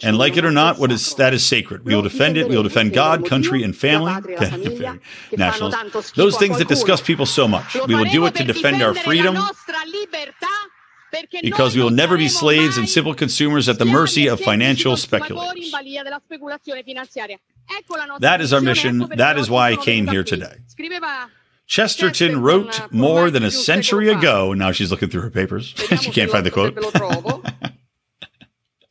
And 0.04 0.18
like 0.18 0.38
it 0.38 0.46
or 0.46 0.52
not, 0.52 0.78
what 0.78 0.92
is 0.92 1.16
that 1.16 1.34
is 1.34 1.46
sacred. 1.46 1.86
We 1.86 1.96
will 1.96 2.02
defend 2.02 2.38
it. 2.38 2.48
We 2.48 2.56
will 2.56 2.64
defend 2.64 2.94
God, 2.94 3.26
country, 3.26 3.64
and 3.64 3.76
family. 3.76 4.14
Nationals. 5.38 6.12
Those 6.16 6.38
things 6.38 6.58
that 6.58 6.68
disgust 6.68 7.06
people 7.06 7.26
so 7.26 7.48
much. 7.48 7.76
We 7.88 7.96
will 7.96 8.06
do 8.06 8.26
it 8.26 8.36
to 8.36 8.44
defend 8.44 8.82
our 8.82 8.94
freedom. 8.94 9.38
Because 11.42 11.76
we 11.76 11.82
will 11.82 11.90
never 11.90 12.18
be 12.18 12.28
slaves 12.28 12.78
and 12.78 12.88
simple 12.90 13.14
consumers 13.14 13.70
at 13.70 13.80
the 13.80 13.86
mercy 13.86 14.28
of 14.28 14.40
financial 14.40 14.98
speculators. 14.98 15.74
That 18.20 18.42
is 18.42 18.54
our 18.54 18.62
mission. 18.62 19.00
That 19.16 19.38
is 19.38 19.50
why 19.50 19.72
I 19.72 19.76
came 19.78 20.08
here 20.08 20.24
today. 20.24 20.58
Chesterton 21.68 22.42
wrote 22.42 22.92
more 22.92 23.30
than 23.30 23.44
a 23.44 23.52
century 23.52 24.08
ago. 24.10 24.54
Now 24.54 24.72
she's 24.72 24.90
looking 24.90 25.10
through 25.10 25.22
her 25.22 25.30
papers. 25.30 25.74
she 26.02 26.12
can't 26.12 26.32
find 26.32 26.46
the 26.46 26.52
quote. 26.52 26.78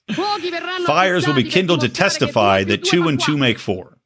Fires 0.86 1.26
will 1.26 1.34
be 1.34 1.44
kindled 1.44 1.80
to 1.80 1.88
testify 1.88 2.64
that 2.64 2.84
two 2.84 3.08
and 3.08 3.20
two 3.20 3.36
make 3.36 3.58
four. 3.58 3.98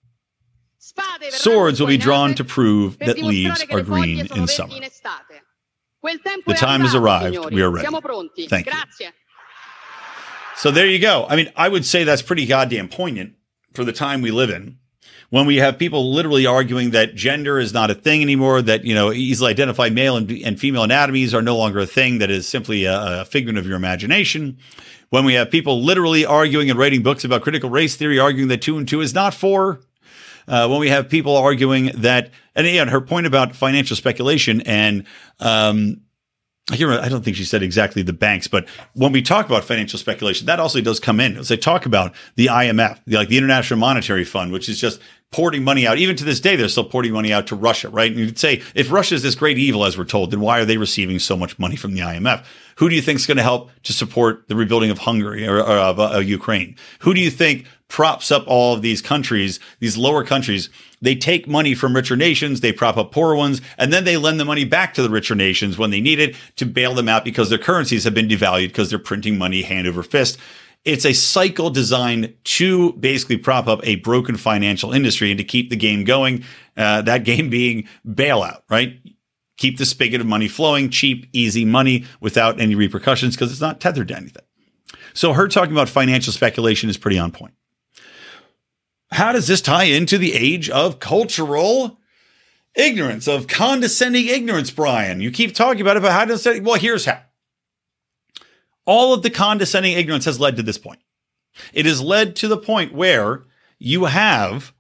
Swords 1.30 1.78
will 1.80 1.86
be 1.86 1.98
drawn 1.98 2.34
to 2.34 2.44
prove 2.44 2.98
that 3.00 3.18
leaves 3.18 3.62
are 3.70 3.82
green 3.82 4.26
in 4.34 4.46
summer. 4.48 4.74
The 6.46 6.54
time 6.54 6.80
has 6.80 6.94
arrived. 6.94 7.36
We 7.52 7.62
are 7.62 7.70
ready. 7.70 7.86
Thank 8.48 8.66
you. 8.66 8.72
So 10.56 10.70
there 10.70 10.86
you 10.86 10.98
go. 10.98 11.26
I 11.28 11.36
mean, 11.36 11.52
I 11.56 11.68
would 11.68 11.84
say 11.86 12.04
that's 12.04 12.22
pretty 12.22 12.46
goddamn 12.46 12.88
poignant 12.88 13.34
for 13.74 13.84
the 13.84 13.92
time 13.92 14.20
we 14.22 14.30
live 14.30 14.50
in. 14.50 14.78
When 15.30 15.46
we 15.46 15.56
have 15.56 15.78
people 15.78 16.12
literally 16.12 16.44
arguing 16.44 16.90
that 16.90 17.14
gender 17.14 17.58
is 17.58 17.72
not 17.72 17.90
a 17.90 17.94
thing 17.94 18.20
anymore, 18.20 18.62
that, 18.62 18.84
you 18.84 18.94
know, 18.94 19.12
easily 19.12 19.50
identified 19.50 19.92
male 19.92 20.16
and, 20.16 20.30
and 20.30 20.58
female 20.58 20.82
anatomies 20.82 21.32
are 21.34 21.42
no 21.42 21.56
longer 21.56 21.78
a 21.78 21.86
thing, 21.86 22.18
that 22.18 22.30
is 22.30 22.48
simply 22.48 22.84
a, 22.84 23.20
a 23.20 23.24
figment 23.24 23.56
of 23.56 23.66
your 23.66 23.76
imagination 23.76 24.58
when 25.10 25.24
we 25.24 25.34
have 25.34 25.50
people 25.50 25.82
literally 25.82 26.24
arguing 26.24 26.70
and 26.70 26.78
writing 26.78 27.02
books 27.02 27.24
about 27.24 27.42
critical 27.42 27.68
race 27.68 27.96
theory, 27.96 28.18
arguing 28.18 28.48
that 28.48 28.62
two 28.62 28.78
and 28.78 28.88
two 28.88 29.00
is 29.00 29.12
not 29.12 29.34
four. 29.34 29.80
Uh, 30.48 30.66
when 30.66 30.80
we 30.80 30.88
have 30.88 31.08
people 31.08 31.36
arguing 31.36 31.92
that, 31.96 32.30
and 32.54 32.66
again, 32.66 32.88
her 32.88 33.00
point 33.00 33.26
about 33.26 33.54
financial 33.54 33.96
speculation 33.96 34.60
and, 34.62 35.04
um, 35.38 36.00
I, 36.70 37.04
I 37.04 37.08
don't 37.08 37.24
think 37.24 37.36
she 37.36 37.44
said 37.44 37.62
exactly 37.62 38.02
the 38.02 38.12
banks, 38.12 38.48
but 38.48 38.68
when 38.94 39.12
we 39.12 39.22
talk 39.22 39.46
about 39.46 39.64
financial 39.64 39.98
speculation, 39.98 40.46
that 40.46 40.60
also 40.60 40.80
does 40.80 41.00
come 41.00 41.20
in. 41.20 41.36
As 41.36 41.48
they 41.48 41.56
talk 41.56 41.86
about 41.86 42.14
the 42.36 42.46
IMF, 42.46 43.00
like 43.06 43.28
the 43.28 43.38
International 43.38 43.78
Monetary 43.78 44.24
Fund, 44.24 44.52
which 44.52 44.68
is 44.68 44.80
just 44.80 45.00
porting 45.32 45.62
money 45.62 45.86
out. 45.86 45.98
Even 45.98 46.16
to 46.16 46.24
this 46.24 46.40
day, 46.40 46.56
they're 46.56 46.68
still 46.68 46.84
porting 46.84 47.12
money 47.12 47.32
out 47.32 47.46
to 47.46 47.54
Russia, 47.54 47.88
right? 47.88 48.10
And 48.10 48.20
you'd 48.20 48.38
say, 48.38 48.62
if 48.74 48.90
Russia 48.90 49.14
is 49.14 49.22
this 49.22 49.36
great 49.36 49.58
evil, 49.58 49.84
as 49.84 49.96
we're 49.96 50.04
told, 50.04 50.32
then 50.32 50.40
why 50.40 50.58
are 50.58 50.64
they 50.64 50.76
receiving 50.76 51.18
so 51.18 51.36
much 51.36 51.58
money 51.58 51.76
from 51.76 51.94
the 51.94 52.00
IMF? 52.00 52.44
Who 52.76 52.88
do 52.88 52.96
you 52.96 53.02
think 53.02 53.20
is 53.20 53.26
going 53.26 53.36
to 53.36 53.42
help 53.42 53.70
to 53.84 53.92
support 53.92 54.48
the 54.48 54.56
rebuilding 54.56 54.90
of 54.90 54.98
Hungary 54.98 55.46
or, 55.46 55.58
or 55.58 55.78
of 55.78 56.00
uh, 56.00 56.18
Ukraine? 56.18 56.74
Who 57.00 57.14
do 57.14 57.20
you 57.20 57.30
think 57.30 57.66
props 57.88 58.30
up 58.32 58.44
all 58.46 58.74
of 58.74 58.82
these 58.82 59.00
countries, 59.00 59.60
these 59.78 59.96
lower 59.96 60.24
countries? 60.24 60.68
They 61.02 61.14
take 61.14 61.48
money 61.48 61.74
from 61.74 61.96
richer 61.96 62.16
nations, 62.16 62.60
they 62.60 62.72
prop 62.72 62.96
up 62.96 63.12
poorer 63.12 63.34
ones, 63.34 63.62
and 63.78 63.92
then 63.92 64.04
they 64.04 64.16
lend 64.16 64.38
the 64.38 64.44
money 64.44 64.64
back 64.64 64.92
to 64.94 65.02
the 65.02 65.10
richer 65.10 65.34
nations 65.34 65.78
when 65.78 65.90
they 65.90 66.00
need 66.00 66.20
it 66.20 66.36
to 66.56 66.66
bail 66.66 66.94
them 66.94 67.08
out 67.08 67.24
because 67.24 67.48
their 67.48 67.58
currencies 67.58 68.04
have 68.04 68.14
been 68.14 68.28
devalued 68.28 68.68
because 68.68 68.90
they're 68.90 68.98
printing 68.98 69.38
money 69.38 69.62
hand 69.62 69.86
over 69.86 70.02
fist. 70.02 70.38
It's 70.84 71.04
a 71.04 71.12
cycle 71.12 71.70
designed 71.70 72.34
to 72.44 72.92
basically 72.94 73.36
prop 73.36 73.66
up 73.66 73.80
a 73.82 73.96
broken 73.96 74.36
financial 74.36 74.92
industry 74.92 75.30
and 75.30 75.38
to 75.38 75.44
keep 75.44 75.68
the 75.68 75.76
game 75.76 76.04
going. 76.04 76.44
Uh, 76.76 77.02
that 77.02 77.24
game 77.24 77.50
being 77.50 77.86
bailout, 78.06 78.62
right? 78.70 78.98
Keep 79.58 79.76
the 79.76 79.84
spigot 79.84 80.22
of 80.22 80.26
money 80.26 80.48
flowing, 80.48 80.88
cheap, 80.88 81.28
easy 81.34 81.66
money 81.66 82.06
without 82.20 82.60
any 82.60 82.74
repercussions 82.74 83.36
because 83.36 83.52
it's 83.52 83.60
not 83.60 83.78
tethered 83.78 84.08
to 84.08 84.16
anything. 84.16 84.44
So 85.12 85.34
her 85.34 85.48
talking 85.48 85.72
about 85.72 85.88
financial 85.88 86.32
speculation 86.32 86.88
is 86.88 86.96
pretty 86.96 87.18
on 87.18 87.30
point. 87.30 87.52
How 89.10 89.32
does 89.32 89.46
this 89.46 89.60
tie 89.60 89.84
into 89.84 90.18
the 90.18 90.34
age 90.34 90.70
of 90.70 91.00
cultural 91.00 91.98
ignorance, 92.74 93.26
of 93.26 93.48
condescending 93.48 94.26
ignorance, 94.26 94.70
Brian? 94.70 95.20
You 95.20 95.30
keep 95.30 95.54
talking 95.54 95.80
about 95.80 95.96
it, 95.96 96.02
but 96.02 96.12
how 96.12 96.24
does 96.24 96.46
it? 96.46 96.62
Well, 96.62 96.76
here's 96.76 97.04
how. 97.04 97.20
All 98.86 99.12
of 99.12 99.22
the 99.22 99.30
condescending 99.30 99.92
ignorance 99.92 100.24
has 100.24 100.40
led 100.40 100.56
to 100.56 100.62
this 100.62 100.78
point. 100.78 101.00
It 101.72 101.86
has 101.86 102.00
led 102.00 102.36
to 102.36 102.48
the 102.48 102.56
point 102.56 102.94
where 102.94 103.44
you 103.78 104.04
have 104.04 104.72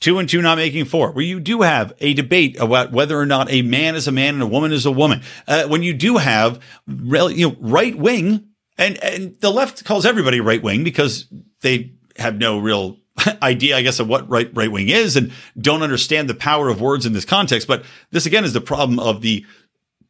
two 0.00 0.18
and 0.18 0.28
two 0.28 0.42
not 0.42 0.58
making 0.58 0.86
four, 0.86 1.12
where 1.12 1.24
you 1.24 1.40
do 1.40 1.62
have 1.62 1.92
a 2.00 2.14
debate 2.14 2.58
about 2.58 2.92
whether 2.92 3.18
or 3.18 3.26
not 3.26 3.50
a 3.50 3.62
man 3.62 3.94
is 3.94 4.08
a 4.08 4.12
man 4.12 4.34
and 4.34 4.42
a 4.42 4.46
woman 4.46 4.72
is 4.72 4.86
a 4.86 4.90
woman. 4.90 5.22
Uh, 5.46 5.64
when 5.64 5.82
you 5.82 5.94
do 5.94 6.16
have 6.16 6.60
you 6.86 7.48
know, 7.48 7.56
right 7.60 7.96
wing, 7.96 8.48
and, 8.78 9.02
and 9.02 9.40
the 9.40 9.50
left 9.50 9.84
calls 9.84 10.04
everybody 10.04 10.40
right 10.40 10.62
wing 10.62 10.84
because 10.84 11.26
they 11.60 11.92
have 12.18 12.38
no 12.38 12.58
real 12.58 12.98
idea, 13.42 13.76
I 13.76 13.82
guess, 13.82 14.00
of 14.00 14.08
what 14.08 14.28
right 14.28 14.50
right 14.54 14.70
wing 14.70 14.88
is 14.88 15.16
and 15.16 15.32
don't 15.58 15.82
understand 15.82 16.28
the 16.28 16.34
power 16.34 16.68
of 16.68 16.80
words 16.80 17.06
in 17.06 17.12
this 17.12 17.24
context. 17.24 17.68
But 17.68 17.84
this 18.10 18.26
again 18.26 18.44
is 18.44 18.52
the 18.52 18.60
problem 18.60 18.98
of 18.98 19.22
the 19.22 19.44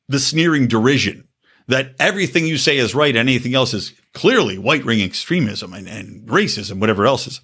the 0.08 0.20
sneering 0.20 0.68
derision 0.68 1.26
that 1.68 1.94
everything 1.98 2.46
you 2.46 2.56
say 2.56 2.76
is 2.76 2.94
right 2.94 3.16
and 3.16 3.28
anything 3.28 3.54
else 3.54 3.74
is 3.74 3.92
clearly 4.14 4.56
white 4.56 4.84
ring 4.84 5.00
extremism 5.00 5.72
and, 5.72 5.88
and 5.88 6.26
racism, 6.28 6.78
whatever 6.78 7.06
else 7.06 7.26
is. 7.26 7.40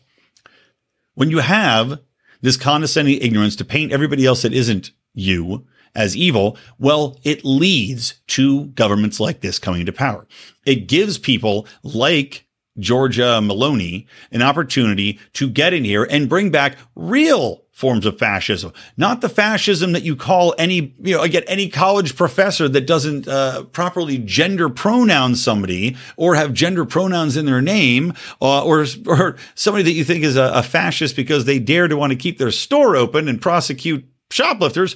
When 1.15 1.31
you 1.31 1.39
have 1.39 2.01
this 2.41 2.57
condescending 2.57 3.21
ignorance 3.21 3.57
to 3.57 3.65
paint 3.65 3.93
everybody 3.93 4.25
else 4.25 4.43
that 4.43 4.53
isn't 4.53 4.93
you 5.13 5.67
as 5.95 6.17
evil, 6.17 6.57
well, 6.79 7.19
it 7.23 7.45
leads 7.45 8.15
to 8.27 8.67
governments 8.67 9.21
like 9.21 9.41
this 9.41 9.59
coming 9.59 9.81
into 9.81 9.93
power. 9.93 10.27
It 10.65 10.89
gives 10.89 11.19
people 11.19 11.67
like 11.83 12.47
Giorgia 12.79 13.41
Meloni 13.45 14.07
an 14.31 14.43
opportunity 14.43 15.19
to 15.35 15.51
get 15.51 15.75
in 15.75 15.85
here 15.85 16.05
and 16.05 16.29
bring 16.29 16.51
back 16.51 16.77
real 16.95 17.63
forms 17.73 18.05
of 18.07 18.19
fascism, 18.19 18.73
not 18.97 19.23
the 19.23 19.29
fascism 19.29 19.93
that 19.93 20.03
you 20.03 20.15
call 20.15 20.55
any, 20.59 20.95
you 21.01 21.17
know, 21.17 21.27
get 21.27 21.45
any 21.49 21.69
college 21.69 22.15
professor 22.15 22.69
that 22.69 22.87
doesn't 22.87 23.27
uh, 23.27 23.65
properly 23.65 24.19
gender 24.19 24.69
pronoun 24.69 25.35
somebody 25.35 25.97
or 26.17 26.35
have 26.35 26.53
gender 26.53 26.85
pronouns 26.85 27.37
in 27.37 27.47
their 27.47 27.63
name, 27.63 28.13
uh, 28.41 28.65
or 28.65 28.87
or 29.07 29.37
somebody 29.55 29.83
that 29.85 29.93
you 29.93 30.05
think 30.05 30.23
is 30.23 30.37
a, 30.37 30.53
a 30.55 30.63
fascist 30.63 31.17
because 31.17 31.45
they 31.45 31.59
dare 31.59 31.89
to 31.89 31.97
want 31.97 32.13
to 32.13 32.17
keep 32.17 32.39
their 32.39 32.51
store 32.51 32.95
open 32.95 33.27
and 33.27 33.41
prosecute 33.41 34.05
shoplifters. 34.31 34.95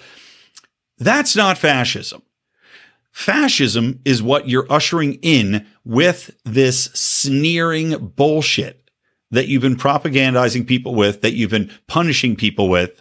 That's 0.98 1.34
not 1.34 1.58
fascism. 1.58 2.22
Fascism 3.16 3.98
is 4.04 4.22
what 4.22 4.46
you're 4.46 4.70
ushering 4.70 5.14
in 5.22 5.66
with 5.86 6.36
this 6.44 6.84
sneering 6.92 8.12
bullshit 8.14 8.90
that 9.30 9.48
you've 9.48 9.62
been 9.62 9.74
propagandizing 9.74 10.66
people 10.66 10.94
with, 10.94 11.22
that 11.22 11.32
you've 11.32 11.50
been 11.50 11.72
punishing 11.86 12.36
people 12.36 12.68
with 12.68 13.00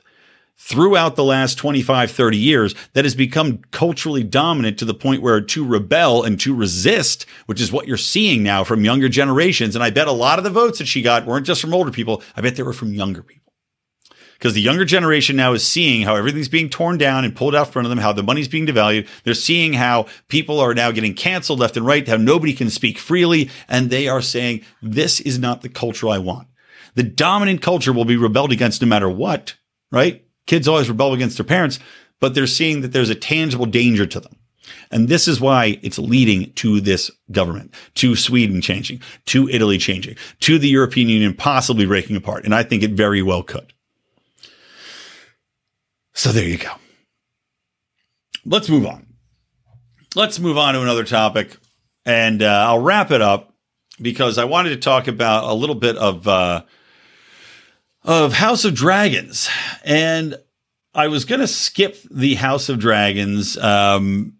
throughout 0.57 1.17
the 1.17 1.23
last 1.23 1.57
25, 1.57 2.09
30 2.09 2.37
years 2.37 2.75
that 2.93 3.03
has 3.03 3.13
become 3.13 3.59
culturally 3.71 4.23
dominant 4.23 4.79
to 4.79 4.85
the 4.85 4.93
point 4.93 5.21
where 5.21 5.41
to 5.41 5.65
rebel 5.67 6.23
and 6.23 6.39
to 6.39 6.55
resist, 6.55 7.25
which 7.47 7.59
is 7.59 7.73
what 7.73 7.85
you're 7.85 7.97
seeing 7.97 8.41
now 8.41 8.63
from 8.63 8.85
younger 8.85 9.09
generations. 9.09 9.75
And 9.75 9.83
I 9.83 9.89
bet 9.89 10.07
a 10.07 10.13
lot 10.13 10.37
of 10.37 10.45
the 10.45 10.49
votes 10.49 10.79
that 10.79 10.87
she 10.87 11.01
got 11.01 11.25
weren't 11.25 11.45
just 11.45 11.59
from 11.59 11.73
older 11.73 11.91
people. 11.91 12.23
I 12.37 12.41
bet 12.41 12.55
they 12.55 12.63
were 12.63 12.71
from 12.71 12.93
younger 12.93 13.21
people 13.21 13.44
because 14.37 14.53
the 14.53 14.61
younger 14.61 14.85
generation 14.85 15.35
now 15.35 15.53
is 15.53 15.67
seeing 15.67 16.03
how 16.03 16.15
everything's 16.15 16.49
being 16.49 16.69
torn 16.69 16.97
down 16.97 17.25
and 17.25 17.35
pulled 17.35 17.55
out 17.55 17.71
front 17.71 17.85
of 17.85 17.89
them, 17.89 17.99
how 17.99 18.13
the 18.13 18.23
money's 18.23 18.47
being 18.47 18.67
devalued. 18.67 19.07
They're 19.23 19.33
seeing 19.33 19.73
how 19.73 20.07
people 20.27 20.59
are 20.59 20.73
now 20.73 20.91
getting 20.91 21.13
canceled 21.13 21.59
left 21.59 21.77
and 21.77 21.85
right, 21.85 22.07
how 22.07 22.17
nobody 22.17 22.53
can 22.53 22.69
speak 22.69 22.97
freely. 22.97 23.49
And 23.67 23.89
they 23.89 24.07
are 24.07 24.21
saying, 24.21 24.63
this 24.81 25.19
is 25.19 25.39
not 25.39 25.61
the 25.61 25.69
culture 25.69 26.09
I 26.09 26.19
want. 26.19 26.47
The 26.95 27.03
dominant 27.03 27.61
culture 27.61 27.93
will 27.93 28.05
be 28.05 28.17
rebelled 28.17 28.51
against 28.51 28.81
no 28.81 28.87
matter 28.87 29.09
what, 29.09 29.55
right? 29.91 30.25
Kids 30.47 30.67
always 30.67 30.89
rebel 30.89 31.13
against 31.13 31.37
their 31.37 31.45
parents, 31.45 31.79
but 32.19 32.35
they're 32.35 32.47
seeing 32.47 32.81
that 32.81 32.91
there's 32.93 33.09
a 33.09 33.15
tangible 33.15 33.65
danger 33.65 34.05
to 34.05 34.19
them. 34.19 34.35
And 34.91 35.07
this 35.07 35.27
is 35.27 35.41
why 35.41 35.79
it's 35.81 35.99
leading 35.99 36.51
to 36.53 36.79
this 36.81 37.11
government, 37.31 37.73
to 37.95 38.15
Sweden 38.15 38.61
changing, 38.61 39.01
to 39.25 39.49
Italy 39.49 39.77
changing, 39.77 40.17
to 40.41 40.57
the 40.57 40.69
European 40.69 41.09
Union 41.09 41.33
possibly 41.33 41.85
breaking 41.85 42.15
apart. 42.15 42.45
And 42.45 42.55
I 42.55 42.63
think 42.63 42.83
it 42.83 42.91
very 42.91 43.21
well 43.21 43.43
could. 43.43 43.73
So 46.15 46.31
there 46.31 46.47
you 46.47 46.57
go. 46.57 46.71
Let's 48.45 48.69
move 48.69 48.85
on. 48.85 49.05
Let's 50.15 50.39
move 50.39 50.57
on 50.57 50.73
to 50.73 50.81
another 50.81 51.03
topic, 51.03 51.57
and 52.05 52.41
uh, 52.41 52.65
I'll 52.67 52.79
wrap 52.79 53.11
it 53.11 53.21
up 53.21 53.53
because 54.01 54.37
I 54.37 54.45
wanted 54.45 54.69
to 54.69 54.77
talk 54.77 55.07
about 55.07 55.43
a 55.43 55.53
little 55.53 55.75
bit 55.75 55.97
of 55.97 56.25
uh, 56.25 56.63
of 58.03 58.31
House 58.31 58.63
of 58.63 58.73
Dragons, 58.73 59.49
and 59.83 60.37
I 60.93 61.09
was 61.09 61.25
going 61.25 61.41
to 61.41 61.47
skip 61.47 61.97
the 62.09 62.35
House 62.35 62.69
of 62.69 62.79
Dragons 62.79 63.57
um, 63.57 64.35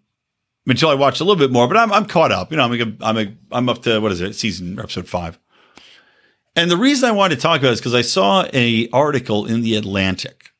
until 0.66 0.88
I 0.88 0.94
watched 0.94 1.20
a 1.20 1.24
little 1.24 1.38
bit 1.38 1.52
more, 1.52 1.68
but 1.68 1.76
I'm, 1.76 1.92
I'm 1.92 2.06
caught 2.06 2.32
up. 2.32 2.50
You 2.50 2.56
know, 2.56 2.64
I'm 2.64 2.72
a, 2.72 2.96
I'm 3.02 3.18
a, 3.18 3.34
I'm 3.52 3.68
up 3.68 3.82
to 3.82 4.00
what 4.00 4.12
is 4.12 4.22
it, 4.22 4.34
season 4.34 4.78
episode 4.78 5.08
five. 5.08 5.38
And 6.54 6.70
the 6.70 6.78
reason 6.78 7.06
I 7.06 7.12
wanted 7.12 7.34
to 7.34 7.42
talk 7.42 7.60
about 7.60 7.68
it 7.68 7.72
is 7.74 7.80
because 7.80 7.94
I 7.94 8.00
saw 8.00 8.46
a 8.54 8.88
article 8.94 9.44
in 9.44 9.60
the 9.60 9.76
Atlantic 9.76 10.52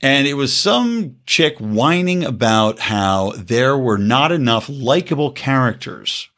and 0.00 0.26
it 0.26 0.34
was 0.34 0.54
some 0.54 1.16
chick 1.26 1.58
whining 1.58 2.24
about 2.24 2.78
how 2.78 3.32
there 3.36 3.76
were 3.76 3.98
not 3.98 4.30
enough 4.32 4.68
likable 4.68 5.32
characters 5.32 6.28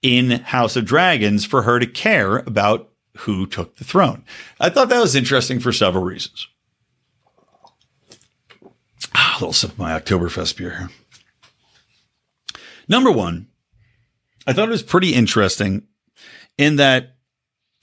in 0.00 0.30
House 0.30 0.76
of 0.76 0.84
Dragons 0.84 1.44
for 1.44 1.62
her 1.62 1.78
to 1.78 1.86
care 1.86 2.38
about 2.38 2.90
who 3.18 3.46
took 3.46 3.76
the 3.76 3.84
throne. 3.84 4.24
I 4.60 4.68
thought 4.68 4.88
that 4.88 5.00
was 5.00 5.14
interesting 5.14 5.60
for 5.60 5.72
several 5.72 6.04
reasons. 6.04 6.48
Ah, 9.14 9.34
a 9.34 9.38
little 9.38 9.52
sip 9.52 9.72
of 9.72 9.78
my 9.78 9.98
Oktoberfest 9.98 10.56
beer 10.56 10.78
here. 10.78 10.90
Number 12.88 13.10
one, 13.10 13.48
I 14.46 14.52
thought 14.52 14.68
it 14.68 14.72
was 14.72 14.82
pretty 14.82 15.14
interesting 15.14 15.84
in 16.58 16.76
that 16.76 17.16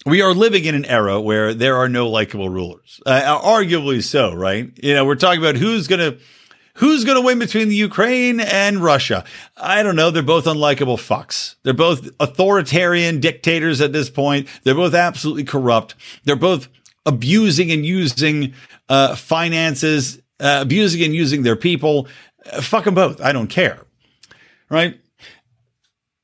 we 0.05 0.21
are 0.21 0.33
living 0.33 0.65
in 0.65 0.75
an 0.75 0.85
era 0.85 1.19
where 1.19 1.53
there 1.53 1.77
are 1.77 1.89
no 1.89 2.09
likable 2.09 2.49
rulers. 2.49 3.01
Uh, 3.05 3.39
arguably 3.41 4.03
so, 4.03 4.33
right? 4.33 4.71
You 4.81 4.93
know, 4.93 5.05
we're 5.05 5.15
talking 5.15 5.41
about 5.41 5.55
who's 5.55 5.87
going 5.87 5.99
to 5.99 6.19
who's 6.75 7.03
going 7.03 7.17
to 7.17 7.21
win 7.21 7.39
between 7.39 7.67
the 7.67 7.75
Ukraine 7.75 8.39
and 8.39 8.81
Russia. 8.81 9.25
I 9.57 9.83
don't 9.83 9.97
know. 9.97 10.11
They're 10.11 10.23
both 10.23 10.45
unlikable 10.45 10.95
fucks. 10.95 11.55
They're 11.63 11.73
both 11.73 12.09
authoritarian 12.19 13.19
dictators 13.19 13.81
at 13.81 13.91
this 13.91 14.09
point. 14.09 14.47
They're 14.63 14.75
both 14.75 14.93
absolutely 14.93 15.43
corrupt. 15.43 15.95
They're 16.23 16.37
both 16.37 16.69
abusing 17.05 17.71
and 17.71 17.85
using 17.85 18.53
uh, 18.87 19.15
finances, 19.15 20.21
uh, 20.39 20.59
abusing 20.61 21.03
and 21.03 21.13
using 21.13 21.43
their 21.43 21.57
people. 21.57 22.07
Uh, 22.49 22.61
fuck 22.61 22.85
them 22.85 22.95
both. 22.95 23.19
I 23.21 23.33
don't 23.33 23.49
care. 23.49 23.81
Right? 24.69 25.01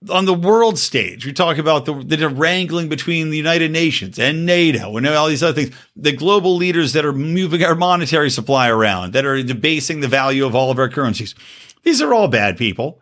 On 0.10 0.26
the 0.26 0.34
world 0.34 0.78
stage, 0.78 1.26
we 1.26 1.34
talk 1.34 1.58
about 1.58 1.86
the, 1.86 1.94
the 1.94 2.30
wrangling 2.30 2.90
between 2.90 3.30
the 3.30 3.38
United 3.38 3.72
Nations 3.72 4.20
and 4.20 4.46
NATO 4.46 4.96
and 4.98 5.08
all 5.08 5.28
these 5.28 5.44
other 5.44 5.62
things. 5.62 5.76
The 5.96 6.12
global 6.12 6.56
leaders 6.56 6.94
that 6.94 7.06
are 7.06 7.14
moving 7.14 7.64
our 7.64 7.76
monetary 7.76 8.30
supply 8.30 8.70
around, 8.70 9.14
that 9.14 9.26
are 9.26 9.42
debasing 9.42 10.00
the 10.00 10.08
value 10.08 10.46
of 10.46 10.56
all 10.56 10.72
of 10.72 10.80
our 10.80 10.90
currencies. 10.90 11.36
These 11.84 12.02
are 12.02 12.14
all 12.14 12.28
bad 12.28 12.58
people. 12.58 13.02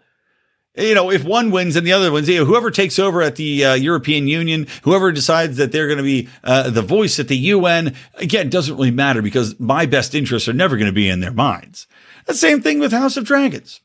You 0.76 0.96
know, 0.96 1.12
if 1.12 1.24
one 1.24 1.52
wins 1.52 1.76
and 1.76 1.86
the 1.86 1.94
other 1.94 2.12
wins, 2.12 2.28
you 2.28 2.40
know, 2.40 2.46
whoever 2.46 2.72
takes 2.72 2.98
over 2.98 3.22
at 3.22 3.36
the 3.36 3.64
uh, 3.64 3.74
European 3.76 4.28
Union, 4.28 4.66
whoever 4.82 5.12
decides 5.12 5.58
that 5.58 5.72
they're 5.72 5.86
going 5.88 5.98
to 5.98 6.04
be 6.04 6.28
uh, 6.44 6.72
the 6.72 6.82
voice 6.82 7.20
at 7.20 7.28
the 7.28 7.38
UN, 7.38 7.96
again, 8.16 8.50
doesn't 8.50 8.76
really 8.76 8.90
matter 8.90 9.22
because 9.22 9.60
my 9.60 9.86
best 9.86 10.16
interests 10.16 10.50
are 10.50 10.54
never 10.54 10.76
going 10.76 10.90
to 10.90 10.94
be 10.94 11.08
in 11.08 11.20
their 11.20 11.32
minds. 11.32 11.86
The 12.26 12.34
same 12.34 12.62
thing 12.62 12.80
with 12.80 12.92
House 12.92 13.18
of 13.18 13.26
Dragons. 13.26 13.82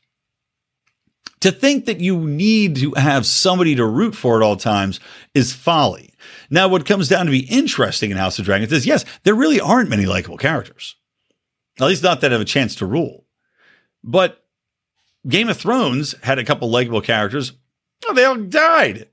To 1.41 1.51
think 1.51 1.85
that 1.85 2.01
you 2.01 2.19
need 2.19 2.75
to 2.77 2.93
have 2.95 3.25
somebody 3.25 3.75
to 3.75 3.85
root 3.85 4.15
for 4.15 4.37
at 4.37 4.43
all 4.45 4.57
times 4.57 4.99
is 5.33 5.53
folly. 5.53 6.13
Now, 6.49 6.67
what 6.67 6.85
comes 6.85 7.07
down 7.07 7.25
to 7.25 7.31
be 7.31 7.45
interesting 7.45 8.11
in 8.11 8.17
House 8.17 8.39
of 8.39 8.45
Dragons 8.45 8.73
is 8.73 8.85
yes, 8.85 9.05
there 9.23 9.35
really 9.35 9.61
aren't 9.61 9.89
many 9.89 10.05
likable 10.05 10.37
characters. 10.37 10.95
At 11.79 11.87
least 11.87 12.03
not 12.03 12.21
that 12.21 12.31
have 12.31 12.41
a 12.41 12.45
chance 12.45 12.75
to 12.75 12.85
rule. 12.85 13.25
But 14.03 14.43
Game 15.27 15.49
of 15.49 15.57
Thrones 15.57 16.15
had 16.23 16.39
a 16.39 16.43
couple 16.43 16.69
likable 16.69 17.01
characters. 17.01 17.53
Oh, 18.07 18.13
they 18.13 18.25
all 18.25 18.35
died. 18.35 19.07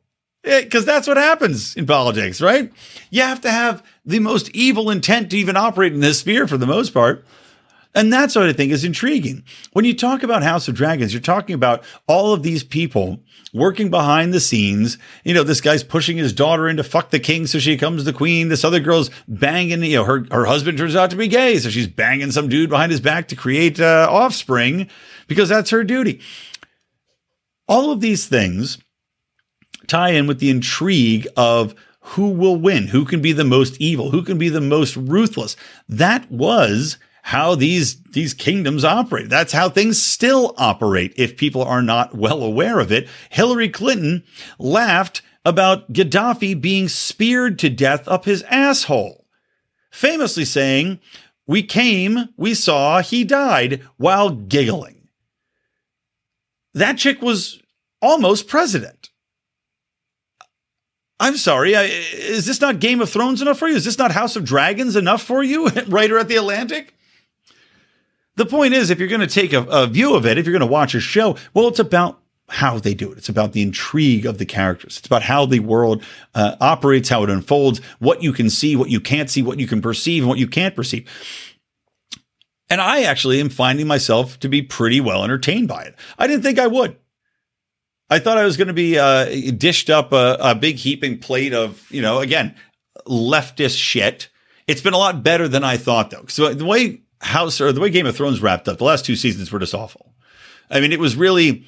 Eh, 0.45 0.63
because 0.63 0.85
that's 0.85 1.09
what 1.09 1.17
happens 1.17 1.77
in 1.77 1.87
politics, 1.87 2.41
right? 2.41 2.73
You 3.11 3.23
have 3.23 3.41
to 3.43 3.51
have 3.51 3.85
the 4.05 4.21
most 4.21 4.49
evil 4.51 4.91
intent 4.91 5.31
to 5.31 5.37
even 5.37 5.57
operate 5.57 5.93
in 5.93 6.01
this 6.01 6.21
sphere 6.21 6.47
for 6.47 6.57
the 6.57 6.67
most 6.67 6.95
part. 6.95 7.25
And 7.97 8.13
that 8.13 8.31
sort 8.31 8.51
of 8.51 8.57
thing 8.59 8.69
is 8.69 8.85
intriguing. 8.85 9.43
When 9.73 9.87
you 9.87 9.95
talk 9.95 10.23
about 10.23 10.43
House 10.43 10.69
of 10.69 10.75
Dragons, 10.75 11.15
you're 11.15 11.23
talking 11.23 11.55
about 11.55 11.83
all 12.07 12.35
of 12.35 12.43
these 12.43 12.63
people 12.63 13.21
working 13.55 13.89
behind 13.89 14.35
the 14.35 14.41
scenes. 14.41 14.99
You 15.25 15.33
know, 15.33 15.43
this 15.43 15.63
guy's 15.63 15.83
pushing 15.83 16.19
his 16.19 16.35
daughter 16.35 16.69
into 16.69 16.85
fuck 16.85 17.09
the 17.09 17.19
king 17.19 17.47
so 17.47 17.59
she 17.59 17.75
becomes 17.75 18.05
the 18.05 18.13
queen. 18.13 18.51
This 18.51 18.65
other 18.65 18.81
girl's 18.81 19.11
banging, 19.27 19.83
you 19.83 19.97
know, 19.97 20.05
her, 20.05 20.27
her 20.31 20.45
husband 20.45 20.77
turns 20.77 20.95
out 20.95 21.09
to 21.09 21.17
be 21.17 21.27
gay. 21.27 21.59
So 21.59 21.71
she's 21.71 21.89
banging 21.89 22.33
some 22.33 22.51
dude 22.51 22.69
behind 22.69 22.93
his 22.93 23.01
back 23.01 23.29
to 23.29 23.37
create 23.37 23.81
uh, 23.81 24.07
offspring 24.11 24.91
because 25.27 25.49
that's 25.49 25.71
her 25.71 25.83
duty. 25.83 26.21
All 27.67 27.91
of 27.91 28.03
these 28.03 28.27
things 28.27 28.77
tie 29.87 30.11
in 30.11 30.27
with 30.27 30.39
the 30.39 30.51
intrigue 30.51 31.27
of 31.35 31.75
who 32.01 32.29
will 32.29 32.57
win, 32.57 32.89
who 32.89 33.07
can 33.07 33.23
be 33.23 33.33
the 33.33 33.43
most 33.43 33.81
evil, 33.81 34.11
who 34.11 34.23
can 34.23 34.37
be 34.37 34.51
the 34.51 34.61
most 34.61 34.97
ruthless. 34.97 35.57
That 35.89 36.31
was 36.31 36.99
how 37.27 37.57
these 37.57 38.01
these 38.13 38.35
kingdoms 38.35 38.85
operate. 38.85 39.29
That's 39.29 39.53
how 39.53 39.69
things 39.69 40.01
still 40.01 40.55
operate 40.57 41.13
if 41.17 41.37
people 41.37 41.61
are 41.61 41.83
not 41.83 42.15
well 42.15 42.41
aware 42.41 42.79
of 42.79 42.93
it. 42.93 43.09
Hillary 43.31 43.69
Clinton 43.69 44.23
laughed 44.61 45.23
about 45.45 45.93
Gaddafi 45.93 46.61
being 46.61 46.87
speared 46.87 47.59
to 47.59 47.69
death 47.69 48.07
up 48.07 48.27
his 48.27 48.45
asshole, 48.45 49.27
famously 49.91 50.45
saying, 50.45 51.01
we 51.49 51.65
came, 51.65 52.29
we 52.37 52.55
saw, 52.55 53.03
he 53.03 53.25
died 53.25 53.83
while 53.97 54.31
giggling. 54.31 55.09
That 56.75 56.97
chick 56.97 57.21
was 57.23 57.61
almost 58.01 58.47
president. 58.47 59.11
I'm 61.19 61.37
sorry. 61.37 61.75
I, 61.75 61.85
is 61.85 62.47
this 62.47 62.61
not 62.61 62.79
Game 62.79 63.01
of 63.01 63.11
Thrones 63.11 63.43
enough 63.43 63.59
for 63.59 63.67
you? 63.67 63.75
Is 63.75 63.85
this 63.85 63.99
not 63.99 64.13
House 64.13 64.37
of 64.37 64.45
Dragons 64.45 64.95
enough 64.95 65.23
for 65.23 65.43
you, 65.43 65.69
writer 65.89 66.19
at 66.19 66.29
the 66.29 66.37
Atlantic? 66.37 66.93
The 68.37 68.47
point 68.47 68.75
is, 68.75 68.91
if 68.91 68.99
you're 68.99 69.09
going 69.09 69.21
to 69.21 69.27
take 69.27 69.53
a, 69.53 69.63
a 69.63 69.87
view 69.87 70.15
of 70.15 70.27
it, 70.27 70.39
if 70.39 70.47
you're 70.47 70.53
going 70.53 70.61
to 70.61 70.67
watch 70.67 70.95
a 70.95 71.01
show, 71.01 71.37
well, 71.55 71.69
it's 71.69 71.79
about 71.79 72.21
how 72.49 72.79
they 72.79 72.95
do 72.95 73.11
it. 73.11 73.19
It's 73.19 73.29
about 73.29 73.53
the 73.53 73.63
intrigue 73.63 74.25
of 74.25 74.39
the 74.39 74.47
characters. 74.47 74.99
It's 74.99 75.07
about 75.07 75.23
how 75.23 75.47
the 75.47 75.61
world 75.61 76.05
uh, 76.35 76.55
operates, 76.61 77.09
how 77.09 77.25
it 77.25 77.31
unfolds, 77.31 77.81
what 77.99 78.23
you 78.23 78.33
can 78.33 78.51
see, 78.51 78.77
what 78.77 78.91
you 78.91 79.01
can't 79.01 79.29
see, 79.29 79.43
what 79.43 79.59
you 79.59 79.67
can 79.67 79.83
perceive, 79.83 80.23
and 80.23 80.29
what 80.29 80.39
you 80.39 80.47
can't 80.47 80.77
perceive. 80.77 81.09
And 82.69 82.81
I 82.81 83.03
actually 83.03 83.41
am 83.41 83.49
finding 83.49 83.87
myself 83.87 84.39
to 84.41 84.49
be 84.49 84.63
pretty 84.63 85.01
well 85.01 85.25
entertained 85.25 85.69
by 85.69 85.83
it. 85.85 85.97
I 86.19 86.27
didn't 86.27 86.43
think 86.43 86.59
I 86.59 86.67
would. 86.67 86.97
I 88.11 88.21
thought 88.21 88.39
I 88.39 88.45
was 88.45 88.57
going 88.57 88.69
to 88.69 88.75
be 88.75 88.99
uh, 88.99 89.25
dished 89.57 89.91
up 89.91 90.13
a, 90.13 90.37
a 90.41 90.55
big 90.55 90.77
heaping 90.77 91.19
plate 91.19 91.53
of, 91.53 91.91
you 91.91 92.03
know, 92.03 92.21
again, 92.21 92.55
leftist 93.07 93.79
shit. 93.79 94.29
It's 94.69 94.81
been 94.81 94.95
a 94.95 94.99
lot 94.99 95.25
better 95.25 95.49
than 95.49 95.65
I 95.65 95.77
thought, 95.77 96.11
though. 96.11 96.27
So 96.29 96.55
the 96.55 96.65
way 96.65 97.03
House 97.21 97.61
or 97.61 97.73
the 97.73 97.81
way 97.81 97.91
Game 97.91 98.07
of 98.07 98.17
Thrones 98.17 98.41
wrapped 98.41 98.69
up, 98.69 98.79
the 98.79 98.85
last 98.85 99.05
two 99.05 99.17
seasons 99.17 99.51
were 99.51 99.59
just 99.59 99.75
awful. 99.75 100.13
I 100.71 100.81
mean, 100.81 100.93
it 100.93 101.01
was 101.01 101.17
really 101.17 101.65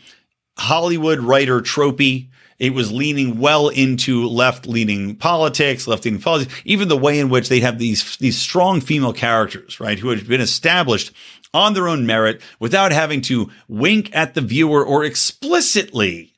Hollywood 0.58 1.20
writer 1.20 1.60
tropey. 1.60 2.28
It 2.58 2.74
was 2.74 2.90
leaning 2.90 3.38
well 3.38 3.68
into 3.68 4.26
left 4.26 4.66
leaning 4.66 5.14
politics, 5.14 5.86
left 5.86 6.04
leaning 6.04 6.20
politics, 6.20 6.52
even 6.64 6.88
the 6.88 6.96
way 6.96 7.20
in 7.20 7.28
which 7.28 7.48
they 7.48 7.60
have 7.60 7.78
these, 7.78 8.16
these 8.16 8.36
strong 8.36 8.80
female 8.80 9.12
characters, 9.12 9.78
right? 9.78 9.98
Who 9.98 10.08
had 10.08 10.26
been 10.26 10.40
established 10.40 11.12
on 11.54 11.74
their 11.74 11.88
own 11.88 12.04
merit 12.04 12.40
without 12.58 12.92
having 12.92 13.20
to 13.22 13.50
wink 13.68 14.10
at 14.14 14.34
the 14.34 14.40
viewer 14.40 14.84
or 14.84 15.04
explicitly 15.04 16.34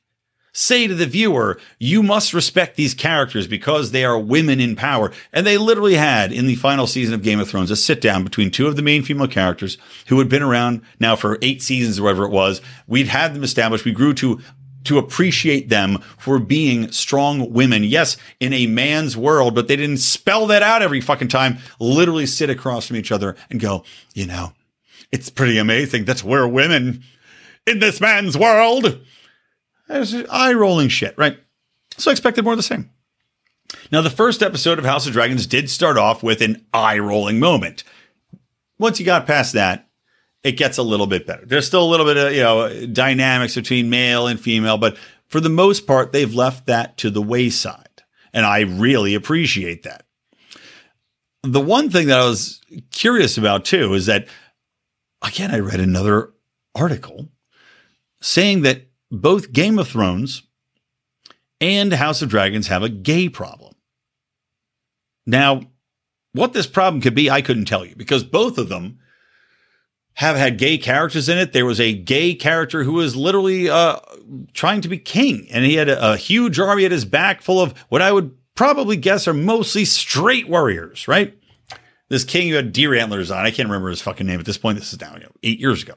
say 0.53 0.87
to 0.87 0.95
the 0.95 1.05
viewer, 1.05 1.59
you 1.79 2.03
must 2.03 2.33
respect 2.33 2.75
these 2.75 2.93
characters 2.93 3.47
because 3.47 3.91
they 3.91 4.03
are 4.03 4.19
women 4.19 4.59
in 4.59 4.75
power. 4.75 5.11
And 5.31 5.45
they 5.45 5.57
literally 5.57 5.95
had 5.95 6.31
in 6.31 6.47
the 6.47 6.55
final 6.55 6.87
season 6.87 7.13
of 7.13 7.23
Game 7.23 7.39
of 7.39 7.49
Thrones 7.49 7.71
a 7.71 7.75
sit 7.75 8.01
down 8.01 8.23
between 8.23 8.51
two 8.51 8.67
of 8.67 8.75
the 8.75 8.81
main 8.81 9.03
female 9.03 9.27
characters 9.27 9.77
who 10.07 10.19
had 10.19 10.29
been 10.29 10.43
around 10.43 10.81
now 10.99 11.15
for 11.15 11.37
eight 11.41 11.61
seasons 11.61 11.99
or 11.99 12.03
whatever 12.03 12.25
it 12.25 12.31
was. 12.31 12.61
We'd 12.87 13.07
had 13.07 13.33
them 13.33 13.43
established. 13.43 13.85
We 13.85 13.93
grew 13.93 14.13
to 14.15 14.39
to 14.83 14.97
appreciate 14.97 15.69
them 15.69 15.99
for 16.17 16.39
being 16.39 16.91
strong 16.91 17.51
women. 17.53 17.83
Yes, 17.83 18.17
in 18.39 18.51
a 18.51 18.65
man's 18.65 19.15
world, 19.15 19.53
but 19.53 19.67
they 19.67 19.75
didn't 19.75 19.97
spell 19.97 20.47
that 20.47 20.63
out 20.63 20.81
every 20.81 21.01
fucking 21.01 21.27
time. 21.27 21.59
Literally 21.79 22.25
sit 22.25 22.49
across 22.49 22.87
from 22.87 22.95
each 22.95 23.11
other 23.11 23.35
and 23.51 23.59
go, 23.59 23.83
you 24.15 24.25
know, 24.25 24.53
it's 25.11 25.29
pretty 25.29 25.59
amazing 25.59 26.05
that 26.05 26.23
we're 26.23 26.47
women 26.47 27.03
in 27.67 27.79
this 27.79 28.01
man's 28.01 28.35
world. 28.37 28.99
It's 29.91 30.15
eye 30.29 30.53
rolling 30.53 30.89
shit, 30.89 31.15
right? 31.17 31.37
So 31.97 32.09
I 32.09 32.13
expected 32.13 32.43
more 32.43 32.53
of 32.53 32.57
the 32.57 32.63
same. 32.63 32.89
Now, 33.91 34.01
the 34.01 34.09
first 34.09 34.41
episode 34.41 34.79
of 34.79 34.85
House 34.85 35.07
of 35.07 35.13
Dragons 35.13 35.45
did 35.45 35.69
start 35.69 35.97
off 35.97 36.23
with 36.23 36.41
an 36.41 36.65
eye 36.73 36.99
rolling 36.99 37.39
moment. 37.39 37.83
Once 38.77 38.99
you 38.99 39.05
got 39.05 39.27
past 39.27 39.53
that, 39.53 39.87
it 40.43 40.53
gets 40.53 40.77
a 40.77 40.83
little 40.83 41.07
bit 41.07 41.27
better. 41.27 41.45
There's 41.45 41.67
still 41.67 41.83
a 41.83 41.89
little 41.89 42.05
bit 42.05 42.17
of, 42.17 42.33
you 42.33 42.41
know, 42.41 42.87
dynamics 42.87 43.55
between 43.55 43.89
male 43.89 44.27
and 44.27 44.39
female, 44.39 44.77
but 44.77 44.97
for 45.27 45.39
the 45.39 45.49
most 45.49 45.85
part, 45.87 46.11
they've 46.11 46.33
left 46.33 46.65
that 46.65 46.97
to 46.97 47.09
the 47.09 47.21
wayside. 47.21 48.03
And 48.33 48.45
I 48.45 48.61
really 48.61 49.13
appreciate 49.13 49.83
that. 49.83 50.05
The 51.43 51.61
one 51.61 51.89
thing 51.89 52.07
that 52.07 52.19
I 52.19 52.27
was 52.27 52.61
curious 52.91 53.37
about 53.37 53.65
too 53.65 53.93
is 53.93 54.07
that, 54.07 54.27
again, 55.21 55.51
I 55.51 55.59
read 55.59 55.79
another 55.79 56.33
article 56.75 57.29
saying 58.21 58.61
that 58.61 58.87
both 59.11 59.51
Game 59.51 59.77
of 59.77 59.89
Thrones 59.89 60.43
and 61.59 61.93
House 61.93 62.21
of 62.21 62.29
Dragons 62.29 62.67
have 62.67 62.81
a 62.81 62.89
gay 62.89 63.29
problem. 63.29 63.75
Now, 65.27 65.61
what 66.33 66.53
this 66.53 66.65
problem 66.65 67.01
could 67.01 67.13
be, 67.13 67.29
I 67.29 67.41
couldn't 67.41 67.65
tell 67.65 67.85
you 67.85 67.95
because 67.95 68.23
both 68.23 68.57
of 68.57 68.69
them 68.69 68.99
have 70.13 70.35
had 70.35 70.57
gay 70.57 70.77
characters 70.77 71.29
in 71.29 71.37
it. 71.37 71.53
There 71.53 71.65
was 71.65 71.79
a 71.79 71.93
gay 71.93 72.33
character 72.35 72.83
who 72.83 72.93
was 72.93 73.15
literally 73.15 73.69
uh, 73.69 73.99
trying 74.53 74.81
to 74.81 74.87
be 74.87 74.97
king, 74.97 75.47
and 75.51 75.65
he 75.65 75.75
had 75.75 75.89
a, 75.89 76.13
a 76.13 76.17
huge 76.17 76.59
army 76.59 76.85
at 76.85 76.91
his 76.91 77.05
back 77.05 77.41
full 77.41 77.61
of 77.61 77.77
what 77.89 78.01
I 78.01 78.11
would 78.11 78.35
probably 78.55 78.97
guess 78.97 79.27
are 79.27 79.33
mostly 79.33 79.85
straight 79.85 80.47
warriors, 80.47 81.07
right? 81.07 81.37
This 82.09 82.23
king 82.23 82.49
who 82.49 82.55
had 82.55 82.73
deer 82.73 82.93
antlers 82.93 83.31
on. 83.31 83.45
I 83.45 83.51
can't 83.51 83.69
remember 83.69 83.89
his 83.89 84.01
fucking 84.01 84.27
name 84.27 84.39
at 84.39 84.45
this 84.45 84.57
point. 84.57 84.77
This 84.77 84.91
is 84.91 84.99
now 84.99 85.13
you 85.13 85.21
know, 85.21 85.31
eight 85.43 85.59
years 85.59 85.83
ago. 85.83 85.93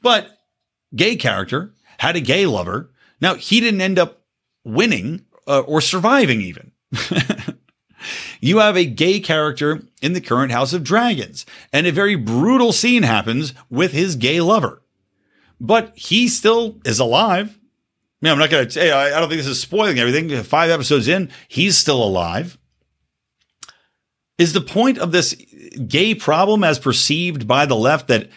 But 0.00 0.28
gay 0.94 1.16
character 1.16 1.74
had 1.98 2.16
a 2.16 2.20
gay 2.20 2.46
lover. 2.46 2.90
Now, 3.20 3.34
he 3.34 3.60
didn't 3.60 3.80
end 3.80 3.98
up 3.98 4.22
winning 4.64 5.24
uh, 5.46 5.60
or 5.60 5.80
surviving 5.80 6.40
even. 6.40 6.72
you 8.40 8.58
have 8.58 8.76
a 8.76 8.84
gay 8.84 9.20
character 9.20 9.82
in 10.02 10.12
the 10.12 10.20
current 10.20 10.52
House 10.52 10.72
of 10.72 10.84
Dragons, 10.84 11.46
and 11.72 11.86
a 11.86 11.92
very 11.92 12.14
brutal 12.14 12.72
scene 12.72 13.02
happens 13.02 13.54
with 13.70 13.92
his 13.92 14.16
gay 14.16 14.40
lover. 14.40 14.82
But 15.60 15.96
he 15.96 16.28
still 16.28 16.80
is 16.84 16.98
alive. 16.98 17.58
I 18.22 18.26
mean, 18.26 18.32
I'm 18.32 18.38
not 18.38 18.50
going 18.50 18.66
to 18.66 18.70
say, 18.70 18.90
I, 18.90 19.16
I 19.16 19.20
don't 19.20 19.28
think 19.28 19.40
this 19.40 19.46
is 19.46 19.60
spoiling 19.60 19.98
everything. 19.98 20.42
Five 20.42 20.70
episodes 20.70 21.08
in, 21.08 21.30
he's 21.48 21.76
still 21.78 22.02
alive. 22.02 22.58
Is 24.38 24.52
the 24.52 24.60
point 24.60 24.98
of 24.98 25.12
this 25.12 25.34
gay 25.86 26.14
problem 26.14 26.62
as 26.62 26.78
perceived 26.78 27.46
by 27.46 27.64
the 27.64 27.76
left 27.76 28.08
that 28.08 28.28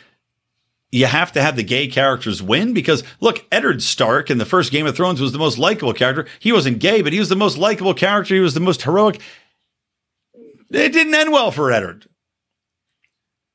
you 0.91 1.05
have 1.05 1.31
to 1.33 1.41
have 1.41 1.55
the 1.55 1.63
gay 1.63 1.87
characters 1.87 2.41
win 2.41 2.73
because 2.73 3.03
look, 3.19 3.45
Eddard 3.51 3.81
Stark 3.81 4.29
in 4.29 4.37
the 4.37 4.45
first 4.45 4.71
Game 4.71 4.87
of 4.87 4.95
Thrones 4.95 5.21
was 5.21 5.31
the 5.31 5.39
most 5.39 5.57
likable 5.57 5.93
character. 5.93 6.25
He 6.39 6.51
wasn't 6.51 6.79
gay, 6.79 7.01
but 7.01 7.13
he 7.13 7.19
was 7.19 7.29
the 7.29 7.35
most 7.35 7.57
likable 7.57 7.93
character. 7.93 8.33
He 8.33 8.41
was 8.41 8.53
the 8.53 8.59
most 8.59 8.81
heroic. 8.81 9.21
It 10.71 10.93
didn't 10.93 11.15
end 11.15 11.31
well 11.31 11.51
for 11.51 11.71
Eddard. 11.71 12.07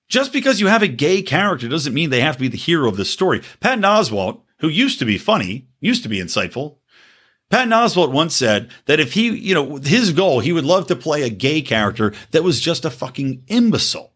Just 0.09 0.33
because 0.33 0.61
you 0.61 0.67
have 0.69 0.83
a 0.83 0.89
gay 0.89 1.23
character 1.23 1.69
doesn't 1.69 1.95
mean 1.95 2.11
they 2.11 2.21
have 2.21 2.37
to 2.37 2.41
be 2.41 2.49
the 2.49 2.57
hero 2.57 2.89
of 2.89 2.97
the 2.97 3.05
story. 3.05 3.43
Patton 3.61 3.83
Oswalt, 3.83 4.43
who 4.59 4.69
used 4.69 4.99
to 4.99 5.05
be 5.05 5.19
funny, 5.19 5.67
used 5.81 6.03
to 6.03 6.09
be 6.09 6.21
insightful. 6.21 6.77
Patton 7.51 7.71
Oswalt 7.71 8.13
once 8.13 8.35
said 8.35 8.71
that 8.87 9.01
if 9.01 9.13
he, 9.13 9.31
you 9.31 9.55
know, 9.55 9.77
his 9.77 10.13
goal, 10.13 10.41
he 10.41 10.53
would 10.53 10.65
love 10.65 10.87
to 10.89 10.97
play 10.97 11.23
a 11.23 11.31
gay 11.31 11.63
character 11.63 12.13
that 12.33 12.43
was 12.45 12.61
just 12.61 12.85
a 12.85 12.91
fucking 12.91 13.45
imbecile. 13.49 14.14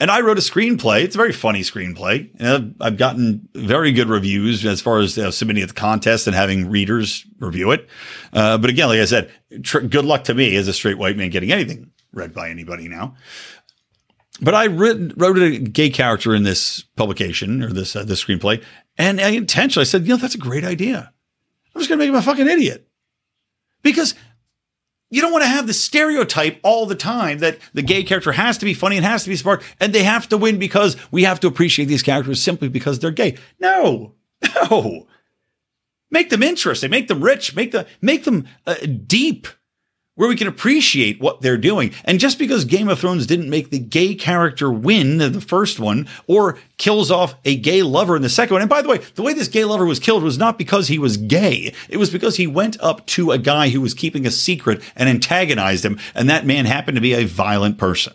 And 0.00 0.10
I 0.10 0.20
wrote 0.20 0.38
a 0.38 0.42
screenplay. 0.42 1.02
It's 1.02 1.14
a 1.14 1.18
very 1.18 1.32
funny 1.32 1.60
screenplay. 1.60 2.30
And 2.38 2.74
I've 2.80 2.96
gotten 2.96 3.48
very 3.54 3.92
good 3.92 4.08
reviews 4.08 4.64
as 4.64 4.80
far 4.80 4.98
as 5.00 5.14
submitting 5.36 5.62
it 5.62 5.68
to 5.68 5.74
the 5.74 5.80
contest 5.80 6.26
and 6.26 6.34
having 6.34 6.68
readers 6.68 7.24
review 7.38 7.70
it. 7.70 7.88
Uh, 8.32 8.58
but 8.58 8.70
again, 8.70 8.88
like 8.88 9.00
I 9.00 9.04
said, 9.04 9.30
tr- 9.62 9.80
good 9.80 10.04
luck 10.04 10.24
to 10.24 10.34
me 10.34 10.56
as 10.56 10.68
a 10.68 10.72
straight 10.72 10.98
white 10.98 11.16
man 11.16 11.30
getting 11.30 11.52
anything 11.52 11.90
read 12.12 12.34
by 12.34 12.50
anybody 12.50 12.88
now. 12.88 13.14
But 14.40 14.54
I 14.54 14.66
wrote 14.66 15.38
a 15.38 15.58
gay 15.58 15.90
character 15.90 16.34
in 16.34 16.42
this 16.42 16.82
publication 16.96 17.62
or 17.62 17.72
this 17.72 17.94
uh, 17.94 18.02
this 18.02 18.24
screenplay, 18.24 18.64
and 18.98 19.20
I 19.20 19.28
intentionally 19.28 19.84
said, 19.84 20.02
you 20.02 20.08
know, 20.08 20.16
that's 20.16 20.34
a 20.34 20.38
great 20.38 20.64
idea. 20.64 21.12
I'm 21.72 21.80
just 21.80 21.88
going 21.88 22.00
to 22.00 22.04
make 22.04 22.08
him 22.08 22.16
a 22.16 22.22
fucking 22.22 22.48
idiot 22.48 22.88
because 23.82 24.16
you 25.14 25.20
don't 25.20 25.30
want 25.30 25.44
to 25.44 25.48
have 25.48 25.68
the 25.68 25.74
stereotype 25.74 26.58
all 26.64 26.86
the 26.86 26.96
time 26.96 27.38
that 27.38 27.58
the 27.72 27.82
gay 27.82 28.02
character 28.02 28.32
has 28.32 28.58
to 28.58 28.64
be 28.64 28.74
funny 28.74 28.96
and 28.96 29.06
has 29.06 29.22
to 29.22 29.30
be 29.30 29.36
smart 29.36 29.62
and 29.78 29.92
they 29.92 30.02
have 30.02 30.28
to 30.28 30.36
win 30.36 30.58
because 30.58 30.96
we 31.12 31.22
have 31.22 31.38
to 31.38 31.46
appreciate 31.46 31.84
these 31.84 32.02
characters 32.02 32.42
simply 32.42 32.68
because 32.68 32.98
they're 32.98 33.12
gay. 33.12 33.36
No, 33.60 34.14
no. 34.70 35.06
Make 36.10 36.30
them 36.30 36.42
interesting, 36.42 36.90
make 36.90 37.06
them 37.06 37.22
rich, 37.22 37.54
make 37.54 37.70
the 37.70 37.86
make 38.00 38.24
them 38.24 38.48
uh, 38.66 38.74
deep 39.06 39.46
where 40.16 40.28
we 40.28 40.36
can 40.36 40.46
appreciate 40.46 41.20
what 41.20 41.40
they're 41.40 41.58
doing. 41.58 41.92
And 42.04 42.20
just 42.20 42.38
because 42.38 42.64
Game 42.64 42.88
of 42.88 42.98
Thrones 42.98 43.26
didn't 43.26 43.50
make 43.50 43.70
the 43.70 43.78
gay 43.78 44.14
character 44.14 44.70
win 44.70 45.18
the 45.18 45.40
first 45.40 45.80
one 45.80 46.06
or 46.26 46.58
kills 46.76 47.10
off 47.10 47.34
a 47.44 47.56
gay 47.56 47.82
lover 47.82 48.14
in 48.14 48.22
the 48.22 48.28
second 48.28 48.54
one. 48.54 48.62
And 48.62 48.70
by 48.70 48.82
the 48.82 48.88
way, 48.88 48.98
the 49.14 49.22
way 49.22 49.32
this 49.32 49.48
gay 49.48 49.64
lover 49.64 49.84
was 49.84 49.98
killed 49.98 50.22
was 50.22 50.38
not 50.38 50.58
because 50.58 50.88
he 50.88 50.98
was 50.98 51.16
gay. 51.16 51.74
It 51.88 51.96
was 51.96 52.10
because 52.10 52.36
he 52.36 52.46
went 52.46 52.80
up 52.80 53.04
to 53.06 53.32
a 53.32 53.38
guy 53.38 53.70
who 53.70 53.80
was 53.80 53.94
keeping 53.94 54.26
a 54.26 54.30
secret 54.30 54.82
and 54.94 55.08
antagonized 55.08 55.84
him. 55.84 55.98
And 56.14 56.30
that 56.30 56.46
man 56.46 56.64
happened 56.64 56.96
to 56.96 57.02
be 57.02 57.14
a 57.14 57.24
violent 57.24 57.78
person. 57.78 58.12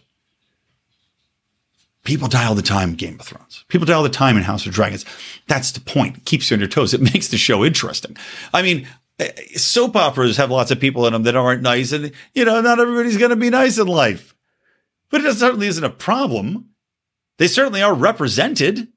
People 2.05 2.29
die 2.29 2.45
all 2.45 2.55
the 2.55 2.61
time 2.61 2.91
in 2.91 2.95
Game 2.95 3.19
of 3.19 3.25
Thrones. 3.25 3.65
People 3.67 3.85
die 3.85 3.93
all 3.93 4.03
the 4.03 4.09
time 4.09 4.37
in 4.37 4.43
House 4.43 4.65
of 4.65 4.71
Dragons. 4.71 5.05
That's 5.47 5.73
the 5.73 5.81
point. 5.81 6.17
It 6.17 6.25
keeps 6.25 6.49
you 6.49 6.55
on 6.55 6.59
your 6.59 6.69
toes. 6.69 6.93
It 6.93 7.01
makes 7.01 7.27
the 7.27 7.37
show 7.37 7.63
interesting. 7.63 8.15
I 8.53 8.61
mean, 8.61 8.87
soap 9.55 9.95
operas 9.95 10.37
have 10.37 10.51
lots 10.51 10.71
of 10.71 10.79
people 10.79 11.05
in 11.05 11.13
them 11.13 11.23
that 11.23 11.35
aren't 11.35 11.61
nice, 11.61 11.91
and 11.91 12.11
you 12.33 12.45
know, 12.45 12.61
not 12.61 12.79
everybody's 12.79 13.17
going 13.17 13.31
to 13.31 13.35
be 13.35 13.49
nice 13.49 13.77
in 13.77 13.87
life. 13.87 14.35
But 15.09 15.25
it 15.25 15.35
certainly 15.35 15.67
isn't 15.67 15.83
a 15.83 15.89
problem. 15.89 16.69
They 17.37 17.47
certainly 17.47 17.81
are 17.81 17.93
represented. 17.93 18.87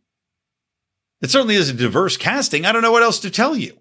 It 1.23 1.31
certainly 1.31 1.55
is 1.55 1.71
a 1.71 1.75
diverse 1.75 2.17
casting. 2.17 2.67
I 2.67 2.73
don't 2.73 2.83
know 2.83 2.93
what 2.93 3.03
else 3.03 3.21
to 3.21 3.31
tell 3.31 3.57
you. 3.57 3.79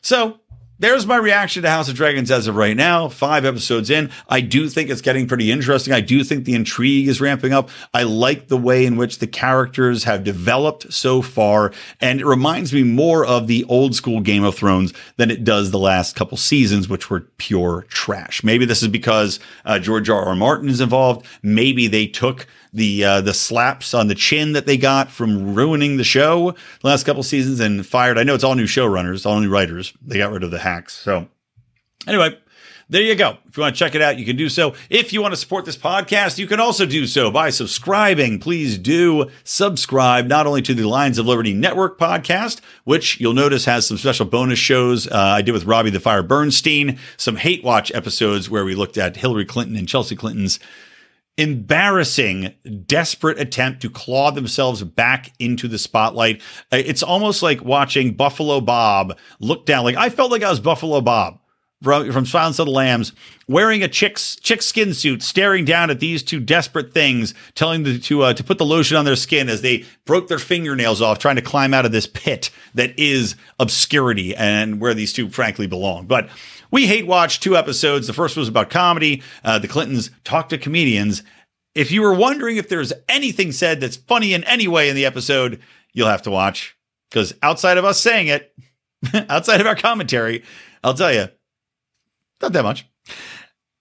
So 0.00 0.40
there's 0.78 1.06
my 1.06 1.16
reaction 1.16 1.62
to 1.62 1.70
House 1.70 1.88
of 1.88 1.94
Dragons 1.94 2.30
as 2.30 2.46
of 2.46 2.56
right 2.56 2.76
now. 2.76 3.08
Five 3.08 3.44
episodes 3.44 3.88
in. 3.88 4.10
I 4.28 4.40
do 4.40 4.68
think 4.68 4.90
it's 4.90 5.00
getting 5.00 5.26
pretty 5.26 5.50
interesting. 5.50 5.94
I 5.94 6.00
do 6.00 6.22
think 6.22 6.44
the 6.44 6.54
intrigue 6.54 7.08
is 7.08 7.20
ramping 7.20 7.52
up. 7.52 7.70
I 7.94 8.02
like 8.02 8.48
the 8.48 8.58
way 8.58 8.84
in 8.84 8.96
which 8.96 9.18
the 9.18 9.26
characters 9.26 10.04
have 10.04 10.24
developed 10.24 10.92
so 10.92 11.22
far. 11.22 11.72
And 12.00 12.20
it 12.20 12.26
reminds 12.26 12.72
me 12.72 12.82
more 12.82 13.24
of 13.24 13.46
the 13.46 13.64
old 13.64 13.94
school 13.94 14.20
Game 14.20 14.44
of 14.44 14.54
Thrones 14.54 14.92
than 15.16 15.30
it 15.30 15.44
does 15.44 15.70
the 15.70 15.78
last 15.78 16.14
couple 16.14 16.36
seasons, 16.36 16.88
which 16.88 17.08
were 17.08 17.20
pure 17.38 17.86
trash. 17.88 18.44
Maybe 18.44 18.66
this 18.66 18.82
is 18.82 18.88
because 18.88 19.40
uh, 19.64 19.78
George 19.78 20.10
R. 20.10 20.26
R. 20.26 20.36
Martin 20.36 20.68
is 20.68 20.80
involved. 20.80 21.24
Maybe 21.42 21.86
they 21.86 22.06
took 22.06 22.46
the 22.72 23.04
uh, 23.04 23.20
the 23.20 23.34
slaps 23.34 23.94
on 23.94 24.08
the 24.08 24.14
chin 24.14 24.52
that 24.52 24.66
they 24.66 24.76
got 24.76 25.10
from 25.10 25.54
ruining 25.54 25.96
the 25.96 26.04
show 26.04 26.52
the 26.80 26.88
last 26.88 27.04
couple 27.04 27.22
seasons 27.22 27.60
and 27.60 27.86
fired. 27.86 28.18
I 28.18 28.22
know 28.22 28.34
it's 28.34 28.44
all 28.44 28.54
new 28.54 28.66
showrunners, 28.66 29.26
all 29.26 29.40
new 29.40 29.50
writers. 29.50 29.92
They 30.02 30.18
got 30.18 30.32
rid 30.32 30.42
of 30.42 30.50
the 30.50 30.58
hacks. 30.58 30.94
So 30.94 31.28
anyway, 32.06 32.38
there 32.88 33.02
you 33.02 33.16
go. 33.16 33.36
If 33.48 33.56
you 33.56 33.62
want 33.62 33.74
to 33.74 33.78
check 33.78 33.96
it 33.96 34.02
out, 34.02 34.16
you 34.16 34.24
can 34.24 34.36
do 34.36 34.48
so. 34.48 34.74
If 34.90 35.12
you 35.12 35.20
want 35.20 35.32
to 35.32 35.36
support 35.36 35.64
this 35.64 35.76
podcast, 35.76 36.38
you 36.38 36.46
can 36.46 36.60
also 36.60 36.86
do 36.86 37.08
so 37.08 37.32
by 37.32 37.50
subscribing. 37.50 38.38
Please 38.38 38.78
do 38.78 39.28
subscribe 39.42 40.28
not 40.28 40.46
only 40.46 40.62
to 40.62 40.72
the 40.72 40.84
Lions 40.84 41.18
of 41.18 41.26
Liberty 41.26 41.52
Network 41.52 41.98
podcast, 41.98 42.60
which 42.84 43.18
you'll 43.20 43.32
notice 43.32 43.64
has 43.64 43.88
some 43.88 43.98
special 43.98 44.24
bonus 44.24 44.60
shows 44.60 45.08
uh, 45.08 45.16
I 45.16 45.42
did 45.42 45.50
with 45.50 45.64
Robbie 45.64 45.90
the 45.90 45.98
Fire 45.98 46.22
Bernstein, 46.22 46.98
some 47.16 47.34
Hate 47.34 47.64
Watch 47.64 47.90
episodes 47.92 48.48
where 48.48 48.64
we 48.64 48.76
looked 48.76 48.96
at 48.96 49.16
Hillary 49.16 49.46
Clinton 49.46 49.74
and 49.74 49.88
Chelsea 49.88 50.14
Clinton's 50.14 50.60
embarrassing, 51.38 52.54
desperate 52.86 53.38
attempt 53.38 53.82
to 53.82 53.90
claw 53.90 54.30
themselves 54.30 54.82
back 54.82 55.32
into 55.38 55.68
the 55.68 55.78
spotlight. 55.78 56.40
Uh, 56.72 56.76
It's 56.76 57.02
almost 57.02 57.42
like 57.42 57.64
watching 57.64 58.14
Buffalo 58.14 58.60
Bob 58.60 59.18
look 59.40 59.66
down. 59.66 59.84
Like 59.84 59.96
I 59.96 60.08
felt 60.08 60.30
like 60.30 60.42
I 60.42 60.50
was 60.50 60.60
Buffalo 60.60 61.00
Bob 61.00 61.38
from, 61.82 62.10
from 62.10 62.24
Silence 62.24 62.58
of 62.58 62.66
the 62.66 62.72
Lambs, 62.72 63.12
wearing 63.46 63.82
a 63.82 63.88
chick's 63.88 64.36
chick 64.36 64.62
skin 64.62 64.94
suit, 64.94 65.22
staring 65.22 65.66
down 65.66 65.90
at 65.90 66.00
these 66.00 66.22
two 66.22 66.40
desperate 66.40 66.94
things, 66.94 67.34
telling 67.54 67.82
them 67.82 68.00
to 68.00 68.22
uh, 68.22 68.32
to 68.32 68.42
put 68.42 68.56
the 68.56 68.64
lotion 68.64 68.96
on 68.96 69.04
their 69.04 69.16
skin 69.16 69.50
as 69.50 69.60
they 69.60 69.84
broke 70.06 70.28
their 70.28 70.38
fingernails 70.38 71.02
off, 71.02 71.18
trying 71.18 71.36
to 71.36 71.42
climb 71.42 71.74
out 71.74 71.84
of 71.84 71.92
this 71.92 72.06
pit 72.06 72.50
that 72.74 72.98
is 72.98 73.36
obscurity 73.60 74.34
and 74.34 74.80
where 74.80 74.94
these 74.94 75.12
two 75.12 75.28
frankly 75.28 75.66
belong. 75.66 76.06
But 76.06 76.30
we 76.70 76.86
hate 76.86 77.06
watch 77.06 77.40
two 77.40 77.56
episodes. 77.56 78.06
The 78.06 78.12
first 78.12 78.36
was 78.36 78.48
about 78.48 78.70
comedy. 78.70 79.22
Uh, 79.44 79.58
the 79.58 79.68
Clintons 79.68 80.10
talk 80.24 80.48
to 80.50 80.58
comedians. 80.58 81.22
If 81.74 81.90
you 81.90 82.02
were 82.02 82.14
wondering 82.14 82.56
if 82.56 82.68
there's 82.68 82.92
anything 83.08 83.52
said 83.52 83.80
that's 83.80 83.96
funny 83.96 84.32
in 84.32 84.44
any 84.44 84.66
way 84.66 84.88
in 84.88 84.96
the 84.96 85.04
episode, 85.06 85.60
you'll 85.92 86.08
have 86.08 86.22
to 86.22 86.30
watch 86.30 86.76
because 87.10 87.34
outside 87.42 87.78
of 87.78 87.84
us 87.84 88.00
saying 88.00 88.28
it, 88.28 88.54
outside 89.28 89.60
of 89.60 89.66
our 89.66 89.76
commentary, 89.76 90.42
I'll 90.82 90.94
tell 90.94 91.12
you, 91.12 91.28
not 92.40 92.52
that 92.52 92.62
much. 92.62 92.86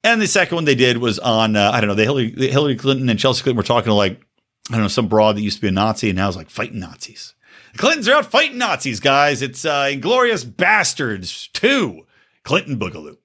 And 0.04 0.22
the 0.22 0.28
second 0.28 0.56
one 0.56 0.66
they 0.66 0.76
did 0.76 0.98
was 1.00 1.18
on, 1.20 1.56
uh, 1.56 1.72
I 1.74 1.82
don't 1.82 1.88
know, 1.88 1.96
the 1.96 2.04
Hillary, 2.04 2.32
Hillary 2.32 2.76
Clinton 2.76 3.10
and 3.10 3.20
Chelsea 3.20 3.44
Clinton 3.44 3.58
were 3.58 3.64
talking 3.64 3.90
to 3.90 3.94
like, 3.96 4.22
I 4.70 4.74
don't 4.74 4.82
know, 4.82 4.88
some 4.88 5.08
broad 5.08 5.36
that 5.36 5.42
used 5.42 5.58
to 5.58 5.62
be 5.62 5.68
a 5.68 5.72
Nazi 5.72 6.10
and 6.10 6.18
now 6.18 6.30
is 6.30 6.36
like 6.36 6.50
fighting 6.50 6.80
Nazis. 6.80 7.34
The 7.74 7.80
Clintons 7.80 8.08
are 8.08 8.16
out 8.16 8.26
fighting 8.26 8.58
Nazis, 8.58 9.00
guys. 9.00 9.42
It's 9.42 9.66
uh, 9.66 9.90
Inglorious 9.92 10.44
Bastards 10.44 11.50
2, 11.54 12.05
Clinton 12.46 12.80
Boogaloo. 12.80 13.18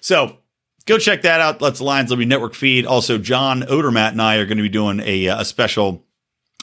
So 0.00 0.38
go 0.86 0.98
check 0.98 1.22
that 1.22 1.40
out. 1.40 1.62
Let's 1.62 1.80
Lions 1.80 2.10
Liberty 2.10 2.26
Network 2.26 2.54
feed. 2.54 2.84
Also, 2.84 3.18
John 3.18 3.62
Odermatt 3.62 4.10
and 4.10 4.20
I 4.20 4.36
are 4.36 4.46
going 4.46 4.56
to 4.56 4.62
be 4.62 4.68
doing 4.68 4.98
a, 5.00 5.28
uh, 5.28 5.42
a 5.42 5.44
special 5.44 6.04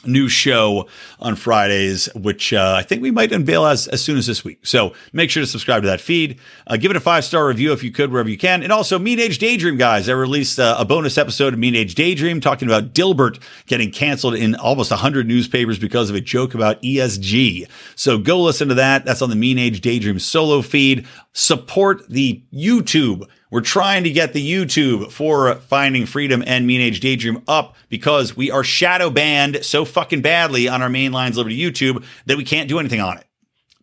new 0.06 0.28
show 0.28 0.88
on 1.18 1.36
Fridays, 1.36 2.08
which 2.14 2.52
uh, 2.52 2.74
I 2.78 2.82
think 2.82 3.02
we 3.02 3.10
might 3.10 3.32
unveil 3.32 3.66
as, 3.66 3.86
as 3.88 4.02
soon 4.02 4.16
as 4.16 4.26
this 4.26 4.44
week. 4.44 4.66
So 4.66 4.94
make 5.12 5.30
sure 5.30 5.42
to 5.42 5.46
subscribe 5.46 5.82
to 5.82 5.88
that 5.88 6.00
feed. 6.00 6.38
Uh, 6.66 6.76
give 6.76 6.90
it 6.90 6.96
a 6.96 7.00
five 7.00 7.24
star 7.24 7.46
review 7.46 7.72
if 7.72 7.82
you 7.82 7.90
could, 7.90 8.10
wherever 8.10 8.28
you 8.28 8.38
can. 8.38 8.62
And 8.62 8.72
also, 8.72 8.98
Mean 8.98 9.20
Age 9.20 9.38
Daydream, 9.38 9.76
guys. 9.76 10.08
I 10.08 10.12
released 10.12 10.58
uh, 10.58 10.76
a 10.78 10.84
bonus 10.84 11.18
episode 11.18 11.52
of 11.52 11.58
Mean 11.58 11.74
Age 11.74 11.94
Daydream 11.94 12.40
talking 12.40 12.68
about 12.68 12.94
Dilbert 12.94 13.40
getting 13.66 13.90
canceled 13.90 14.34
in 14.34 14.54
almost 14.54 14.90
100 14.90 15.26
newspapers 15.26 15.78
because 15.78 16.10
of 16.10 16.16
a 16.16 16.20
joke 16.20 16.54
about 16.54 16.80
ESG. 16.82 17.68
So 17.94 18.18
go 18.18 18.40
listen 18.40 18.68
to 18.68 18.74
that. 18.74 19.04
That's 19.04 19.22
on 19.22 19.30
the 19.30 19.36
Mean 19.36 19.58
Age 19.58 19.80
Daydream 19.80 20.18
solo 20.18 20.62
feed. 20.62 21.06
Support 21.32 22.08
the 22.08 22.42
YouTube. 22.52 23.24
We're 23.50 23.60
trying 23.60 24.04
to 24.04 24.10
get 24.10 24.32
the 24.32 24.52
YouTube 24.52 25.12
for 25.12 25.54
Finding 25.54 26.06
Freedom 26.06 26.42
and 26.44 26.66
Mean 26.66 26.80
Age 26.80 27.00
Daydream 27.00 27.42
up 27.46 27.76
because 27.88 28.36
we 28.36 28.50
are 28.50 28.64
shadow 28.64 29.10
banned 29.10 29.64
so 29.64 29.84
fucking 29.84 30.22
badly 30.22 30.68
on 30.68 30.82
our 30.82 30.88
main 30.88 31.12
Lions 31.12 31.36
Liberty 31.36 31.58
YouTube 31.58 32.04
that 32.26 32.36
we 32.36 32.44
can't 32.44 32.68
do 32.68 32.80
anything 32.80 33.00
on 33.00 33.18
it. 33.18 33.26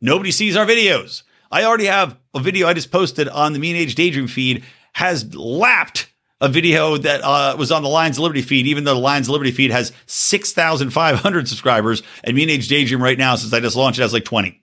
Nobody 0.02 0.32
sees 0.32 0.58
our 0.58 0.66
videos. 0.66 1.24
I 1.50 1.64
already 1.64 1.86
have 1.86 2.18
a 2.34 2.40
video 2.42 2.68
I 2.68 2.74
just 2.74 2.92
posted 2.92 3.30
on 3.30 3.54
the 3.54 3.60
Mean 3.60 3.78
Age 3.78 3.96
Daydream 3.96 4.28
feed 4.28 4.64
has 4.94 5.34
lapped 5.34 6.12
a 6.42 6.50
video 6.50 6.98
that 6.98 7.22
uh, 7.24 7.56
was 7.58 7.72
on 7.72 7.82
the 7.82 7.90
Lions 7.90 8.20
Liberty 8.20 8.42
feed, 8.42 8.68
even 8.68 8.84
though 8.84 8.94
the 8.94 9.00
Lions 9.00 9.28
of 9.28 9.32
Liberty 9.32 9.52
feed 9.52 9.72
has 9.72 9.92
6,500 10.06 11.48
subscribers 11.48 12.04
and 12.24 12.36
Mean 12.36 12.50
Age 12.50 12.68
Daydream 12.68 13.02
right 13.02 13.18
now, 13.18 13.36
since 13.36 13.54
I 13.54 13.60
just 13.60 13.76
launched 13.76 14.00
it, 14.00 14.04
has 14.04 14.14
like 14.14 14.26
20. 14.26 14.62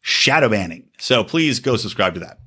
Shadow 0.00 0.48
banning. 0.48 0.88
So 0.98 1.24
please 1.24 1.60
go 1.60 1.76
subscribe 1.76 2.14
to 2.14 2.20
that. 2.20 2.38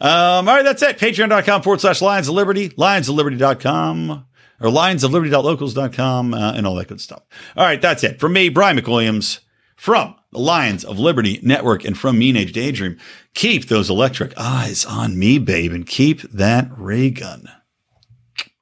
Um, 0.00 0.48
all 0.48 0.56
right, 0.56 0.62
that's 0.62 0.82
it. 0.82 0.98
Patreon.com 0.98 1.62
forward 1.62 1.80
slash 1.80 2.02
Lions 2.02 2.28
of 2.28 2.34
Liberty, 2.34 2.70
lionsofliberty.com, 2.70 4.26
or 4.60 4.70
Lions 4.70 5.04
of 5.04 5.12
lionsofliberty.locals.com, 5.12 6.34
uh, 6.34 6.52
and 6.52 6.66
all 6.66 6.74
that 6.76 6.88
good 6.88 7.00
stuff. 7.00 7.22
All 7.56 7.64
right, 7.64 7.80
that's 7.80 8.04
it. 8.04 8.20
From 8.20 8.32
me, 8.32 8.48
Brian 8.48 8.78
McWilliams, 8.78 9.40
from 9.76 10.14
the 10.32 10.38
Lions 10.38 10.84
of 10.84 10.98
Liberty 10.98 11.38
Network, 11.42 11.84
and 11.84 11.96
from 11.96 12.18
Mean 12.18 12.36
Age 12.36 12.52
Daydream, 12.52 12.98
keep 13.34 13.68
those 13.68 13.88
electric 13.88 14.32
eyes 14.36 14.84
on 14.84 15.18
me, 15.18 15.38
babe, 15.38 15.72
and 15.72 15.86
keep 15.86 16.22
that 16.22 16.68
ray 16.76 17.10
gun 17.10 17.48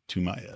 to 0.09 0.20
my 0.20 0.38
head. 0.38 0.51